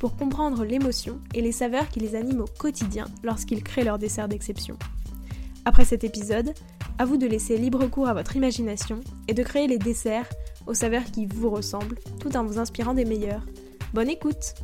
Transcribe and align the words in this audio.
pour 0.00 0.16
comprendre 0.16 0.64
l'émotion 0.64 1.20
et 1.34 1.42
les 1.42 1.52
saveurs 1.52 1.90
qui 1.90 2.00
les 2.00 2.16
animent 2.16 2.40
au 2.40 2.58
quotidien 2.58 3.04
lorsqu'ils 3.22 3.62
créent 3.62 3.84
leur 3.84 3.98
dessert 3.98 4.28
d'exception. 4.28 4.78
Après 5.66 5.84
cet 5.84 6.04
épisode, 6.04 6.54
à 6.98 7.04
vous 7.04 7.18
de 7.18 7.26
laisser 7.26 7.58
libre 7.58 7.86
cours 7.86 8.08
à 8.08 8.14
votre 8.14 8.34
imagination 8.34 9.00
et 9.28 9.34
de 9.34 9.42
créer 9.42 9.66
les 9.66 9.78
desserts 9.78 10.28
aux 10.66 10.72
saveurs 10.72 11.04
qui 11.04 11.26
vous 11.26 11.50
ressemblent 11.50 11.98
tout 12.18 12.34
en 12.34 12.44
vous 12.44 12.58
inspirant 12.58 12.94
des 12.94 13.04
meilleurs. 13.04 13.44
Bonne 13.92 14.08
écoute 14.08 14.54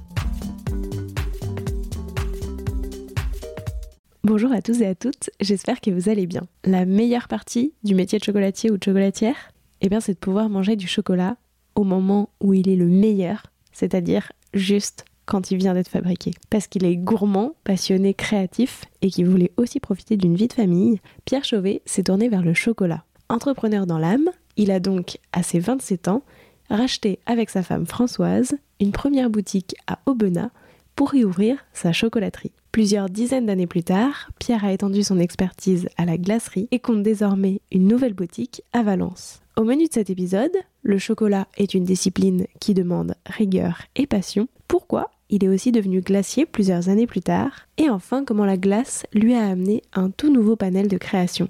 Bonjour 4.24 4.52
à 4.52 4.62
tous 4.62 4.80
et 4.80 4.86
à 4.86 4.94
toutes, 4.94 5.30
j'espère 5.40 5.82
que 5.82 5.90
vous 5.90 6.08
allez 6.08 6.26
bien. 6.26 6.48
La 6.64 6.86
meilleure 6.86 7.28
partie 7.28 7.74
du 7.84 7.94
métier 7.94 8.18
de 8.18 8.24
chocolatier 8.24 8.70
ou 8.70 8.78
de 8.78 8.82
chocolatière, 8.82 9.36
eh 9.82 9.90
bien 9.90 10.00
c'est 10.00 10.14
de 10.14 10.18
pouvoir 10.18 10.48
manger 10.48 10.76
du 10.76 10.88
chocolat 10.88 11.36
au 11.74 11.84
moment 11.84 12.30
où 12.40 12.54
il 12.54 12.70
est 12.70 12.76
le 12.76 12.86
meilleur, 12.86 13.42
c'est-à-dire 13.70 14.32
juste 14.54 15.04
quand 15.26 15.50
il 15.50 15.58
vient 15.58 15.74
d'être 15.74 15.88
fabriqué. 15.88 16.32
Parce 16.50 16.66
qu'il 16.66 16.84
est 16.84 16.96
gourmand, 16.96 17.54
passionné, 17.64 18.14
créatif 18.14 18.84
et 19.02 19.10
qu'il 19.10 19.26
voulait 19.26 19.52
aussi 19.56 19.80
profiter 19.80 20.16
d'une 20.16 20.36
vie 20.36 20.48
de 20.48 20.52
famille, 20.52 21.00
Pierre 21.24 21.44
Chauvet 21.44 21.82
s'est 21.84 22.04
tourné 22.04 22.28
vers 22.28 22.42
le 22.42 22.54
chocolat. 22.54 23.04
Entrepreneur 23.28 23.86
dans 23.86 23.98
l'âme, 23.98 24.30
il 24.56 24.70
a 24.70 24.80
donc, 24.80 25.18
à 25.32 25.42
ses 25.42 25.58
27 25.58 26.08
ans, 26.08 26.22
racheté 26.70 27.18
avec 27.26 27.50
sa 27.50 27.62
femme 27.62 27.86
Françoise 27.86 28.56
une 28.80 28.92
première 28.92 29.30
boutique 29.30 29.74
à 29.86 29.98
Aubenas 30.06 30.50
pour 30.94 31.14
y 31.14 31.24
ouvrir 31.24 31.58
sa 31.72 31.92
chocolaterie. 31.92 32.52
Plusieurs 32.72 33.08
dizaines 33.08 33.46
d'années 33.46 33.66
plus 33.66 33.84
tard, 33.84 34.30
Pierre 34.38 34.64
a 34.64 34.72
étendu 34.72 35.02
son 35.02 35.18
expertise 35.18 35.88
à 35.96 36.04
la 36.04 36.18
glacerie 36.18 36.68
et 36.70 36.78
compte 36.78 37.02
désormais 37.02 37.60
une 37.72 37.88
nouvelle 37.88 38.14
boutique 38.14 38.62
à 38.72 38.82
Valence. 38.82 39.40
Au 39.56 39.64
menu 39.64 39.86
de 39.86 39.92
cet 39.92 40.10
épisode, 40.10 40.52
le 40.82 40.98
chocolat 40.98 41.48
est 41.56 41.72
une 41.72 41.84
discipline 41.84 42.46
qui 42.60 42.74
demande 42.74 43.14
rigueur 43.24 43.80
et 43.94 44.06
passion. 44.06 44.48
Pourquoi 44.68 45.10
il 45.28 45.44
est 45.44 45.48
aussi 45.48 45.72
devenu 45.72 46.00
glacier 46.00 46.46
plusieurs 46.46 46.88
années 46.88 47.06
plus 47.06 47.20
tard. 47.20 47.66
Et 47.78 47.90
enfin, 47.90 48.24
comment 48.24 48.44
la 48.44 48.56
glace 48.56 49.06
lui 49.12 49.34
a 49.34 49.46
amené 49.46 49.82
un 49.92 50.10
tout 50.10 50.32
nouveau 50.32 50.56
panel 50.56 50.88
de 50.88 50.96
création. 50.96 51.48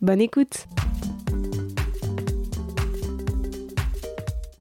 Bonne 0.00 0.20
écoute 0.20 0.66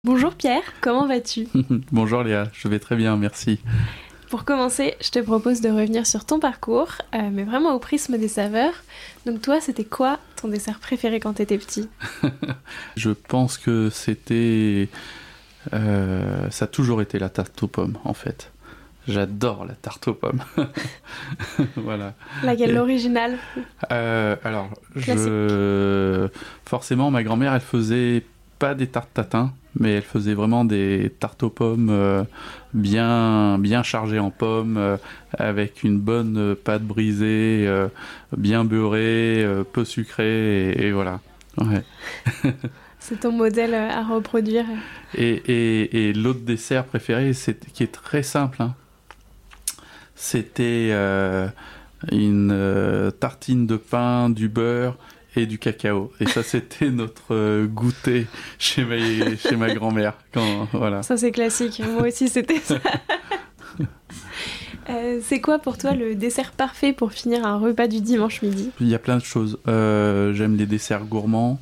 Bonjour 0.04 0.36
Pierre, 0.36 0.64
comment 0.82 1.08
vas-tu? 1.08 1.48
Bonjour 1.92 2.24
Léa, 2.24 2.46
je 2.54 2.68
vais 2.68 2.80
très 2.80 2.96
bien, 2.96 3.18
merci. 3.18 3.60
Pour 4.30 4.46
commencer, 4.46 4.96
je 5.02 5.10
te 5.10 5.20
propose 5.20 5.62
de 5.62 5.70
revenir 5.70 6.06
sur 6.06 6.26
ton 6.26 6.40
parcours, 6.40 6.94
euh, 7.14 7.30
mais 7.32 7.44
vraiment 7.44 7.74
au 7.74 7.80
prisme 7.80 8.18
des 8.18 8.28
saveurs. 8.28 8.74
Donc 9.26 9.42
toi, 9.42 9.62
c'était 9.62 9.84
quoi 9.84 10.20
ton 10.36 10.48
dessert 10.48 10.80
préféré 10.80 11.20
quand 11.20 11.34
tu 11.34 11.42
étais 11.42 11.58
petit? 11.58 11.90
Je 12.96 13.12
pense 13.12 13.58
que 13.58 13.90
c'était... 13.90 14.90
Euh, 15.74 16.50
ça 16.52 16.66
a 16.66 16.68
toujours 16.68 17.02
été 17.02 17.18
la 17.18 17.30
tarte 17.30 17.62
aux 17.64 17.68
pommes, 17.68 17.98
en 18.04 18.14
fait. 18.14 18.52
J'adore 19.08 19.66
la 19.66 19.76
tarte 19.76 20.08
aux 20.08 20.14
pommes. 20.14 20.42
voilà. 21.76 22.14
Laquelle, 22.44 22.74
l'originale 22.74 23.38
euh, 23.92 24.36
Alors, 24.44 24.70
je... 24.96 26.28
forcément, 26.66 27.12
ma 27.12 27.24
grand-mère, 27.24 27.54
elle 27.54 27.62
faisait 27.62 28.24
pas 28.58 28.74
des 28.74 28.88
tartes 28.88 29.14
tatin, 29.14 29.54
mais 29.80 29.94
elle 29.94 30.04
faisait 30.04 30.34
vraiment 30.34 30.66
des 30.66 31.14
tartes 31.20 31.44
aux 31.44 31.50
pommes 31.50 31.90
euh, 31.92 32.24
bien, 32.74 33.60
bien 33.60 33.84
chargées 33.84 34.18
en 34.18 34.32
pommes, 34.32 34.78
euh, 34.78 34.98
avec 35.38 35.84
une 35.84 36.00
bonne 36.00 36.56
pâte 36.56 36.84
brisée, 36.84 37.70
bien 38.36 38.64
beurrée, 38.64 39.46
peu 39.72 39.86
sucrée, 39.86 40.72
et, 40.72 40.92
voilà. 40.92 41.20
C'est 43.00 43.20
ton 43.20 43.32
modèle 43.32 43.76
à 43.76 44.04
reproduire. 44.04 44.66
Et, 45.16 46.08
et, 46.08 46.14
l'autre 46.14 46.40
dessert 46.40 46.86
préféré, 46.86 47.34
c'est 47.34 47.72
qui 47.72 47.84
est 47.84 47.92
très 47.92 48.24
simple, 48.24 48.64
hein, 48.64 48.74
c'était 50.16 50.90
euh, 50.92 51.48
une 52.12 52.52
euh, 52.52 53.12
tartine 53.12 53.68
de 53.68 53.76
pain, 53.76 54.30
du 54.30 54.48
beurre 54.50 54.98
et 55.36 55.46
du 55.46 55.60
cacao. 55.60 56.12
Et 56.20 56.26
ça, 56.26 56.42
c'était 56.44 56.90
notre 56.90 57.34
euh, 57.34 57.68
goûter 57.68 58.28
chez 58.58 58.86
ma, 58.86 58.96
chez 59.36 59.56
ma 59.56 59.74
grand-mère. 59.74 60.14
Voilà. 60.72 61.04
Ça, 61.04 61.18
c'est 61.18 61.32
classique. 61.32 61.82
Moi 61.94 62.08
aussi, 62.08 62.30
c'était 62.30 62.60
ça. 62.60 62.80
c'est 65.22 65.42
quoi 65.42 65.60
pour 65.60 65.78
toi 65.78 65.94
le 65.94 66.16
dessert 66.16 66.52
parfait 66.52 66.94
pour 66.94 67.12
finir 67.12 67.46
un 67.46 67.58
repas 67.58 67.88
du 67.88 68.02
dimanche 68.02 68.42
midi? 68.42 68.72
Il 68.80 68.88
y 68.88 68.96
a 68.96 69.00
plein 69.00 69.18
de 69.18 69.24
choses. 69.24 69.60
j'aime 69.66 70.56
les 70.56 70.66
desserts 70.66 71.06
gourmands. 71.06 71.60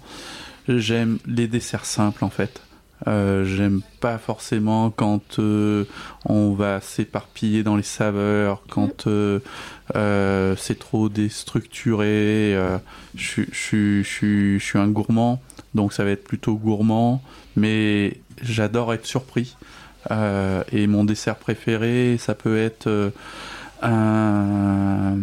J'aime 0.67 1.17
les 1.25 1.47
desserts 1.47 1.85
simples 1.85 2.23
en 2.23 2.29
fait. 2.29 2.61
Euh, 3.07 3.43
j'aime 3.43 3.81
pas 3.99 4.17
forcément 4.17 4.89
quand 4.89 5.39
euh, 5.39 5.85
on 6.25 6.53
va 6.53 6.79
s'éparpiller 6.79 7.63
dans 7.63 7.75
les 7.75 7.83
saveurs, 7.83 8.63
quand 8.69 9.07
euh, 9.07 9.39
c'est 10.57 10.79
trop 10.79 11.09
déstructuré. 11.09 12.57
Je 13.15 14.03
suis 14.59 14.79
un 14.79 14.87
gourmand, 14.87 15.41
donc 15.75 15.93
ça 15.93 16.03
va 16.03 16.11
être 16.11 16.23
plutôt 16.23 16.55
gourmand, 16.55 17.21
mais 17.55 18.17
j'adore 18.41 18.93
être 18.93 19.05
surpris. 19.05 19.55
et 20.09 20.87
mon 20.87 21.03
dessert 21.03 21.35
préféré, 21.35 22.17
ça 22.19 22.35
peut 22.35 22.57
être 22.57 23.11
un 23.81 25.17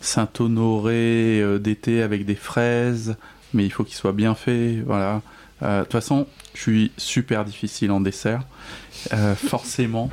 Saint-Honoré 0.00 1.42
d'été 1.60 2.02
avec 2.02 2.26
des 2.26 2.34
fraises, 2.34 3.16
mais 3.54 3.64
il 3.64 3.70
faut 3.70 3.84
qu'il 3.84 3.94
soit 3.94 4.12
bien 4.12 4.34
fait. 4.34 4.82
Voilà. 4.86 5.22
De 5.62 5.82
toute 5.82 5.92
façon, 5.92 6.26
je 6.54 6.60
suis 6.60 6.92
super 6.96 7.44
difficile 7.44 7.90
en 7.90 8.00
dessert, 8.00 8.42
euh, 9.12 9.34
forcément. 9.34 10.10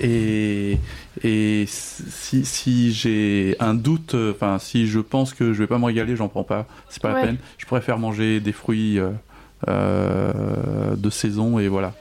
Et, 0.00 0.78
et 1.22 1.64
si, 1.68 2.44
si 2.44 2.92
j'ai 2.92 3.56
un 3.60 3.74
doute, 3.74 4.14
enfin, 4.14 4.58
si 4.58 4.86
je 4.86 4.98
pense 5.00 5.34
que 5.34 5.52
je 5.52 5.58
vais 5.58 5.66
pas 5.66 5.78
me 5.78 5.84
régaler, 5.84 6.16
j'en 6.16 6.28
prends 6.28 6.44
pas. 6.44 6.66
C'est 6.88 7.02
pas 7.02 7.12
la 7.12 7.20
peine. 7.20 7.36
Je 7.58 7.66
préfère 7.66 7.98
manger 7.98 8.40
des 8.40 8.52
fruits 8.52 8.98
euh, 8.98 9.10
euh, 9.68 10.96
de 10.96 11.10
saison 11.10 11.58
et 11.58 11.68
voilà. 11.68 11.94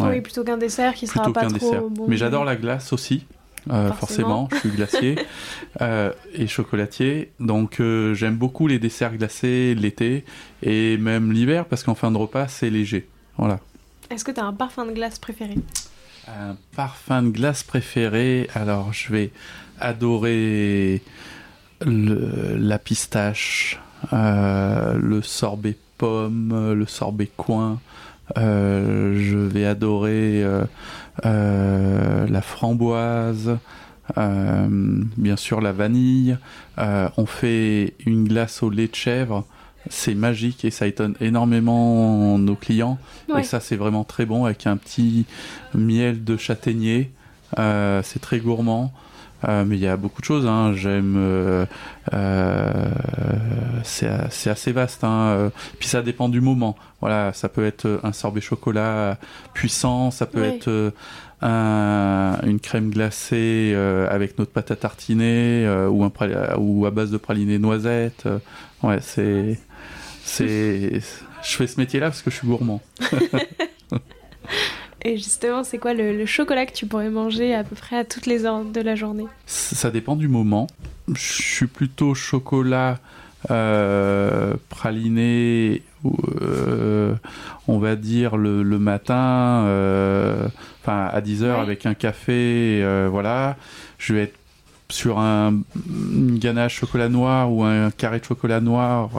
Oui, 0.00 0.20
plutôt 0.20 0.42
qu'un 0.42 0.56
dessert 0.56 0.94
qui 0.94 1.06
sera 1.06 1.32
pas 1.32 1.46
trop 1.46 1.88
bon. 1.88 2.06
Mais 2.08 2.16
j'adore 2.16 2.44
la 2.44 2.56
glace 2.56 2.92
aussi. 2.92 3.24
Forcément. 3.68 4.48
je 4.52 4.58
suis 4.58 4.70
glacier 4.70 5.16
et 6.34 6.46
chocolatier. 6.46 7.32
Donc 7.40 7.80
j'aime 8.12 8.36
beaucoup 8.36 8.66
les 8.66 8.78
desserts 8.78 9.16
glacés 9.16 9.74
l'été 9.74 10.24
et 10.62 10.96
même 10.98 11.32
l'hiver 11.32 11.64
parce 11.66 11.82
qu'en 11.82 11.94
fin 11.94 12.10
de 12.10 12.16
repas 12.16 12.48
c'est 12.48 12.70
léger. 12.70 13.08
Voilà. 13.36 13.58
Est-ce 14.10 14.24
que 14.24 14.30
tu 14.30 14.40
as 14.40 14.44
un 14.44 14.52
parfum 14.52 14.86
de 14.86 14.92
glace 14.92 15.18
préféré? 15.18 15.54
Un 16.28 16.56
parfum 16.76 17.22
de 17.22 17.30
glace 17.30 17.62
préféré, 17.62 18.48
alors 18.54 18.92
je 18.92 19.12
vais 19.12 19.30
adorer 19.78 21.02
la 21.80 22.78
pistache, 22.78 23.80
euh, 24.12 24.94
le 24.94 25.22
sorbet 25.22 25.76
pomme, 25.98 26.72
le 26.72 26.86
sorbet 26.86 27.30
coin. 27.36 27.80
Euh, 28.38 29.20
je 29.20 29.36
vais 29.36 29.66
adorer 29.66 30.42
euh, 30.42 30.64
la 31.22 32.42
framboise, 32.42 33.56
bien 34.16 35.36
sûr 35.36 35.60
la 35.60 35.72
vanille. 35.72 36.36
on 36.78 37.26
fait 37.26 37.94
une 38.04 38.26
glace 38.26 38.62
au 38.62 38.70
lait 38.70 38.88
de 38.88 38.94
chèvre 38.94 39.44
c'est 39.90 40.14
magique 40.14 40.64
et 40.64 40.70
ça 40.70 40.86
étonne 40.86 41.14
énormément 41.20 42.38
nos 42.38 42.56
clients. 42.56 42.98
Et 43.38 43.42
ça, 43.42 43.60
c'est 43.60 43.76
vraiment 43.76 44.04
très 44.04 44.26
bon 44.26 44.44
avec 44.44 44.66
un 44.66 44.76
petit 44.76 45.26
miel 45.74 46.24
de 46.24 46.36
châtaignier. 46.36 47.10
Euh, 47.58 48.00
c'est 48.02 48.20
très 48.20 48.38
gourmand. 48.38 48.92
Euh, 49.48 49.64
mais 49.66 49.76
il 49.76 49.82
y 49.82 49.86
a 49.86 49.96
beaucoup 49.96 50.20
de 50.20 50.26
choses. 50.26 50.46
Hein. 50.46 50.72
J'aime. 50.74 51.14
Euh, 51.16 51.66
c'est 53.82 54.50
assez 54.50 54.72
vaste. 54.72 55.04
Hein. 55.04 55.50
Puis 55.78 55.88
ça 55.88 56.02
dépend 56.02 56.28
du 56.28 56.40
moment. 56.40 56.76
Voilà, 57.00 57.32
ça 57.32 57.48
peut 57.48 57.64
être 57.64 58.00
un 58.02 58.12
sorbet 58.12 58.40
chocolat 58.40 59.18
puissant, 59.52 60.10
ça 60.10 60.26
peut 60.26 60.42
être 60.44 60.92
une 61.42 62.60
crème 62.60 62.90
glacée 62.90 63.76
avec 64.10 64.38
notre 64.38 64.52
pâte 64.52 64.70
à 64.70 64.76
tartiner 64.76 65.68
ou, 65.90 66.04
un 66.04 66.12
ou 66.56 66.86
à 66.86 66.90
base 66.90 67.10
de 67.10 67.18
praliné 67.18 67.58
noisette. 67.58 68.26
ouais, 68.82 68.98
c'est 69.00 69.58
c'est, 70.24 71.00
je 71.42 71.56
fais 71.56 71.66
ce 71.66 71.78
métier-là 71.78 72.06
parce 72.06 72.22
que 72.22 72.30
je 72.30 72.36
suis 72.36 72.46
gourmand. 72.48 72.80
Et 75.06 75.18
justement, 75.18 75.64
c'est 75.64 75.76
quoi 75.76 75.92
le, 75.92 76.24
chocolat 76.24 76.64
que 76.64 76.72
tu 76.72 76.86
pourrais 76.86 77.10
manger 77.10 77.54
à 77.54 77.62
peu 77.62 77.76
près 77.76 77.98
à 77.98 78.04
toutes 78.04 78.24
les 78.24 78.46
heures 78.46 78.64
de 78.64 78.80
la 78.80 78.94
journée 78.94 79.26
Ça 79.46 79.90
dépend 79.90 80.16
du 80.16 80.28
moment. 80.28 80.66
Je 81.08 81.42
suis 81.42 81.66
plutôt 81.66 82.14
chocolat 82.14 82.98
euh, 83.50 84.54
praliné, 84.70 85.82
euh, 86.40 87.14
on 87.68 87.78
va 87.78 87.96
dire 87.96 88.38
le, 88.38 88.62
matin, 88.78 89.64
euh, 89.66 90.48
enfin 90.80 91.10
à 91.12 91.20
10h 91.20 91.60
avec 91.60 91.84
un 91.84 91.92
café, 91.92 92.82
voilà. 93.10 93.56
Je 93.98 94.14
vais 94.14 94.22
être 94.22 94.38
sur 94.88 95.18
un, 95.18 95.60
une 95.86 96.38
ganache 96.38 96.76
chocolat 96.76 97.10
noir 97.10 97.52
ou 97.52 97.64
un 97.64 97.90
carré 97.90 98.20
de 98.20 98.24
chocolat 98.24 98.60
noir 98.60 99.10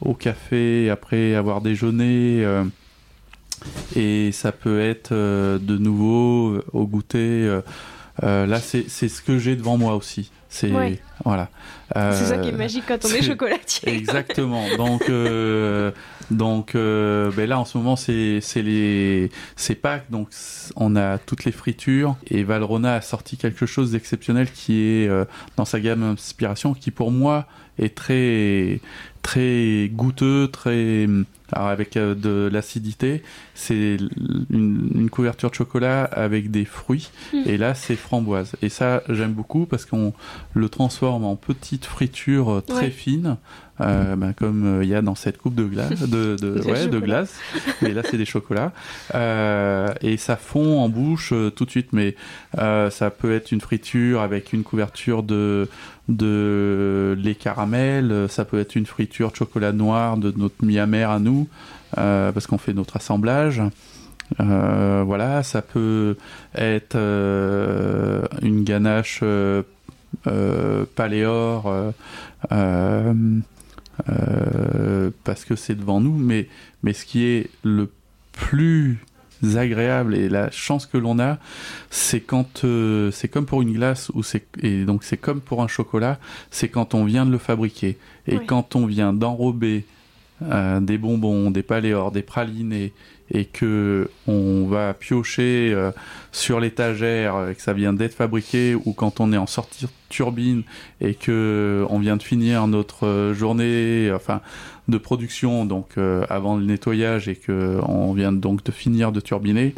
au 0.00 0.14
café 0.14 0.90
après 0.90 1.36
avoir 1.36 1.60
déjeuné. 1.60 2.44
Et 3.96 4.32
ça 4.32 4.52
peut 4.52 4.80
être 4.80 5.12
de 5.12 5.78
nouveau 5.78 6.60
au 6.72 6.86
goûter. 6.86 7.60
là, 8.22 8.60
c'est 8.60 8.88
ce 8.88 9.22
que 9.22 9.38
j'ai 9.38 9.56
devant 9.56 9.76
moi 9.76 9.94
aussi. 9.94 10.30
C'est 10.52 10.70
voilà. 11.24 11.48
c'est 11.94 12.26
ça 12.26 12.36
qui 12.36 12.50
est 12.50 12.52
euh, 12.52 12.56
magique 12.58 12.84
quand 12.86 13.02
on 13.06 13.08
est, 13.08 13.22
chocolatier. 13.22 13.88
Exactement. 13.96 14.64
Donc 14.76 15.08
euh, 15.08 15.92
donc 16.30 16.74
euh, 16.74 17.30
ben 17.34 17.48
là 17.48 17.58
en 17.58 17.64
ce 17.64 17.78
moment 17.78 17.96
c'est 17.96 18.40
c'est 18.42 18.60
les 18.60 19.30
c'est 19.56 19.74
Pâques 19.74 20.10
donc 20.10 20.28
on 20.76 20.94
a 20.94 21.16
toutes 21.16 21.46
les 21.46 21.52
fritures 21.52 22.16
et 22.26 22.44
Valrona 22.44 22.96
a 22.96 23.00
sorti 23.00 23.38
quelque 23.38 23.64
chose 23.64 23.92
d'exceptionnel 23.92 24.50
qui 24.50 24.82
est 24.82 25.10
dans 25.56 25.64
sa 25.64 25.80
gamme 25.80 26.02
inspiration 26.02 26.74
qui 26.74 26.90
pour 26.90 27.12
moi 27.12 27.46
est 27.78 27.94
très 27.94 28.80
très 29.22 29.88
goûteux, 29.90 30.48
très 30.52 31.06
alors 31.52 31.68
avec 31.68 31.96
euh, 31.96 32.14
de 32.14 32.48
l'acidité. 32.52 33.22
C'est 33.54 33.96
une, 34.50 35.08
couverture 35.10 35.50
de 35.50 35.54
chocolat 35.54 36.04
avec 36.04 36.50
des 36.50 36.64
fruits 36.64 37.10
hmm. 37.32 37.42
et 37.46 37.56
là 37.58 37.74
c'est 37.74 37.96
framboise. 37.96 38.52
Et 38.62 38.68
ça 38.68 39.02
j'aime 39.08 39.32
beaucoup 39.32 39.66
parce 39.66 39.84
qu'on 39.84 40.14
le 40.54 40.68
transforme 40.68 41.24
en 41.24 41.36
petites 41.36 41.84
fritures 41.84 42.50
euh, 42.50 42.60
très 42.60 42.90
fines 42.90 43.36
euh, 43.80 44.16
ben, 44.16 44.32
comme 44.32 44.80
il 44.82 44.88
y 44.88 44.94
a 44.94 45.02
dans 45.02 45.14
cette 45.14 45.38
coupe 45.38 45.54
de 45.54 45.64
glace, 45.64 46.02
de, 46.02 46.36
de, 46.36 46.60
ouais, 46.66 46.86
de 46.86 47.00
glace. 47.00 47.34
Mais 47.80 47.92
là, 47.92 48.02
c'est 48.08 48.18
des 48.18 48.26
chocolats. 48.26 48.70
Euh, 49.14 49.88
et 50.02 50.18
ça 50.18 50.36
fond 50.36 50.78
en 50.78 50.88
bouche 50.88 51.32
tout 51.56 51.64
de 51.64 51.70
suite. 51.70 51.92
Mais 51.92 52.14
ça 52.54 53.10
peut 53.10 53.34
être 53.34 53.50
une 53.50 53.60
friture 53.60 54.20
avec 54.20 54.52
une 54.52 54.62
couverture 54.62 55.22
de, 55.22 55.68
de 56.08 57.16
lait 57.18 57.34
caramel, 57.34 58.26
ça 58.28 58.44
peut 58.44 58.58
être 58.58 58.74
une 58.74 58.86
friture 58.86 59.30
de 59.30 59.36
chocolat 59.36 59.72
noir 59.72 60.16
de 60.16 60.32
notre 60.36 60.64
mi-amer 60.64 61.10
à 61.10 61.18
nous, 61.18 61.48
euh, 61.98 62.32
parce 62.32 62.46
qu'on 62.46 62.58
fait 62.58 62.72
notre 62.72 62.96
assemblage. 62.96 63.62
Euh, 64.40 65.02
voilà, 65.04 65.42
ça 65.42 65.62
peut 65.62 66.16
être 66.54 66.96
euh, 66.96 68.22
une 68.40 68.64
ganache 68.64 69.22
paléor 70.94 71.92
parce 75.24 75.44
que 75.44 75.54
c'est 75.56 75.74
devant 75.74 76.00
nous, 76.00 76.16
mais 76.16 76.48
ce 76.92 77.04
qui 77.04 77.24
est 77.24 77.50
le 77.62 77.90
plus 78.32 79.04
agréable 79.54 80.14
et 80.14 80.28
la 80.28 80.50
chance 80.50 80.86
que 80.86 80.98
l'on 80.98 81.18
a, 81.18 81.38
c'est 81.90 82.20
quand 82.20 82.64
euh, 82.64 83.10
c'est 83.10 83.28
comme 83.28 83.46
pour 83.46 83.62
une 83.62 83.72
glace 83.72 84.10
ou 84.14 84.22
c'est 84.22 84.44
et 84.62 84.84
donc 84.84 85.04
c'est 85.04 85.16
comme 85.16 85.40
pour 85.40 85.62
un 85.62 85.68
chocolat, 85.68 86.18
c'est 86.50 86.68
quand 86.68 86.94
on 86.94 87.04
vient 87.04 87.26
de 87.26 87.30
le 87.30 87.38
fabriquer. 87.38 87.98
Et 88.28 88.38
quand 88.38 88.76
on 88.76 88.86
vient 88.86 89.12
d'enrober 89.12 89.84
euh, 90.42 90.80
des 90.80 90.98
bonbons, 90.98 91.50
des 91.50 91.62
paléors, 91.62 92.12
des 92.12 92.22
pralines 92.22 92.72
et, 92.72 92.92
et 93.30 93.44
que 93.44 94.10
on 94.26 94.66
va 94.66 94.94
piocher 94.94 95.72
euh, 95.72 95.90
sur 96.32 96.60
l'étagère 96.60 97.48
et 97.48 97.54
que 97.54 97.62
ça 97.62 97.72
vient 97.72 97.92
d'être 97.92 98.14
fabriqué 98.14 98.74
ou 98.74 98.92
quand 98.92 99.20
on 99.20 99.32
est 99.32 99.36
en 99.38 99.46
sortie 99.46 99.86
turbine 100.08 100.62
et 101.00 101.14
que 101.14 101.84
on 101.88 101.98
vient 101.98 102.16
de 102.16 102.22
finir 102.22 102.66
notre 102.66 103.32
journée, 103.34 104.12
enfin 104.14 104.40
de 104.88 104.98
production 104.98 105.64
donc 105.64 105.92
euh, 105.96 106.24
avant 106.28 106.56
le 106.56 106.64
nettoyage 106.64 107.28
et 107.28 107.36
que 107.36 107.78
on 107.86 108.12
vient 108.12 108.32
donc 108.32 108.64
de 108.64 108.72
finir 108.72 109.12
de 109.12 109.20
turbiner. 109.20 109.74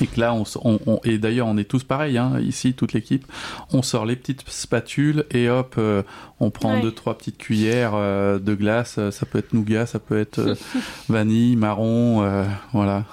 Et 0.00 0.06
que 0.06 0.20
là 0.20 0.34
on, 0.34 0.44
on, 0.64 1.00
et 1.04 1.16
d'ailleurs 1.16 1.46
on 1.46 1.56
est 1.56 1.64
tous 1.64 1.84
pareils 1.84 2.18
hein, 2.18 2.38
ici 2.40 2.74
toute 2.74 2.92
l'équipe. 2.92 3.24
On 3.72 3.82
sort 3.82 4.04
les 4.04 4.16
petites 4.16 4.44
spatules 4.48 5.24
et 5.30 5.48
hop 5.48 5.76
euh, 5.78 6.02
on 6.40 6.50
prend 6.50 6.80
deux 6.80 6.90
trois 6.90 7.16
petites 7.16 7.38
cuillères 7.38 7.92
euh, 7.94 8.38
de 8.38 8.54
glace. 8.54 8.98
Ça 9.10 9.26
peut 9.26 9.38
être 9.38 9.52
nougat 9.52 9.86
ça 9.86 9.98
peut 9.98 10.18
être 10.18 10.56
vanille 11.08 11.56
marron 11.56 12.46
voilà. 12.72 13.04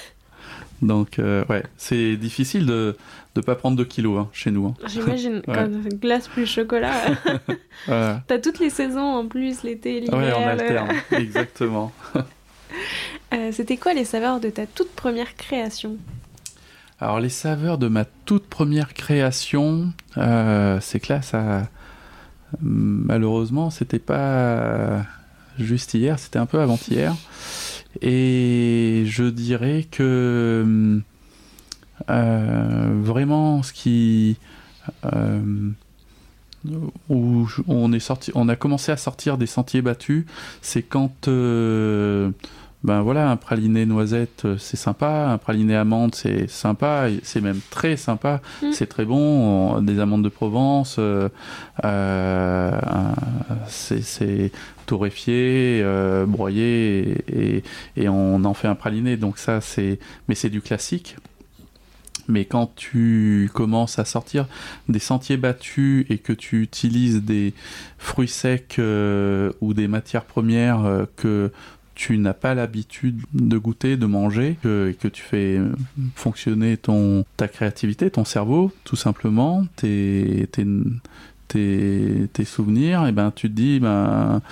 Donc 0.82 1.18
ouais 1.18 1.62
c'est 1.76 2.16
difficile 2.16 2.66
de 2.66 2.96
de 3.36 3.44
pas 3.44 3.54
prendre 3.54 3.76
2 3.76 3.84
kilos 3.84 4.18
hein, 4.18 4.28
chez 4.32 4.50
nous. 4.50 4.66
Hein. 4.66 4.74
J'imagine, 4.86 5.42
glace 6.00 6.28
plus 6.28 6.46
chocolat. 6.46 6.94
T'as 7.86 8.38
toutes 8.42 8.58
les 8.58 8.70
saisons 8.70 9.00
en 9.00 9.26
plus, 9.26 9.62
l'été, 9.62 10.00
l'hiver. 10.00 10.18
Ouais, 10.18 10.32
on 10.36 10.46
alterne, 10.46 10.88
exactement. 11.12 11.92
Euh, 13.32 13.50
c'était 13.52 13.76
quoi 13.76 13.94
les 13.94 14.04
saveurs 14.04 14.40
de 14.40 14.50
ta 14.50 14.66
toute 14.66 14.90
première 14.92 15.36
création? 15.36 15.96
Alors 17.00 17.20
les 17.20 17.28
saveurs 17.28 17.76
de 17.76 17.88
ma 17.88 18.04
toute 18.04 18.46
première 18.46 18.94
création, 18.94 19.92
euh, 20.16 20.78
c'est 20.80 21.00
que 21.00 21.12
là, 21.12 21.22
ça, 21.22 21.68
malheureusement, 22.62 23.70
c'était 23.70 23.98
pas 23.98 25.04
juste 25.58 25.94
hier, 25.94 26.18
c'était 26.18 26.38
un 26.38 26.46
peu 26.46 26.60
avant-hier. 26.60 27.14
Et 28.02 29.04
je 29.06 29.24
dirais 29.24 29.86
que 29.90 30.64
euh, 30.66 30.98
vraiment, 32.08 33.62
ce 33.62 33.72
qui 33.72 34.38
euh, 35.04 35.40
où 37.08 37.46
on 37.68 37.92
est 37.92 38.00
sorti, 38.00 38.32
on 38.34 38.48
a 38.48 38.56
commencé 38.56 38.90
à 38.90 38.96
sortir 38.96 39.38
des 39.38 39.46
sentiers 39.46 39.82
battus, 39.82 40.24
c'est 40.62 40.82
quand 40.82 41.28
euh, 41.28 42.30
ben 42.82 43.02
voilà, 43.02 43.30
un 43.30 43.36
praliné 43.36 43.86
noisette, 43.86 44.48
c'est 44.58 44.76
sympa, 44.76 45.28
un 45.28 45.38
praliné 45.38 45.76
amande, 45.76 46.16
c'est 46.16 46.50
sympa, 46.50 47.06
c'est 47.22 47.40
même 47.40 47.60
très 47.70 47.96
sympa, 47.96 48.40
mm. 48.62 48.72
c'est 48.72 48.86
très 48.86 49.04
bon, 49.04 49.80
des 49.80 50.00
amandes 50.00 50.24
de 50.24 50.28
Provence, 50.28 50.98
c'est 53.68 54.52
torréfié, 54.86 55.84
broyé, 56.26 57.24
et, 57.28 57.62
et, 57.96 58.08
on 58.08 58.44
en 58.44 58.54
fait 58.54 58.66
un 58.66 58.74
praliné, 58.74 59.16
donc 59.16 59.38
ça 59.38 59.60
c'est, 59.60 60.00
mais 60.28 60.34
c'est 60.34 60.50
du 60.50 60.60
classique 60.60 61.16
mais 62.28 62.44
quand 62.44 62.74
tu 62.74 63.50
commences 63.54 63.98
à 63.98 64.04
sortir 64.04 64.46
des 64.88 64.98
sentiers 64.98 65.36
battus 65.36 66.06
et 66.08 66.18
que 66.18 66.32
tu 66.32 66.62
utilises 66.62 67.22
des 67.22 67.54
fruits 67.98 68.28
secs 68.28 68.76
euh, 68.78 69.52
ou 69.60 69.74
des 69.74 69.88
matières 69.88 70.24
premières 70.24 70.84
euh, 70.84 71.04
que 71.16 71.52
tu 71.94 72.18
n'as 72.18 72.34
pas 72.34 72.54
l'habitude 72.54 73.22
de 73.32 73.56
goûter, 73.56 73.96
de 73.96 74.04
manger, 74.04 74.58
que, 74.62 74.94
que 75.00 75.08
tu 75.08 75.22
fais 75.22 75.58
fonctionner 76.14 76.76
ton, 76.76 77.24
ta 77.38 77.48
créativité, 77.48 78.10
ton 78.10 78.26
cerveau, 78.26 78.70
tout 78.84 78.96
simplement, 78.96 79.64
tes, 79.76 80.46
tes, 80.52 80.66
tes, 81.48 82.28
tes 82.34 82.44
souvenirs, 82.44 83.06
et 83.06 83.12
ben 83.12 83.32
tu 83.34 83.48
te 83.48 83.54
dis, 83.54 83.80
ben, 83.80 84.42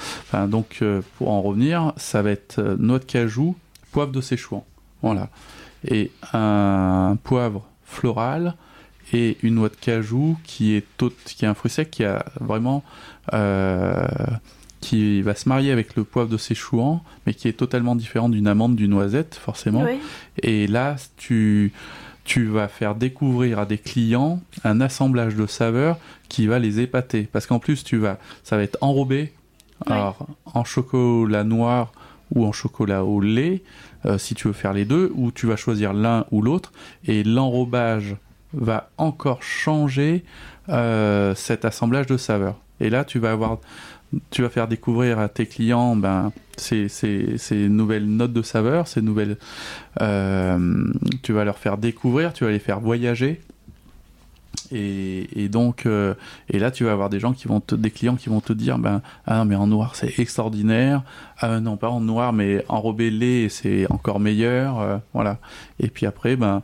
donc 0.48 0.78
euh, 0.80 1.02
pour 1.18 1.30
en 1.30 1.42
revenir, 1.42 1.92
ça 1.98 2.22
va 2.22 2.30
être 2.30 2.76
noix 2.78 2.98
de 2.98 3.04
cajou, 3.04 3.56
poivre 3.92 4.10
de 4.10 4.22
Séchouan. 4.22 4.64
Voilà 5.02 5.28
et 5.86 6.10
un 6.32 7.16
poivre 7.22 7.66
floral 7.84 8.54
et 9.12 9.36
une 9.42 9.56
noix 9.56 9.68
de 9.68 9.76
cajou 9.76 10.38
qui 10.44 10.74
est, 10.74 10.86
qui 11.24 11.44
est 11.44 11.48
un 11.48 11.54
fruit 11.54 11.70
sec 11.70 11.90
qui 11.90 12.04
a 12.04 12.24
vraiment 12.40 12.82
euh, 13.32 14.06
qui 14.80 15.22
va 15.22 15.34
se 15.34 15.48
marier 15.48 15.72
avec 15.72 15.96
le 15.96 16.04
poivre 16.04 16.28
de 16.28 16.36
Séchouan, 16.36 17.02
mais 17.26 17.32
qui 17.32 17.48
est 17.48 17.54
totalement 17.54 17.96
différent 17.96 18.28
d'une 18.28 18.46
amande, 18.46 18.76
d'une 18.76 18.90
noisette, 18.90 19.34
forcément. 19.34 19.86
Et 20.42 20.66
là, 20.66 20.96
tu, 21.16 21.72
tu 22.24 22.44
vas 22.44 22.68
faire 22.68 22.94
découvrir 22.94 23.58
à 23.58 23.64
des 23.64 23.78
clients 23.78 24.42
un 24.62 24.82
assemblage 24.82 25.36
de 25.36 25.46
saveurs 25.46 25.96
qui 26.28 26.46
va 26.46 26.58
les 26.58 26.80
épater. 26.80 27.26
Parce 27.32 27.46
qu'en 27.46 27.58
plus, 27.58 27.82
tu 27.82 27.96
vas, 27.96 28.18
ça 28.42 28.58
va 28.58 28.62
être 28.62 28.76
enrobé 28.82 29.32
alors, 29.86 30.26
en 30.52 30.64
chocolat 30.64 31.44
noir 31.44 31.92
ou 32.34 32.44
en 32.44 32.52
chocolat 32.52 33.04
au 33.04 33.20
lait, 33.20 33.62
euh, 34.06 34.18
si 34.18 34.34
tu 34.34 34.48
veux 34.48 34.54
faire 34.54 34.72
les 34.72 34.84
deux, 34.84 35.12
ou 35.14 35.30
tu 35.32 35.46
vas 35.46 35.56
choisir 35.56 35.92
l'un 35.92 36.26
ou 36.30 36.42
l'autre, 36.42 36.72
et 37.06 37.24
l'enrobage 37.24 38.16
va 38.52 38.90
encore 38.98 39.42
changer 39.42 40.24
euh, 40.68 41.34
cet 41.34 41.64
assemblage 41.64 42.06
de 42.06 42.16
saveurs. 42.16 42.56
Et 42.80 42.90
là, 42.90 43.04
tu 43.04 43.18
vas 43.18 43.32
avoir, 43.32 43.58
tu 44.30 44.42
vas 44.42 44.48
faire 44.48 44.68
découvrir 44.68 45.18
à 45.18 45.28
tes 45.28 45.46
clients 45.46 45.96
ben, 45.96 46.32
ces, 46.56 46.88
nouvelles 47.68 48.06
notes 48.06 48.32
de 48.32 48.42
saveurs, 48.42 48.88
ces 48.88 49.02
nouvelles, 49.02 49.36
euh, 50.00 50.92
tu 51.22 51.32
vas 51.32 51.44
leur 51.44 51.58
faire 51.58 51.78
découvrir, 51.78 52.32
tu 52.32 52.44
vas 52.44 52.50
les 52.50 52.58
faire 52.58 52.80
voyager. 52.80 53.40
Et, 54.72 55.48
donc, 55.48 55.86
euh, 55.86 56.14
et 56.48 56.58
là, 56.58 56.70
tu 56.70 56.84
vas 56.84 56.92
avoir 56.92 57.10
des 57.10 57.20
gens 57.20 57.32
qui 57.32 57.48
vont 57.48 57.60
te, 57.60 57.74
des 57.74 57.90
clients 57.90 58.16
qui 58.16 58.28
vont 58.28 58.40
te 58.40 58.52
dire, 58.52 58.78
ben, 58.78 59.02
ah 59.26 59.44
mais 59.44 59.56
en 59.56 59.66
noir 59.66 59.94
c'est 59.94 60.18
extraordinaire. 60.18 61.02
Ah 61.38 61.60
non, 61.60 61.76
pas 61.76 61.90
en 61.90 62.00
noir, 62.00 62.32
mais 62.32 62.64
enrobé 62.68 63.10
lait 63.10 63.48
c'est 63.48 63.90
encore 63.90 64.20
meilleur. 64.20 64.80
Euh, 64.80 64.98
voilà. 65.12 65.38
Et 65.80 65.88
puis 65.88 66.06
après, 66.06 66.36
ben, 66.36 66.62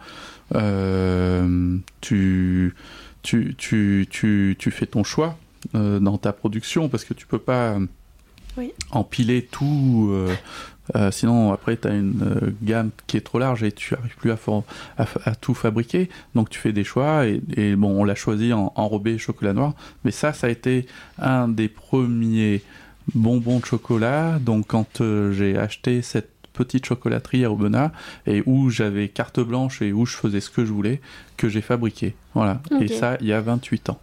euh, 0.54 1.76
tu, 2.00 2.74
tu, 3.22 3.54
tu, 3.56 4.08
tu, 4.10 4.56
tu 4.58 4.70
fais 4.70 4.86
ton 4.86 5.04
choix 5.04 5.36
dans 5.74 6.16
ta 6.16 6.32
production 6.32 6.88
parce 6.88 7.04
que 7.04 7.12
tu 7.12 7.26
peux 7.26 7.38
pas 7.38 7.76
empiler 8.90 9.42
tout 9.42 10.08
euh, 10.10 10.34
sinon, 11.10 11.52
après, 11.52 11.76
tu 11.76 11.88
as 11.88 11.94
une 11.94 12.22
euh, 12.22 12.50
gamme 12.62 12.90
qui 13.06 13.16
est 13.16 13.20
trop 13.20 13.38
large 13.38 13.62
et 13.62 13.72
tu 13.72 13.94
n'arrives 13.94 14.16
plus 14.16 14.30
à, 14.30 14.38
à, 14.96 15.34
tout 15.34 15.54
fabriquer. 15.54 16.08
Donc, 16.34 16.50
tu 16.50 16.58
fais 16.58 16.72
des 16.72 16.84
choix. 16.84 17.26
Et, 17.26 17.76
bon, 17.76 18.00
on 18.00 18.04
l'a 18.04 18.14
choisi 18.14 18.52
en 18.52 18.72
enrobé 18.76 19.18
chocolat 19.18 19.52
noir. 19.52 19.74
Mais 20.04 20.10
ça, 20.10 20.32
ça 20.32 20.46
a 20.46 20.50
été 20.50 20.86
un 21.18 21.48
des 21.48 21.68
premiers 21.68 22.62
bonbons 23.14 23.60
de 23.60 23.64
chocolat. 23.64 24.38
Donc, 24.40 24.66
quand 24.68 25.00
euh, 25.00 25.32
j'ai 25.32 25.58
acheté 25.58 26.02
cette 26.02 26.30
petite 26.52 26.84
chocolaterie 26.84 27.44
à 27.44 27.50
Aubenas 27.50 27.92
et 28.26 28.42
où 28.44 28.70
j'avais 28.70 29.08
carte 29.08 29.40
blanche 29.40 29.82
et 29.82 29.92
où 29.92 30.04
je 30.04 30.16
faisais 30.16 30.40
ce 30.40 30.50
que 30.50 30.64
je 30.64 30.72
voulais, 30.72 31.00
que 31.36 31.48
j'ai 31.48 31.62
fabriqué. 31.62 32.14
Voilà. 32.34 32.60
Et 32.80 32.88
ça, 32.88 33.16
il 33.20 33.28
y 33.28 33.32
a 33.32 33.40
28 33.40 33.90
ans 33.90 34.00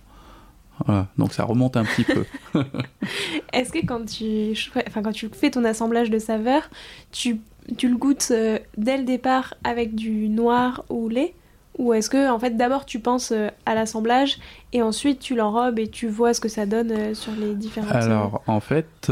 donc 1.18 1.34
ça 1.34 1.44
remonte 1.44 1.78
un 1.78 1.86
petit 1.86 2.04
peu. 2.04 2.26
Est-ce 3.54 3.72
que 3.72 3.86
quand 3.86 4.06
tu, 4.06 4.54
enfin, 4.88 5.02
quand 5.02 5.12
tu 5.12 5.30
fais 5.30 5.52
ton 5.52 5.64
assemblage 5.64 6.10
de 6.10 6.20
saveurs, 6.20 6.70
tu, 7.12 7.40
tu 7.78 7.90
le 7.90 7.98
goûtes 7.98 8.30
euh, 8.32 8.60
dès 8.78 8.98
le 8.98 9.04
départ 9.04 9.54
avec 9.64 9.96
du 9.96 10.30
noir 10.30 10.86
ou 10.90 11.10
lait? 11.10 11.34
Ou 11.78 11.94
est-ce 11.94 12.10
que 12.10 12.32
en 12.32 12.40
fait 12.40 12.58
d'abord 12.58 12.86
tu 12.86 13.00
penses 13.00 13.32
euh, 13.32 13.50
à 13.68 13.76
l'assemblage 13.76 14.40
et 14.74 14.82
ensuite 14.82 15.20
tu 15.20 15.36
l'enrobes 15.36 15.78
et 15.78 15.88
tu 15.88 16.08
vois 16.08 16.34
ce 16.34 16.42
que 16.42 16.50
ça 16.50 16.66
donne 16.66 16.92
euh, 16.92 17.14
sur 17.14 17.32
les 17.34 17.54
différentes 17.54 17.92
Alors 17.92 18.42
en 18.48 18.60
fait, 18.60 19.12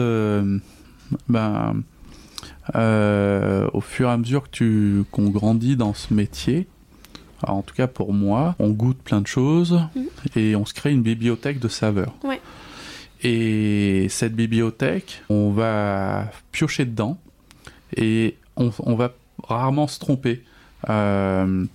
ben, 1.30 1.84
au 2.74 3.82
fur 3.82 4.10
et 4.10 4.12
à 4.12 4.18
mesure 4.18 4.46
que 4.46 4.50
tu 4.50 5.04
qu'on 5.12 5.30
grandit 5.30 5.76
dans 5.76 5.94
ce 5.94 6.12
métier, 6.12 6.68
en 7.48 7.62
tout 7.62 7.76
cas 7.76 7.88
pour 7.88 8.14
moi, 8.14 8.56
on 8.60 8.70
goûte 8.70 8.98
plein 8.98 9.22
de 9.22 9.28
choses 9.28 9.82
mm. 9.96 10.40
et 10.40 10.56
on 10.56 10.66
se 10.66 10.74
crée 10.74 10.92
une 10.92 11.04
bibliothèque 11.04 11.60
de 11.60 11.68
saveurs. 11.68 12.14
Et 13.24 14.08
cette 14.10 14.36
bibliothèque, 14.36 15.24
on 15.30 15.52
va 15.52 16.30
piocher 16.52 16.86
dedans 16.86 17.18
et 17.96 18.36
on, 18.56 18.70
va 18.96 19.14
rarement 19.48 19.88
se 19.88 20.00
tromper. 20.00 20.44
Euh, 20.90 21.66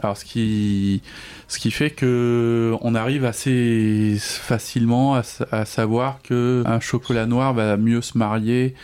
alors 0.00 0.16
ce 0.16 0.24
qui, 0.24 1.02
ce 1.48 1.58
qui 1.58 1.72
fait 1.72 1.90
que 1.90 2.76
on 2.80 2.94
arrive 2.94 3.24
assez 3.24 4.16
facilement 4.20 5.16
à, 5.16 5.64
savoir 5.64 6.20
que 6.22 6.62
un 6.66 6.78
chocolat 6.78 7.26
noir 7.26 7.54
va 7.54 7.76
mieux 7.76 8.02
se 8.02 8.16
marier 8.16 8.74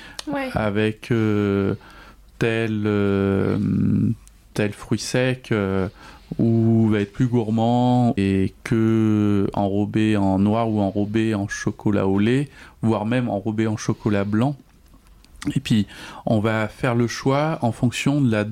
avec 0.54 1.12
euh, 1.12 1.76
tel 2.40 2.82
euh, 2.86 3.58
tel 4.54 4.72
fruit 4.72 4.98
sec 4.98 5.52
ou 6.38 6.88
va 6.88 7.00
être 7.00 7.12
plus 7.12 7.26
gourmand 7.26 8.14
et 8.16 8.54
que 8.64 9.48
enrobé 9.54 10.16
en 10.16 10.38
noir 10.38 10.68
ou 10.68 10.80
enrobé 10.80 11.34
en 11.34 11.48
chocolat 11.48 12.06
au 12.06 12.18
lait, 12.18 12.48
voire 12.82 13.06
même 13.06 13.28
enrobé 13.28 13.66
en 13.66 13.76
chocolat 13.76 14.24
blanc. 14.24 14.56
Et 15.54 15.60
puis 15.60 15.86
on 16.24 16.40
va 16.40 16.68
faire 16.68 16.94
le 16.94 17.06
choix 17.06 17.58
en 17.62 17.72
fonction 17.72 18.20
de 18.20 18.30
la 18.30 18.44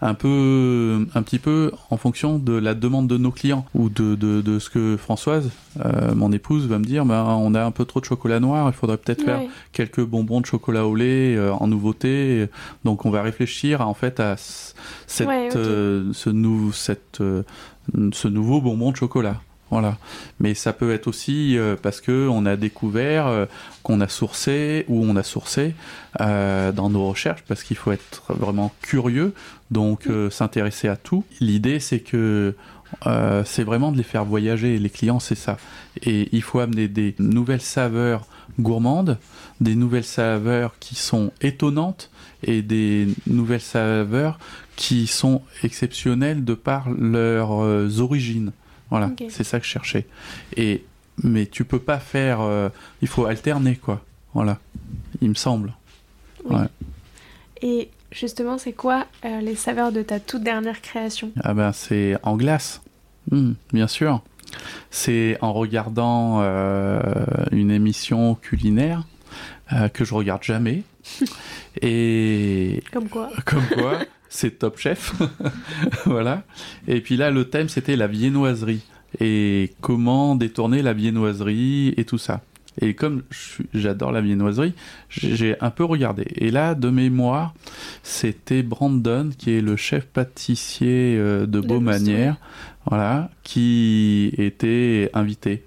un 0.00 0.14
peu 0.14 1.06
un 1.14 1.22
petit 1.22 1.38
peu 1.38 1.72
en 1.90 1.96
fonction 1.96 2.38
de 2.38 2.52
la 2.52 2.74
demande 2.74 3.08
de 3.08 3.16
nos 3.16 3.30
clients 3.30 3.64
ou 3.74 3.88
de, 3.88 4.14
de, 4.14 4.58
ce 4.58 4.70
que 4.70 4.96
Françoise, 4.96 5.50
euh, 5.84 6.14
mon 6.14 6.32
épouse, 6.32 6.66
va 6.66 6.78
me 6.78 6.84
dire. 6.84 7.04
Ben 7.04 7.24
on 7.24 7.54
a 7.54 7.62
un 7.64 7.70
peu 7.70 7.84
trop 7.84 8.00
de 8.00 8.04
chocolat 8.04 8.40
noir, 8.40 8.68
il 8.68 8.74
faudrait 8.74 8.98
peut-être 8.98 9.24
faire 9.24 9.40
quelques 9.72 10.04
bonbons 10.04 10.40
de 10.40 10.46
chocolat 10.46 10.86
au 10.86 10.94
lait 10.94 11.36
euh, 11.36 11.52
en 11.52 11.66
nouveauté. 11.66 12.48
Donc 12.84 13.04
on 13.04 13.10
va 13.10 13.22
réfléchir 13.22 13.86
en 13.86 13.94
fait 13.94 14.20
à 14.20 14.36
cette, 14.36 15.28
euh, 15.28 16.12
ce, 16.12 16.30
nou 16.30 16.72
cette, 16.72 17.22
ce 18.12 18.28
nouveau 18.28 18.60
bonbon 18.60 18.92
de 18.92 18.96
chocolat. 18.96 19.40
Voilà. 19.72 19.96
Mais 20.38 20.52
ça 20.52 20.74
peut 20.74 20.92
être 20.92 21.08
aussi 21.08 21.56
euh, 21.56 21.76
parce 21.80 22.02
que 22.02 22.28
on 22.28 22.44
a 22.44 22.56
découvert 22.56 23.26
euh, 23.26 23.46
qu'on 23.82 24.02
a 24.02 24.08
sourcé 24.08 24.84
ou 24.86 25.02
on 25.02 25.16
a 25.16 25.22
sourcé 25.22 25.74
euh, 26.20 26.72
dans 26.72 26.90
nos 26.90 27.08
recherches 27.08 27.42
parce 27.48 27.62
qu'il 27.62 27.78
faut 27.78 27.90
être 27.90 28.34
vraiment 28.34 28.70
curieux, 28.82 29.32
donc 29.70 30.08
s'intéresser 30.30 30.88
à 30.88 30.96
tout. 30.96 31.24
L'idée 31.40 31.80
c'est 31.80 32.00
que 32.00 32.54
c'est 33.46 33.64
vraiment 33.64 33.90
de 33.90 33.96
les 33.96 34.02
faire 34.02 34.26
voyager. 34.26 34.78
Les 34.78 34.90
clients, 34.90 35.20
c'est 35.20 35.34
ça. 35.34 35.56
Et 36.02 36.28
il 36.32 36.42
faut 36.42 36.58
amener 36.58 36.88
des 36.88 37.14
nouvelles 37.18 37.62
saveurs 37.62 38.26
gourmandes, 38.60 39.16
des 39.62 39.74
nouvelles 39.74 40.04
saveurs 40.04 40.74
qui 40.80 40.94
sont 40.94 41.32
étonnantes 41.40 42.10
et 42.42 42.60
des 42.60 43.08
nouvelles 43.26 43.62
saveurs 43.62 44.38
qui 44.76 45.06
sont 45.06 45.40
exceptionnelles 45.62 46.44
de 46.44 46.52
par 46.52 46.90
leurs 46.90 48.00
origines. 48.00 48.52
Voilà, 48.92 49.10
c'est 49.30 49.42
ça 49.42 49.58
que 49.58 49.64
je 49.64 49.70
cherchais. 49.70 50.04
Et 50.54 50.84
mais 51.24 51.46
tu 51.46 51.64
peux 51.64 51.78
pas 51.78 51.98
faire. 51.98 52.42
Euh, 52.42 52.68
il 53.00 53.08
faut 53.08 53.24
alterner 53.24 53.76
quoi. 53.76 54.04
Voilà, 54.34 54.58
il 55.22 55.30
me 55.30 55.34
semble. 55.34 55.72
Et 57.62 57.88
justement, 58.10 58.58
c'est 58.58 58.74
quoi 58.74 59.06
euh, 59.24 59.40
les 59.40 59.54
saveurs 59.54 59.92
de 59.92 60.02
ta 60.02 60.20
toute 60.20 60.42
dernière 60.42 60.82
création? 60.82 61.32
Ah 61.42 61.54
ben 61.54 61.72
c'est 61.72 62.18
en 62.22 62.36
glace, 62.36 62.82
hmm, 63.30 63.52
bien 63.72 63.86
sûr. 63.86 64.20
C'est 64.90 65.38
en 65.40 65.54
regardant 65.54 66.40
euh, 66.42 67.00
une 67.50 67.70
émission 67.70 68.34
culinaire 68.34 69.04
que 69.94 70.04
je 70.04 70.12
regarde 70.12 70.42
jamais. 70.42 70.82
Et 71.80 72.82
comme 72.92 73.08
quoi 73.08 73.30
Comme 73.46 73.66
quoi 73.68 74.00
c'est 74.32 74.58
Top 74.58 74.78
Chef. 74.78 75.12
voilà. 76.06 76.42
Et 76.88 77.00
puis 77.00 77.16
là, 77.16 77.30
le 77.30 77.44
thème, 77.44 77.68
c'était 77.68 77.96
la 77.96 78.06
viennoiserie. 78.06 78.82
Et 79.20 79.74
comment 79.82 80.34
détourner 80.36 80.80
la 80.80 80.94
viennoiserie 80.94 81.92
et 81.98 82.04
tout 82.04 82.16
ça. 82.16 82.40
Et 82.80 82.94
comme 82.94 83.22
j'adore 83.74 84.10
la 84.10 84.22
viennoiserie, 84.22 84.72
j'ai 85.10 85.60
un 85.60 85.68
peu 85.68 85.84
regardé. 85.84 86.24
Et 86.36 86.50
là, 86.50 86.74
de 86.74 86.88
mémoire, 86.88 87.52
c'était 88.02 88.62
Brandon, 88.62 89.28
qui 89.36 89.50
est 89.50 89.60
le 89.60 89.76
chef 89.76 90.06
pâtissier 90.06 91.16
euh, 91.18 91.44
de 91.46 91.60
Beaumanière, 91.60 92.36
voilà, 92.86 93.30
qui 93.42 94.32
était 94.38 95.10
invité. 95.12 95.64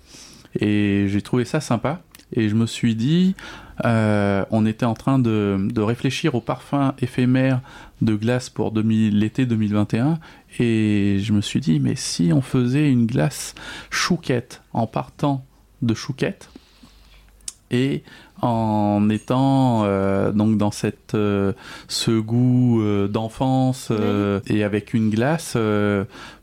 Et 0.60 1.06
j'ai 1.08 1.22
trouvé 1.22 1.46
ça 1.46 1.62
sympa. 1.62 2.02
Et 2.34 2.50
je 2.50 2.56
me 2.56 2.66
suis 2.66 2.96
dit, 2.96 3.36
euh, 3.84 4.46
on 4.52 4.66
était 4.66 4.86
en 4.86 4.94
train 4.94 5.20
de, 5.20 5.82
réfléchir 5.82 6.36
au 6.36 6.42
parfum 6.42 6.94
éphémère 7.00 7.62
de 8.02 8.16
glace 8.16 8.50
pour 8.50 8.72
l'été 8.74 9.46
2021 9.46 10.20
et 10.60 11.18
je 11.22 11.34
me 11.34 11.42
suis 11.42 11.60
dit 11.60 11.80
mais 11.80 11.96
si 11.96 12.32
on 12.34 12.42
faisait 12.42 12.90
une 12.90 13.06
glace 13.06 13.56
chouquette 13.90 14.62
en 14.74 14.88
partant 14.88 15.46
de 15.82 15.94
chouquette 15.94 16.50
et 17.72 18.04
en 18.42 19.10
étant 19.10 19.84
euh, 19.86 20.32
donc 20.32 20.58
dans 20.58 20.72
cette 20.72 21.16
euh, 21.16 21.54
ce 21.88 22.12
goût 22.12 22.82
euh, 22.82 23.08
d'enfance 23.08 23.92
et 24.48 24.64
avec 24.64 24.94
une 24.94 25.10
glace 25.10 25.58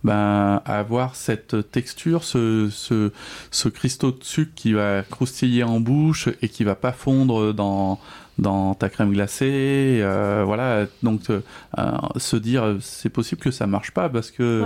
ben 0.02 0.62
avoir 0.64 1.14
cette 1.14 1.71
texture 1.71 2.25
ce, 2.25 2.69
ce, 2.71 3.12
ce 3.50 3.69
cristaux 3.69 4.11
de 4.11 4.25
sucre 4.25 4.52
qui 4.55 4.73
va 4.73 5.02
croustiller 5.02 5.64
en 5.64 5.81
bouche 5.81 6.29
et 6.41 6.49
qui 6.49 6.64
va 6.64 6.75
pas 6.75 6.93
fondre 6.93 7.52
dans 7.52 8.00
dans 8.39 8.75
ta 8.75 8.89
crème 8.89 9.12
glacée 9.12 10.03
voilà 10.45 10.87
donc 11.03 11.23
se 12.17 12.37
dire 12.37 12.77
c'est 12.81 13.11
possible 13.11 13.41
que 13.41 13.51
ça 13.51 13.67
marche 13.67 13.91
pas 13.91 14.09
parce 14.09 14.31
que 14.31 14.65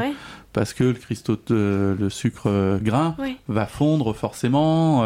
parce 0.52 0.73
que 0.73 0.85
le 0.85 0.94
cristaux 0.94 1.37
de, 1.49 1.96
le 1.99 2.08
sucre 2.08 2.78
grain 2.80 3.16
va 3.49 3.66
fondre 3.66 4.14
forcément 4.14 5.04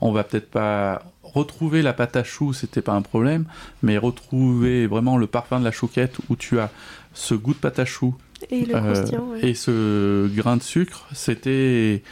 on 0.00 0.12
va 0.12 0.24
peut-être 0.24 0.50
pas 0.50 1.02
retrouver 1.22 1.82
la 1.82 1.92
pâte 1.92 2.16
à 2.16 2.24
choux, 2.24 2.52
c'était 2.52 2.82
pas 2.82 2.92
un 2.92 3.02
problème, 3.02 3.46
mais 3.82 3.96
retrouver 3.96 4.86
vraiment 4.86 5.16
le 5.16 5.26
parfum 5.26 5.60
de 5.60 5.64
la 5.64 5.72
chouquette 5.72 6.16
où 6.28 6.36
tu 6.36 6.60
as 6.60 6.70
ce 7.14 7.34
goût 7.34 7.54
de 7.54 7.58
pâte 7.58 7.78
à 7.78 7.84
choux 7.84 8.14
et, 8.50 8.66
euh, 8.74 9.38
et 9.40 9.54
ce 9.54 10.28
grain 10.28 10.56
de 10.56 10.62
sucre, 10.62 11.06
c'était 11.12 12.02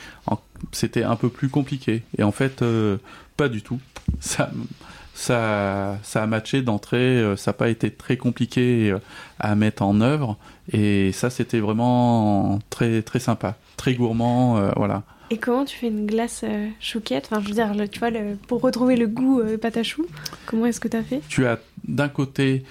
c'était 0.72 1.02
un 1.02 1.16
peu 1.16 1.28
plus 1.28 1.48
compliqué. 1.48 2.02
Et 2.18 2.22
en 2.22 2.32
fait, 2.32 2.62
euh, 2.62 2.98
pas 3.36 3.48
du 3.48 3.62
tout. 3.62 3.80
Ça, 4.20 4.50
ça, 5.20 5.98
ça 6.02 6.22
a 6.22 6.26
matché 6.26 6.62
d'entrée. 6.62 7.18
Euh, 7.18 7.36
ça 7.36 7.50
n'a 7.50 7.54
pas 7.54 7.68
été 7.68 7.90
très 7.90 8.16
compliqué 8.16 8.94
à 9.38 9.54
mettre 9.54 9.82
en 9.82 10.00
œuvre. 10.00 10.36
Et 10.72 11.12
ça, 11.12 11.30
c'était 11.30 11.60
vraiment 11.60 12.58
très 12.70 13.02
très 13.02 13.18
sympa, 13.20 13.56
très 13.76 13.94
gourmand. 13.94 14.70
voilà. 14.76 15.02
Et 15.32 15.38
comment 15.38 15.64
tu 15.64 15.76
fais 15.76 15.86
une 15.86 16.06
glace 16.06 16.40
euh, 16.42 16.68
chouquette? 16.80 17.28
Enfin, 17.30 17.40
je 17.40 17.48
veux 17.48 17.54
dire, 17.54 17.72
tu 17.90 18.00
vois, 18.00 18.10
pour 18.48 18.60
retrouver 18.60 18.96
le 18.96 19.06
goût 19.06 19.40
euh, 19.40 19.56
pâte 19.56 19.76
à 19.76 19.84
choux, 19.84 20.06
comment 20.44 20.66
est-ce 20.66 20.80
que 20.80 20.88
tu 20.88 20.96
as 20.96 21.04
fait? 21.04 21.20
Tu 21.28 21.46
as 21.46 21.60
d'un 21.86 22.08
côté 22.08 22.64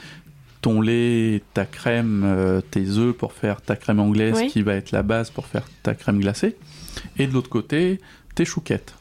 ton 0.62 0.82
lait, 0.82 1.42
ta 1.54 1.66
crème, 1.66 2.24
euh, 2.26 2.60
tes 2.60 2.86
œufs 2.98 3.16
pour 3.16 3.32
faire 3.32 3.62
ta 3.62 3.78
crème 3.78 4.02
anglaise 4.02 4.36
Oui. 4.36 4.48
qui 4.48 4.62
va 4.62 4.74
être 4.74 4.92
la 4.92 5.04
base 5.04 5.30
pour 5.30 5.46
faire 5.48 5.64
ta 5.84 5.96
crème 5.96 6.20
glacée. 6.20 6.58
Et 7.18 7.28
de 7.28 7.32
l'autre 7.34 7.50
côté, 7.50 8.02
tes 8.36 8.44
chouquettes. 8.44 8.94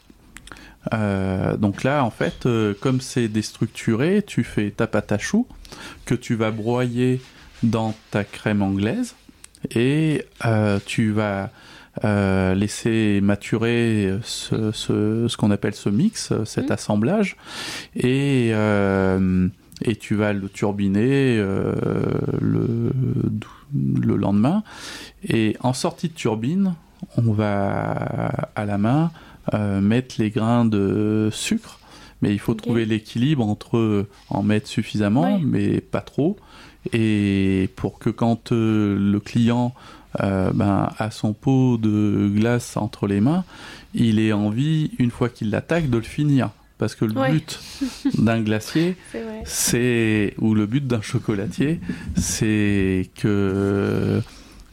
Euh, 0.93 1.57
donc 1.57 1.83
là, 1.83 2.03
en 2.05 2.09
fait, 2.09 2.45
euh, 2.45 2.73
comme 2.79 3.01
c'est 3.01 3.27
déstructuré, 3.27 4.23
tu 4.25 4.43
fais 4.43 4.71
ta 4.71 4.87
pâte 4.87 5.11
à 5.11 5.17
choux 5.17 5.45
que 6.05 6.15
tu 6.15 6.35
vas 6.35 6.51
broyer 6.51 7.21
dans 7.63 7.93
ta 8.11 8.23
crème 8.23 8.61
anglaise 8.61 9.15
et 9.75 10.23
euh, 10.45 10.79
tu 10.85 11.11
vas 11.11 11.49
laisser 12.55 13.19
maturer 13.21 14.13
ce, 14.23 14.71
ce- 14.71 15.27
ce 15.27 15.35
qu'on 15.35 15.51
appelle 15.51 15.73
ce 15.75 15.89
mix, 15.89 16.31
cet 16.45 16.67
Mhm. 16.67 16.71
assemblage, 16.71 17.35
et, 17.97 18.51
et 18.51 19.95
tu 19.97 20.15
vas 20.15 20.31
le 20.31 20.47
turbiner 20.47 21.35
le, 21.39 22.93
le 24.01 24.15
lendemain. 24.15 24.63
Et 25.27 25.57
en 25.59 25.73
sortie 25.73 26.07
de 26.07 26.13
turbine, 26.13 26.75
on 27.17 27.33
va 27.33 28.47
à 28.55 28.63
la 28.65 28.77
main 28.77 29.11
mettre 29.53 30.15
les 30.19 30.29
grains 30.29 30.65
de 30.65 31.29
sucre, 31.31 31.79
mais 32.21 32.31
il 32.33 32.39
faut 32.39 32.53
trouver 32.53 32.85
l'équilibre 32.85 33.45
entre 33.47 34.05
en 34.29 34.43
mettre 34.43 34.67
suffisamment, 34.67 35.39
mais 35.39 35.79
pas 35.81 36.01
trop, 36.01 36.37
et 36.93 37.69
pour 37.75 37.99
que 37.99 38.09
quand 38.09 38.51
euh, 38.51 38.97
le 38.97 39.19
client 39.19 39.73
euh, 40.21 40.51
ben, 40.53 40.89
a 40.97 41.11
son 41.11 41.33
pot 41.33 41.77
de 41.77 42.29
glace 42.33 42.77
entre 42.77 43.05
les 43.07 43.21
mains, 43.21 43.43
il 43.93 44.19
ait 44.19 44.33
envie, 44.33 44.91
une 44.97 45.11
fois 45.11 45.29
qu'il 45.29 45.49
l'attaque, 45.49 45.89
de 45.89 45.97
le 45.97 46.03
finir. 46.03 46.49
Parce 46.77 46.95
que 46.95 47.03
le 47.03 47.11
Ouais. 47.19 47.31
but 47.33 47.59
d'un 48.17 48.39
glacier, 48.41 48.95
c'est 49.43 50.33
ou 50.39 50.53
le 50.55 50.65
but 50.65 50.87
d'un 50.87 51.01
chocolatier, 51.01 51.81
c'est 52.15 53.09
que 53.15 54.21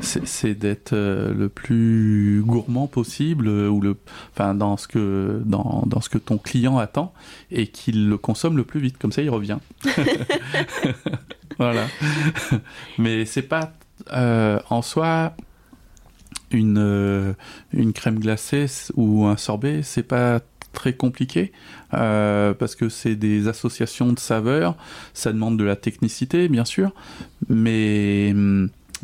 c'est 0.00 0.54
d'être 0.54 0.92
euh, 0.92 1.32
le 1.32 1.48
plus 1.48 2.42
gourmand 2.44 2.86
possible 2.86 3.48
euh, 3.48 3.68
ou 3.68 3.80
le 3.80 3.96
enfin 4.32 4.54
dans 4.54 4.76
ce 4.76 4.88
que 4.88 5.42
dans, 5.44 5.84
dans 5.86 6.00
ce 6.00 6.10
que 6.10 6.18
ton 6.18 6.36
client 6.38 6.78
attend 6.78 7.14
et 7.50 7.68
qu'il 7.68 8.08
le 8.08 8.18
consomme 8.18 8.56
le 8.56 8.64
plus 8.64 8.80
vite. 8.80 8.98
Comme 8.98 9.12
ça 9.12 9.22
il 9.22 9.30
revient. 9.30 9.58
Voilà. 11.58 11.86
Mais 12.98 13.24
c'est 13.24 13.42
pas 13.42 13.72
euh, 14.12 14.60
en 14.70 14.82
soi 14.82 15.34
une 16.50 16.78
euh, 16.78 17.32
une 17.72 17.92
crème 17.92 18.20
glacée 18.20 18.66
ou 18.94 19.24
un 19.24 19.36
sorbet 19.36 19.82
c'est 19.82 20.02
pas 20.02 20.40
très 20.72 20.92
compliqué 20.92 21.52
euh, 21.94 22.52
parce 22.54 22.76
que 22.76 22.88
c'est 22.88 23.16
des 23.16 23.48
associations 23.48 24.12
de 24.12 24.18
saveurs. 24.18 24.76
Ça 25.14 25.32
demande 25.32 25.58
de 25.58 25.64
la 25.64 25.76
technicité 25.76 26.48
bien 26.48 26.64
sûr. 26.64 26.92
Mais 27.48 28.34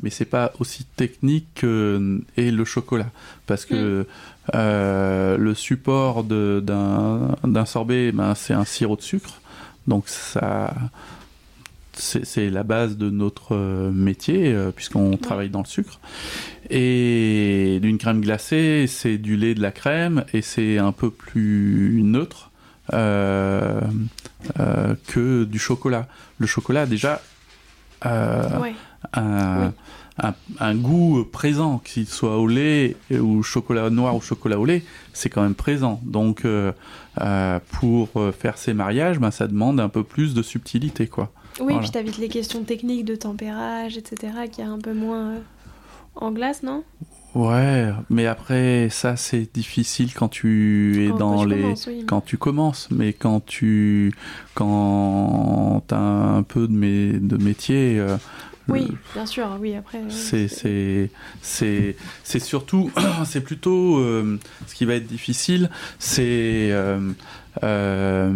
mais 0.03 0.11
c'est 0.11 0.25
pas 0.25 0.53
aussi 0.59 0.85
technique 0.85 1.47
que 1.55 2.21
est 2.37 2.51
le 2.51 2.65
chocolat. 2.65 3.11
Parce 3.47 3.65
que 3.65 4.07
euh, 4.55 5.37
le 5.39 5.55
support 5.55 6.25
d'un 6.25 7.65
sorbet 7.67 8.13
ben, 8.13 8.35
c'est 8.35 8.55
un 8.55 8.65
sirop 8.65 8.97
de 8.97 9.03
sucre. 9.03 9.41
Donc 9.87 10.09
ça 10.09 10.75
c'est 11.95 12.49
la 12.49 12.63
base 12.63 12.97
de 12.97 13.11
notre 13.11 13.55
euh, 13.55 13.91
métier 13.91 14.53
euh, 14.53 14.71
puisqu'on 14.71 15.17
travaille 15.19 15.51
dans 15.51 15.61
le 15.61 15.67
sucre. 15.67 16.01
Et 16.71 17.79
d'une 17.83 17.99
crème 17.99 18.21
glacée 18.23 18.87
c'est 18.89 19.19
du 19.19 19.37
lait 19.37 19.55
de 19.55 19.61
la 19.61 19.73
crème 19.73 20.25
et 20.33 20.43
c'est 20.43 20.79
un 20.79 20.93
peu 20.93 21.11
plus 21.11 22.01
neutre 22.03 22.51
euh, 22.93 23.81
euh, 24.59 24.95
que 25.07 25.45
du 25.45 25.59
chocolat. 25.59 26.09
Le 26.39 26.47
chocolat 26.47 26.87
déjà 26.87 27.21
euh, 28.07 28.59
Ouais. 28.59 28.75
Un, 29.15 29.67
Oui. 29.67 29.73
un, 30.23 30.35
un 30.61 30.75
goût 30.75 31.25
présent, 31.25 31.79
qu'il 31.85 32.07
soit 32.07 32.39
au 32.39 32.47
lait 32.47 32.97
ou 33.11 33.43
chocolat 33.43 33.91
noir 33.91 34.15
ou 34.17 34.21
chocolat 34.21 34.59
au 34.59 34.65
lait, 34.65 34.83
c'est 35.13 35.29
quand 35.31 35.43
même 35.43 35.55
présent. 35.55 36.01
Donc, 36.05 36.45
euh, 36.45 36.73
euh, 37.21 37.59
pour 37.73 38.09
euh, 38.17 38.33
faire 38.33 38.57
ces 38.59 38.75
mariages, 38.75 39.19
ben, 39.19 39.31
ça 39.31 39.47
demande 39.47 39.81
un 39.81 39.89
peu 39.89 40.03
plus 40.05 40.35
de 40.35 40.43
subtilité, 40.43 41.07
quoi. 41.07 41.31
Oui, 41.61 41.67
Voilà. 41.67 41.81
puis 41.81 41.91
t'avites 41.91 42.19
les 42.19 42.29
questions 42.29 42.63
techniques 42.65 43.05
de 43.05 43.15
tempérage, 43.15 43.97
etc., 43.99 44.33
qui 44.51 44.61
est 44.63 44.65
un 44.65 44.79
peu 44.79 44.95
moins 44.95 45.29
euh, 45.33 45.39
en 46.17 46.31
glace, 46.33 46.63
non? 46.63 46.83
Ouais, 47.35 47.89
mais 48.11 48.27
après, 48.27 48.89
ça, 48.91 49.17
c'est 49.17 49.55
difficile 49.55 50.13
quand 50.13 50.29
tu 50.29 51.07
es 51.07 51.09
Quand- 51.11 51.17
dans 51.17 51.45
les. 51.47 51.75
oui. 51.87 52.05
Quand 52.07 52.21
tu 52.21 52.37
commences, 52.37 52.89
mais 52.91 53.15
quand 53.15 53.41
tu. 53.45 54.13
Quand 54.55 55.83
t'as 55.87 55.97
un 55.99 56.43
peu 56.43 56.69
de, 56.69 56.73
mé- 56.75 57.19
de 57.27 57.37
métier. 57.43 57.99
euh, 57.99 58.17
Oui, 58.69 58.89
bien 59.15 59.27
sûr, 59.27 59.47
oui, 59.61 59.75
après... 59.75 59.99
euh, 59.99 60.09
C'est 61.43 62.39
surtout 62.39 62.91
c'est 63.25 63.41
plutôt 63.41 63.99
euh, 63.99 64.39
ce 64.67 64.75
qui 64.75 64.85
va 64.85 64.95
être 64.95 65.07
difficile 65.07 65.69
c'est 65.99 66.69
euh, 66.71 67.13
euh, 67.63 68.33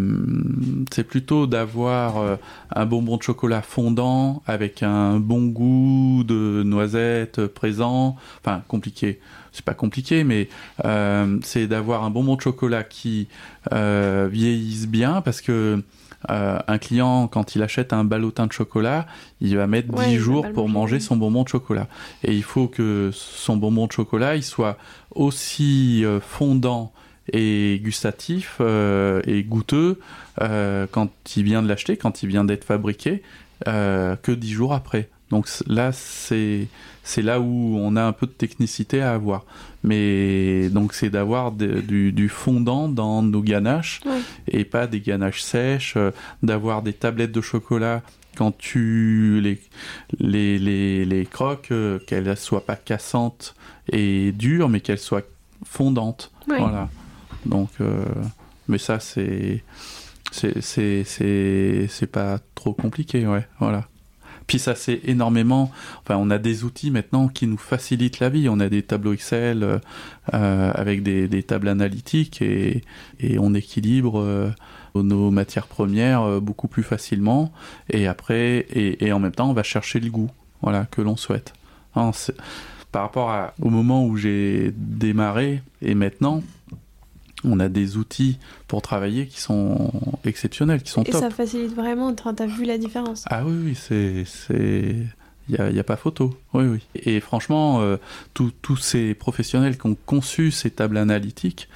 plutôt 1.09 1.47
d'avoir 1.47 2.19
euh, 2.19 2.37
un 2.75 2.87
bonbon 2.87 3.17
de 3.17 3.23
chocolat 3.23 3.63
fondant 3.63 4.43
avec 4.47 4.83
un 4.83 5.19
bon 5.19 5.47
goût 5.47 6.25
de 6.25 6.63
noisette 6.65 7.47
présent. 7.47 8.17
Enfin 8.41 8.63
compliqué 8.69 9.21
c'est 9.53 9.65
pas 9.65 9.75
compliqué 9.75 10.25
mais 10.25 10.49
euh, 10.85 11.39
c'est 11.43 11.67
d'avoir 11.67 12.05
un 12.05 12.11
bonbon 12.11 12.37
de 12.37 12.41
chocolat 12.43 12.85
qui 12.85 13.29
euh, 13.73 14.29
vieillisse 14.31 14.87
bien 14.87 15.23
parce 15.23 15.41
que 15.41 15.83
euh, 16.31 16.59
un 16.67 16.79
client, 16.79 17.29
quand 17.29 17.55
il 17.55 17.63
achète 17.63 17.93
un 17.93 18.05
ballotin 18.05 18.47
de 18.47 18.53
chocolat, 18.53 19.07
il 19.41 19.57
va 19.57 19.67
mettre 19.67 19.93
Ouais, 19.95 20.07
10 20.07 20.13
il 20.13 20.19
va 20.19 20.25
jours 20.25 20.53
pour 20.53 20.69
manger, 20.69 21.01
son 21.01 21.17
bonbon 21.17 21.45
de 21.45 21.49
chocolat. 21.49 21.89
Et 22.25 22.35
il 22.35 22.43
faut 22.43 22.69
que 22.69 23.11
son 23.13 23.57
bonbon 23.57 23.87
de 23.87 23.93
chocolat, 23.93 24.37
il 24.37 24.43
soit 24.43 24.77
aussi 25.15 26.05
euh, 26.05 26.21
fondant 26.21 26.93
et 27.33 27.81
gustatif 27.83 28.59
euh, 28.61 29.21
et 29.27 29.43
goûteux 29.43 29.99
euh, 30.41 30.87
quand 30.91 31.11
il 31.37 31.43
vient 31.43 31.63
de 31.63 31.69
l'acheter, 31.69 31.97
quand 31.97 32.23
il 32.23 32.29
vient 32.29 32.45
d'être 32.45 32.65
fabriqué, 32.65 33.23
que 33.65 34.33
10 34.33 34.51
jours 34.51 34.75
après. 34.75 35.09
Donc 35.31 35.49
là, 35.67 35.91
c'est 35.93 36.69
là 37.17 37.41
où 37.41 37.79
on 37.79 37.97
a 37.97 38.05
un 38.05 38.13
peu 38.13 38.27
de 38.27 38.33
technicité 38.33 39.03
à 39.03 39.13
avoir. 39.13 39.45
Mais 39.83 40.69
donc 40.71 40.93
c'est 40.95 41.11
d'avoir 41.11 41.53
du, 41.53 42.13
du 42.13 42.29
fondant 42.29 42.89
dans 42.89 43.23
nos 43.23 43.43
ganaches 43.43 44.01
et 44.49 44.65
pas 44.65 44.87
des 44.87 45.01
ganaches 45.01 45.43
sèches, 45.43 45.95
euh, 45.97 46.11
d'avoir 46.43 46.83
des 46.83 46.93
tablettes 46.93 47.33
de 47.33 47.41
chocolat 47.41 48.03
quand 48.37 48.57
tu 48.57 49.41
les, 49.41 49.61
les, 50.19 50.59
les, 50.59 51.05
les 51.05 51.27
croques, 51.27 51.71
euh, 51.71 51.99
qu'elles 52.07 52.37
soient 52.37 52.67
pas 52.67 52.77
cassantes 52.77 53.55
et 53.91 54.33
dures, 54.33 54.69
mais 54.69 54.81
qu'elles 54.81 54.99
soient 54.99 55.23
fondantes. 55.65 56.31
Voilà. 56.47 56.89
Donc, 57.47 57.71
euh, 57.81 58.05
mais 58.69 58.79
ça, 58.79 59.01
c'est. 59.01 59.65
C'est, 60.33 60.61
c'est, 60.61 61.05
c'est, 61.05 61.87
c'est 61.89 62.09
pas 62.09 62.41
trop 62.57 62.75
compliqué, 62.75 63.27
ouais, 63.27 63.47
voilà. 63.61 63.87
Puis 64.47 64.59
ça, 64.61 64.75
c'est 64.75 65.01
énormément. 65.05 65.73
Enfin, 66.03 66.17
on 66.19 66.31
a 66.31 66.39
des 66.39 66.63
outils 66.65 66.91
maintenant 66.91 67.27
qui 67.29 67.47
nous 67.47 67.57
facilitent 67.57 68.21
la 68.21 68.29
vie. 68.29 68.49
On 68.49 68.61
a 68.61 68.69
des 68.69 68.83
tableaux 68.83 69.13
Excel 69.13 69.63
euh, 69.63 69.79
euh, 70.35 70.71
avec 70.75 71.03
des, 71.03 71.27
des 71.27 71.43
tables 71.43 71.69
analytiques 71.69 72.41
et, 72.43 72.83
et 73.19 73.39
on 73.41 73.55
équilibre 73.55 74.21
euh, 74.21 74.51
nos 74.95 75.31
matières 75.33 75.67
premières 75.67 76.23
euh, 76.23 76.41
beaucoup 76.41 76.69
plus 76.69 76.85
facilement. 76.85 77.53
Et 77.91 78.07
après, 78.07 78.59
et, 78.71 79.05
et 79.07 79.13
en 79.13 79.19
même 79.19 79.33
temps, 79.33 79.51
on 79.51 79.55
va 79.55 79.65
chercher 79.65 79.99
le 79.99 80.11
goût, 80.11 80.31
voilà, 80.63 80.87
que 80.87 81.03
l'on 81.03 81.17
souhaite. 81.17 81.53
Hein, 81.97 82.13
par 82.93 83.03
rapport 83.03 83.31
à- 83.31 83.53
au 83.61 83.69
moment 83.69 84.07
où 84.07 84.17
j'ai 84.17 84.73
démarré 84.77 85.61
et 85.83 85.95
maintenant, 85.95 86.43
on 87.47 87.61
a 87.61 87.69
des 87.69 87.97
outils 87.97 88.39
pour 88.69 88.83
travailler 88.83 89.27
qui 89.27 89.41
sont 89.41 89.93
exceptionnels, 90.25 90.83
qui 90.83 90.91
sont 90.91 91.03
Et 91.05 91.11
top. 91.11 91.21
ça 91.21 91.31
facilite 91.31 91.75
vraiment, 91.75 92.13
t'as 92.15 92.47
vu 92.47 92.65
la 92.65 92.79
différence 92.79 93.25
Ah 93.31 93.45
oui, 93.45 93.55
oui, 93.65 93.75
c'est. 93.75 94.25
c'est... 94.25 94.97
Il 95.49 95.55
n'y 95.73 95.79
a, 95.79 95.81
a 95.81 95.85
pas 95.85 95.95
photo. 95.97 96.37
Oui, 96.55 96.65
oui. 96.65 96.81
Et 96.97 97.21
franchement, 97.21 97.81
euh, 97.81 97.99
tous 98.35 98.77
ces 98.79 99.15
professionnels 99.15 99.79
qui 99.79 99.87
ont 99.87 99.97
conçu 100.05 100.51
ces 100.51 100.71
tables 100.71 100.97
analytiques, 100.97 101.69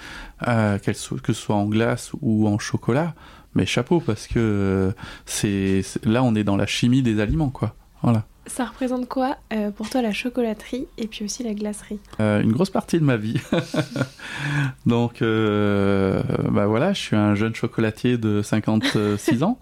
euh, 0.48 0.76
que 0.78 0.92
ce 0.92 1.32
soit 1.32 1.54
en 1.54 1.66
glace 1.66 2.10
ou 2.20 2.48
en 2.48 2.58
chocolat, 2.58 3.14
mais 3.54 3.66
chapeau, 3.66 4.00
parce 4.00 4.26
que 4.26 4.40
euh, 4.40 4.92
c'est- 5.24 5.82
là, 6.04 6.24
on 6.24 6.34
est 6.34 6.42
dans 6.42 6.56
la 6.56 6.66
chimie 6.66 7.02
des 7.02 7.20
aliments, 7.20 7.50
quoi. 7.50 7.76
Voilà. 8.02 8.24
Ça 8.46 8.64
représente 8.64 9.06
quoi 9.06 9.36
euh, 9.52 9.70
pour 9.70 9.90
toi 9.90 10.02
la 10.02 10.12
chocolaterie 10.12 10.86
et 10.98 11.06
puis 11.06 11.24
aussi 11.24 11.42
la 11.42 11.54
glacerie? 11.54 12.00
Euh, 12.20 12.40
une 12.40 12.52
grosse 12.52 12.70
partie 12.70 12.98
de 12.98 13.04
ma 13.04 13.16
vie. 13.16 13.40
Donc, 14.86 15.22
euh, 15.22 16.22
bah 16.50 16.66
voilà, 16.66 16.92
je 16.92 17.00
suis 17.00 17.16
un 17.16 17.34
jeune 17.34 17.54
chocolatier 17.54 18.16
de 18.18 18.40
56 18.42 19.42
ans 19.42 19.58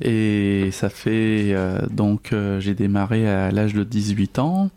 et 0.00 0.70
ça 0.72 0.88
fait 0.88 1.52
euh, 1.52 1.80
donc 1.90 2.34
j'ai 2.60 2.74
démarré 2.74 3.28
à 3.28 3.50
l'âge 3.50 3.74
de 3.74 3.84
18 3.84 4.38
ans. 4.38 4.70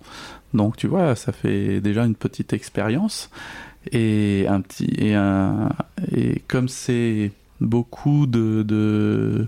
Donc 0.54 0.76
tu 0.76 0.88
vois, 0.88 1.16
ça 1.16 1.32
fait 1.32 1.80
déjà 1.80 2.06
une 2.06 2.16
petite 2.16 2.54
expérience 2.54 3.30
et 3.92 4.46
un 4.50 4.62
petit 4.62 4.89
et 4.98 5.13
un 5.16 5.70
et 6.12 6.42
comme 6.48 6.68
c'est 6.68 7.32
beaucoup 7.62 8.26
de 8.26 8.63
de 8.63 9.48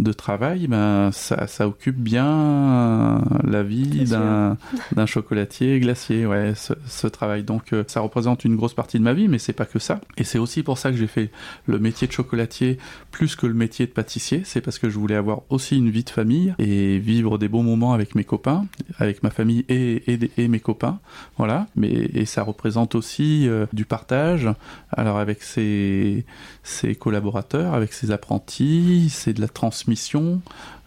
de 0.00 0.12
travail, 0.12 0.66
ben, 0.66 1.10
ça, 1.12 1.46
ça 1.46 1.68
occupe 1.68 1.96
bien 1.96 3.22
la 3.44 3.62
vie 3.62 4.04
d'un, 4.04 4.56
d'un 4.96 5.06
chocolatier 5.06 5.78
glacier, 5.78 6.26
ouais, 6.26 6.54
ce, 6.56 6.72
ce 6.86 7.06
travail. 7.06 7.42
Donc 7.44 7.72
euh, 7.72 7.84
ça 7.86 8.00
représente 8.00 8.44
une 8.44 8.56
grosse 8.56 8.74
partie 8.74 8.98
de 8.98 9.04
ma 9.04 9.12
vie, 9.12 9.28
mais 9.28 9.38
c'est 9.38 9.52
pas 9.52 9.66
que 9.66 9.78
ça. 9.78 10.00
Et 10.16 10.24
c'est 10.24 10.38
aussi 10.38 10.62
pour 10.62 10.78
ça 10.78 10.90
que 10.90 10.96
j'ai 10.96 11.06
fait 11.06 11.30
le 11.66 11.78
métier 11.78 12.06
de 12.06 12.12
chocolatier 12.12 12.78
plus 13.10 13.36
que 13.36 13.46
le 13.46 13.54
métier 13.54 13.86
de 13.86 13.92
pâtissier. 13.92 14.42
C'est 14.44 14.60
parce 14.60 14.78
que 14.78 14.88
je 14.88 14.98
voulais 14.98 15.16
avoir 15.16 15.42
aussi 15.50 15.76
une 15.76 15.90
vie 15.90 16.04
de 16.04 16.10
famille 16.10 16.54
et 16.58 16.98
vivre 16.98 17.36
des 17.36 17.48
bons 17.48 17.62
moments 17.62 17.92
avec 17.92 18.14
mes 18.14 18.24
copains, 18.24 18.66
avec 18.98 19.22
ma 19.22 19.30
famille 19.30 19.64
et, 19.68 20.12
et, 20.12 20.30
et 20.38 20.48
mes 20.48 20.60
copains. 20.60 20.98
Voilà. 21.36 21.66
Mais, 21.76 21.90
et 21.90 22.24
ça 22.24 22.42
représente 22.42 22.94
aussi 22.94 23.46
euh, 23.48 23.66
du 23.72 23.84
partage. 23.84 24.48
Alors 24.90 25.18
avec 25.18 25.42
ses, 25.42 26.24
ses 26.62 26.94
collaborateurs, 26.94 27.74
avec 27.74 27.92
ses 27.92 28.10
apprentis, 28.10 29.08
c'est 29.10 29.34
de 29.34 29.40
la 29.40 29.48
transmission, 29.48 29.89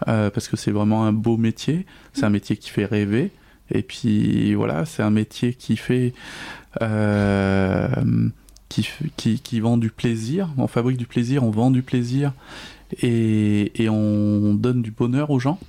euh, 0.08 0.30
parce 0.30 0.48
que 0.48 0.58
c'est 0.58 0.72
vraiment 0.72 1.06
un 1.06 1.14
beau 1.14 1.38
métier. 1.38 1.86
C'est 2.14 2.26
un 2.26 2.30
métier 2.30 2.58
qui 2.58 2.70
fait 2.70 2.86
rêver. 2.86 3.32
Et 3.72 3.82
puis 3.82 4.54
voilà, 4.54 4.86
c'est 4.86 5.04
un 5.04 5.10
métier 5.10 5.54
qui 5.54 5.78
fait. 5.78 6.14
Euh, 6.82 7.88
qui, 8.70 8.90
qui, 9.18 9.40
qui, 9.40 9.60
vend 9.60 9.78
du 9.78 9.92
plaisir. 9.92 10.50
On 10.58 10.68
fabrique 10.68 10.98
du 10.98 11.06
plaisir, 11.06 11.44
on 11.44 11.52
vend 11.52 11.70
du 11.70 11.84
plaisir 11.84 12.34
et, 13.04 13.72
et 13.82 13.88
on 13.88 14.56
donne 14.56 14.82
du 14.82 14.90
bonheur 14.90 15.30
aux 15.30 15.40
gens. 15.40 15.60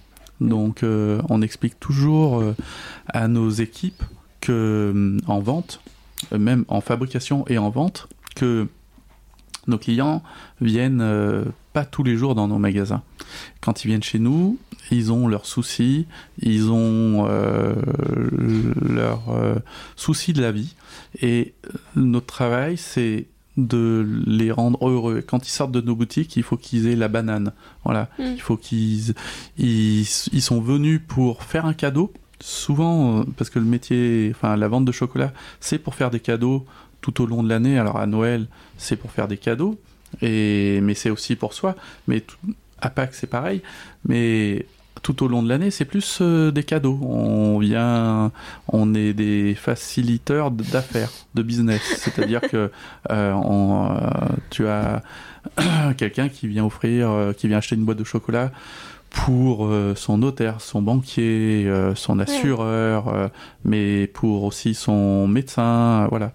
Donc 0.41 0.83
euh, 0.83 1.21
on 1.29 1.43
explique 1.43 1.79
toujours 1.79 2.43
à 3.07 3.29
nos 3.29 3.51
équipes 3.51 4.03
que 4.41 5.19
en 5.27 5.41
vente, 5.41 5.83
même 6.33 6.65
en 6.69 6.81
fabrication 6.81 7.45
et 7.49 7.59
en 7.59 7.69
vente, 7.69 8.09
que 8.35 8.69
nos 9.67 9.79
clients 9.79 10.23
viennent 10.63 11.03
pas 11.75 11.85
tous 11.85 12.03
les 12.05 12.17
jours 12.17 12.35
dans 12.35 12.49
nos 12.49 12.59
magasins. 12.59 13.03
Quand 13.61 13.85
ils 13.85 13.89
viennent 13.89 14.03
chez 14.03 14.19
nous, 14.21 14.57
ils 14.91 15.13
ont 15.13 15.29
leurs 15.29 15.45
soucis, 15.45 16.07
ils 16.41 16.71
ont 16.71 17.27
euh, 17.29 17.75
leurs 18.81 19.29
euh, 19.31 19.57
soucis 19.97 20.33
de 20.33 20.41
la 20.41 20.53
vie. 20.53 20.75
Et 21.21 21.53
notre 21.97 22.27
travail, 22.27 22.77
c'est 22.79 23.27
de 23.57 24.07
les 24.27 24.51
rendre 24.51 24.89
heureux. 24.89 25.23
Quand 25.27 25.47
ils 25.47 25.51
sortent 25.51 25.73
de 25.73 25.81
nos 25.81 25.95
boutiques, 25.95 26.37
il 26.37 26.43
faut 26.43 26.57
qu'ils 26.57 26.87
aient 26.89 26.97
la 26.97 27.09
banane. 27.09 27.53
Voilà, 27.85 28.09
Mm. 28.19 28.23
il 28.35 28.41
faut 28.41 28.57
qu'ils 28.57 29.15
ils, 29.59 30.03
ils 30.33 30.43
sont 30.43 30.61
venus 30.61 31.01
pour 31.07 31.43
faire 31.43 31.67
un 31.67 31.75
cadeau. 31.75 32.13
Souvent, 32.41 33.21
euh, 33.21 33.25
parce 33.37 33.51
que 33.51 33.59
le 33.59 33.65
métier, 33.65 34.31
enfin 34.35 34.57
la 34.57 34.69
vente 34.69 34.85
de 34.85 34.93
chocolat, 34.93 35.33
c'est 35.61 35.79
pour 35.79 35.95
faire 35.95 36.11
des 36.11 36.21
cadeaux 36.21 36.67
tout 37.01 37.21
au 37.23 37.27
long 37.27 37.43
de 37.43 37.49
l'année. 37.49 37.79
Alors 37.79 37.97
à 37.99 38.07
Noël, 38.07 38.47
c'est 38.77 38.97
pour 38.97 39.11
faire 39.13 39.29
des 39.29 39.37
cadeaux, 39.39 39.79
et 40.23 40.81
mais 40.83 40.95
c'est 40.95 41.11
aussi 41.11 41.37
pour 41.37 41.55
soi. 41.55 41.77
Mais 42.09 42.25
à 42.81 42.91
Pâques, 42.91 43.15
c'est 43.15 43.27
pareil. 43.29 43.63
Mais 44.07 44.67
tout 45.05 45.23
au 45.23 45.29
long 45.29 45.43
de 45.43 45.49
l'année, 45.49 45.71
c'est 45.71 45.85
plus 45.85 46.19
euh, 46.21 46.51
des 46.51 46.65
cadeaux. 46.65 46.99
On 47.03 47.59
vient, 47.59 48.33
on 48.69 48.95
est 48.95 49.13
des 49.13 49.55
faciliteurs 49.55 50.51
d'affaires, 50.51 51.11
de 51.35 51.43
business. 51.43 51.83
C'est-à-dire 51.99 52.41
que 52.41 52.71
euh, 53.11 53.33
on, 53.33 53.91
euh, 53.91 53.99
tu 54.51 54.67
as 54.67 55.03
quelqu'un 55.97 56.29
qui 56.29 56.49
vient 56.49 56.65
offrir, 56.65 57.33
qui 57.37 57.49
vient 57.49 57.59
acheter 57.59 57.77
une 57.77 57.85
boîte 57.85 57.99
de 57.99 58.05
chocolat 58.05 58.51
pour 59.15 59.67
euh, 59.67 59.95
son 59.95 60.19
notaire, 60.19 60.61
son 60.61 60.83
banquier, 60.83 61.65
euh, 61.67 61.95
son 61.95 62.19
assureur, 62.19 63.09
euh, 63.09 63.29
mais 63.65 64.09
pour 64.09 64.43
aussi 64.43 64.75
son 64.75 65.29
médecin, 65.29 66.09
voilà. 66.09 66.33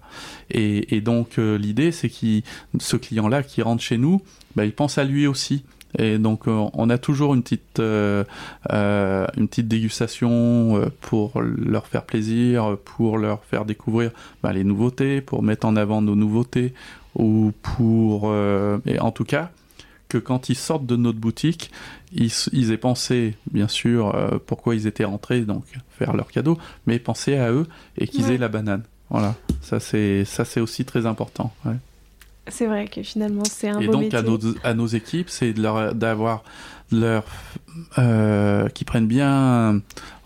Et, 0.50 0.96
et 0.96 1.00
donc 1.02 1.38
euh, 1.38 1.58
l'idée, 1.58 1.92
c'est 1.92 2.08
que 2.08 2.40
ce 2.78 2.96
client-là 2.96 3.42
qui 3.42 3.60
rentre 3.60 3.82
chez 3.82 3.98
nous, 3.98 4.22
bah, 4.56 4.64
il 4.64 4.72
pense 4.72 4.96
à 4.96 5.04
lui 5.04 5.26
aussi. 5.26 5.62
Et 5.98 6.18
donc 6.18 6.46
on 6.46 6.88
a 6.88 6.98
toujours 6.98 7.34
une 7.34 7.42
petite 7.42 7.80
euh, 7.80 8.22
euh, 8.72 9.26
une 9.36 9.48
petite 9.48 9.66
dégustation 9.66 10.76
euh, 10.76 10.86
pour 11.00 11.42
leur 11.42 11.86
faire 11.86 12.04
plaisir, 12.04 12.76
pour 12.84 13.18
leur 13.18 13.44
faire 13.44 13.64
découvrir 13.64 14.12
bah, 14.42 14.52
les 14.52 14.62
nouveautés, 14.62 15.20
pour 15.20 15.42
mettre 15.42 15.66
en 15.66 15.74
avant 15.74 16.00
nos 16.00 16.14
nouveautés 16.14 16.74
ou 17.16 17.52
pour 17.62 18.22
euh, 18.26 18.78
et 18.86 19.00
en 19.00 19.10
tout 19.10 19.24
cas 19.24 19.50
que 20.10 20.18
quand 20.18 20.50
ils 20.50 20.56
sortent 20.56 20.84
de 20.84 20.96
notre 20.96 21.18
boutique, 21.18 21.70
ils, 22.12 22.30
ils 22.52 22.70
aient 22.72 22.76
pensé, 22.76 23.36
bien 23.50 23.68
sûr, 23.68 24.14
euh, 24.14 24.38
pourquoi 24.44 24.74
ils 24.74 24.86
étaient 24.86 25.04
rentrés, 25.04 25.40
donc 25.42 25.64
faire 25.98 26.12
leur 26.14 26.30
cadeau, 26.30 26.58
mais 26.86 26.98
penser 26.98 27.36
à 27.36 27.50
eux 27.50 27.66
et 27.96 28.06
qu'ils 28.06 28.26
Ouais. 28.26 28.34
aient 28.34 28.38
la 28.38 28.48
banane. 28.48 28.82
Voilà, 29.08 29.34
ça 29.62 29.80
c'est 29.80 30.24
ça 30.24 30.44
c'est 30.44 30.60
aussi 30.60 30.84
très 30.84 31.06
important. 31.06 31.52
ouais. 31.64 31.76
C'est 32.48 32.66
vrai 32.66 32.86
que 32.88 33.02
finalement, 33.02 33.44
c'est 33.44 33.68
un 33.68 33.78
Et 33.80 33.86
beau 33.86 33.92
donc 33.92 34.02
métier. 34.02 34.18
à 34.18 34.22
nos, 34.22 34.38
à 34.64 34.74
nos 34.74 34.86
équipes, 34.86 35.28
c'est 35.30 35.52
de 35.52 35.62
leur 35.62 35.94
d'avoir 35.94 36.42
leur 36.90 37.24
euh, 37.98 38.68
qui 38.70 38.84
prennent 38.84 39.06
bien 39.06 39.80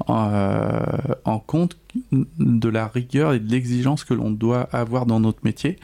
euh, 0.09 0.81
en 1.25 1.39
compte 1.39 1.77
de 2.13 2.69
la 2.69 2.87
rigueur 2.89 3.35
et 3.35 3.41
de 3.41 3.51
l'exigence 3.51 4.05
que 4.05 4.15
l'on 4.15 4.31
doit 4.31 4.63
avoir 4.73 5.05
dans 5.07 5.21
notre 5.21 5.41
métier. 5.45 5.79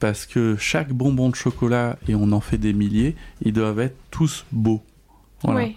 Parce 0.00 0.26
que 0.26 0.56
chaque 0.56 0.92
bonbon 0.92 1.28
de 1.28 1.36
chocolat, 1.36 1.96
et 2.08 2.14
on 2.14 2.32
en 2.32 2.40
fait 2.40 2.58
des 2.58 2.72
milliers, 2.72 3.14
ils 3.42 3.52
doivent 3.52 3.80
être 3.80 3.96
tous 4.10 4.44
beaux. 4.50 4.82
Voilà 5.42 5.68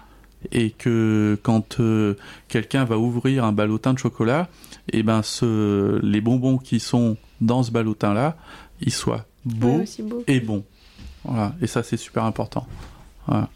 et 0.51 0.71
que 0.71 1.38
quand 1.41 1.79
euh, 1.79 2.15
quelqu'un 2.47 2.83
va 2.86 2.97
ouvrir 2.97 3.45
un 3.45 3.51
ballotin 3.51 3.93
de 3.93 3.99
chocolat, 3.99 4.49
et 4.91 5.03
ben 5.03 5.21
ce, 5.21 5.99
les 6.03 6.21
bonbons 6.21 6.57
qui 6.57 6.79
sont 6.79 7.17
dans 7.41 7.63
ce 7.63 7.71
ballotin 7.71 8.13
là, 8.13 8.38
ils 8.81 8.91
soient 8.91 9.25
beaux 9.45 9.77
Ouais, 9.77 9.83
aussi 9.83 10.03
beau. 10.03 10.23
et 10.27 10.39
bons. 10.39 10.63
Voilà, 11.23 11.55
et 11.62 11.67
ça 11.67 11.83
c'est 11.83 11.97
super 11.97 12.25
important. 12.25 12.67
Voilà. 13.27 13.49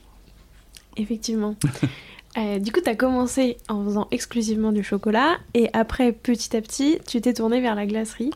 Effectivement. 0.96 1.56
Euh, 2.38 2.60
du 2.60 2.72
coup, 2.72 2.82
tu 2.84 2.90
as 2.90 2.96
commencé 2.96 3.58
en 3.68 3.84
faisant 3.84 4.08
exclusivement 4.12 4.72
du 4.72 4.84
chocolat 4.84 5.38
et 5.56 5.72
après, 5.74 6.12
petit 6.12 6.56
à 6.56 6.62
petit, 6.62 7.00
tu 7.08 7.20
t'es 7.20 7.34
tourné 7.34 7.62
vers 7.62 7.74
la 7.74 7.88
glacerie. 7.88 8.30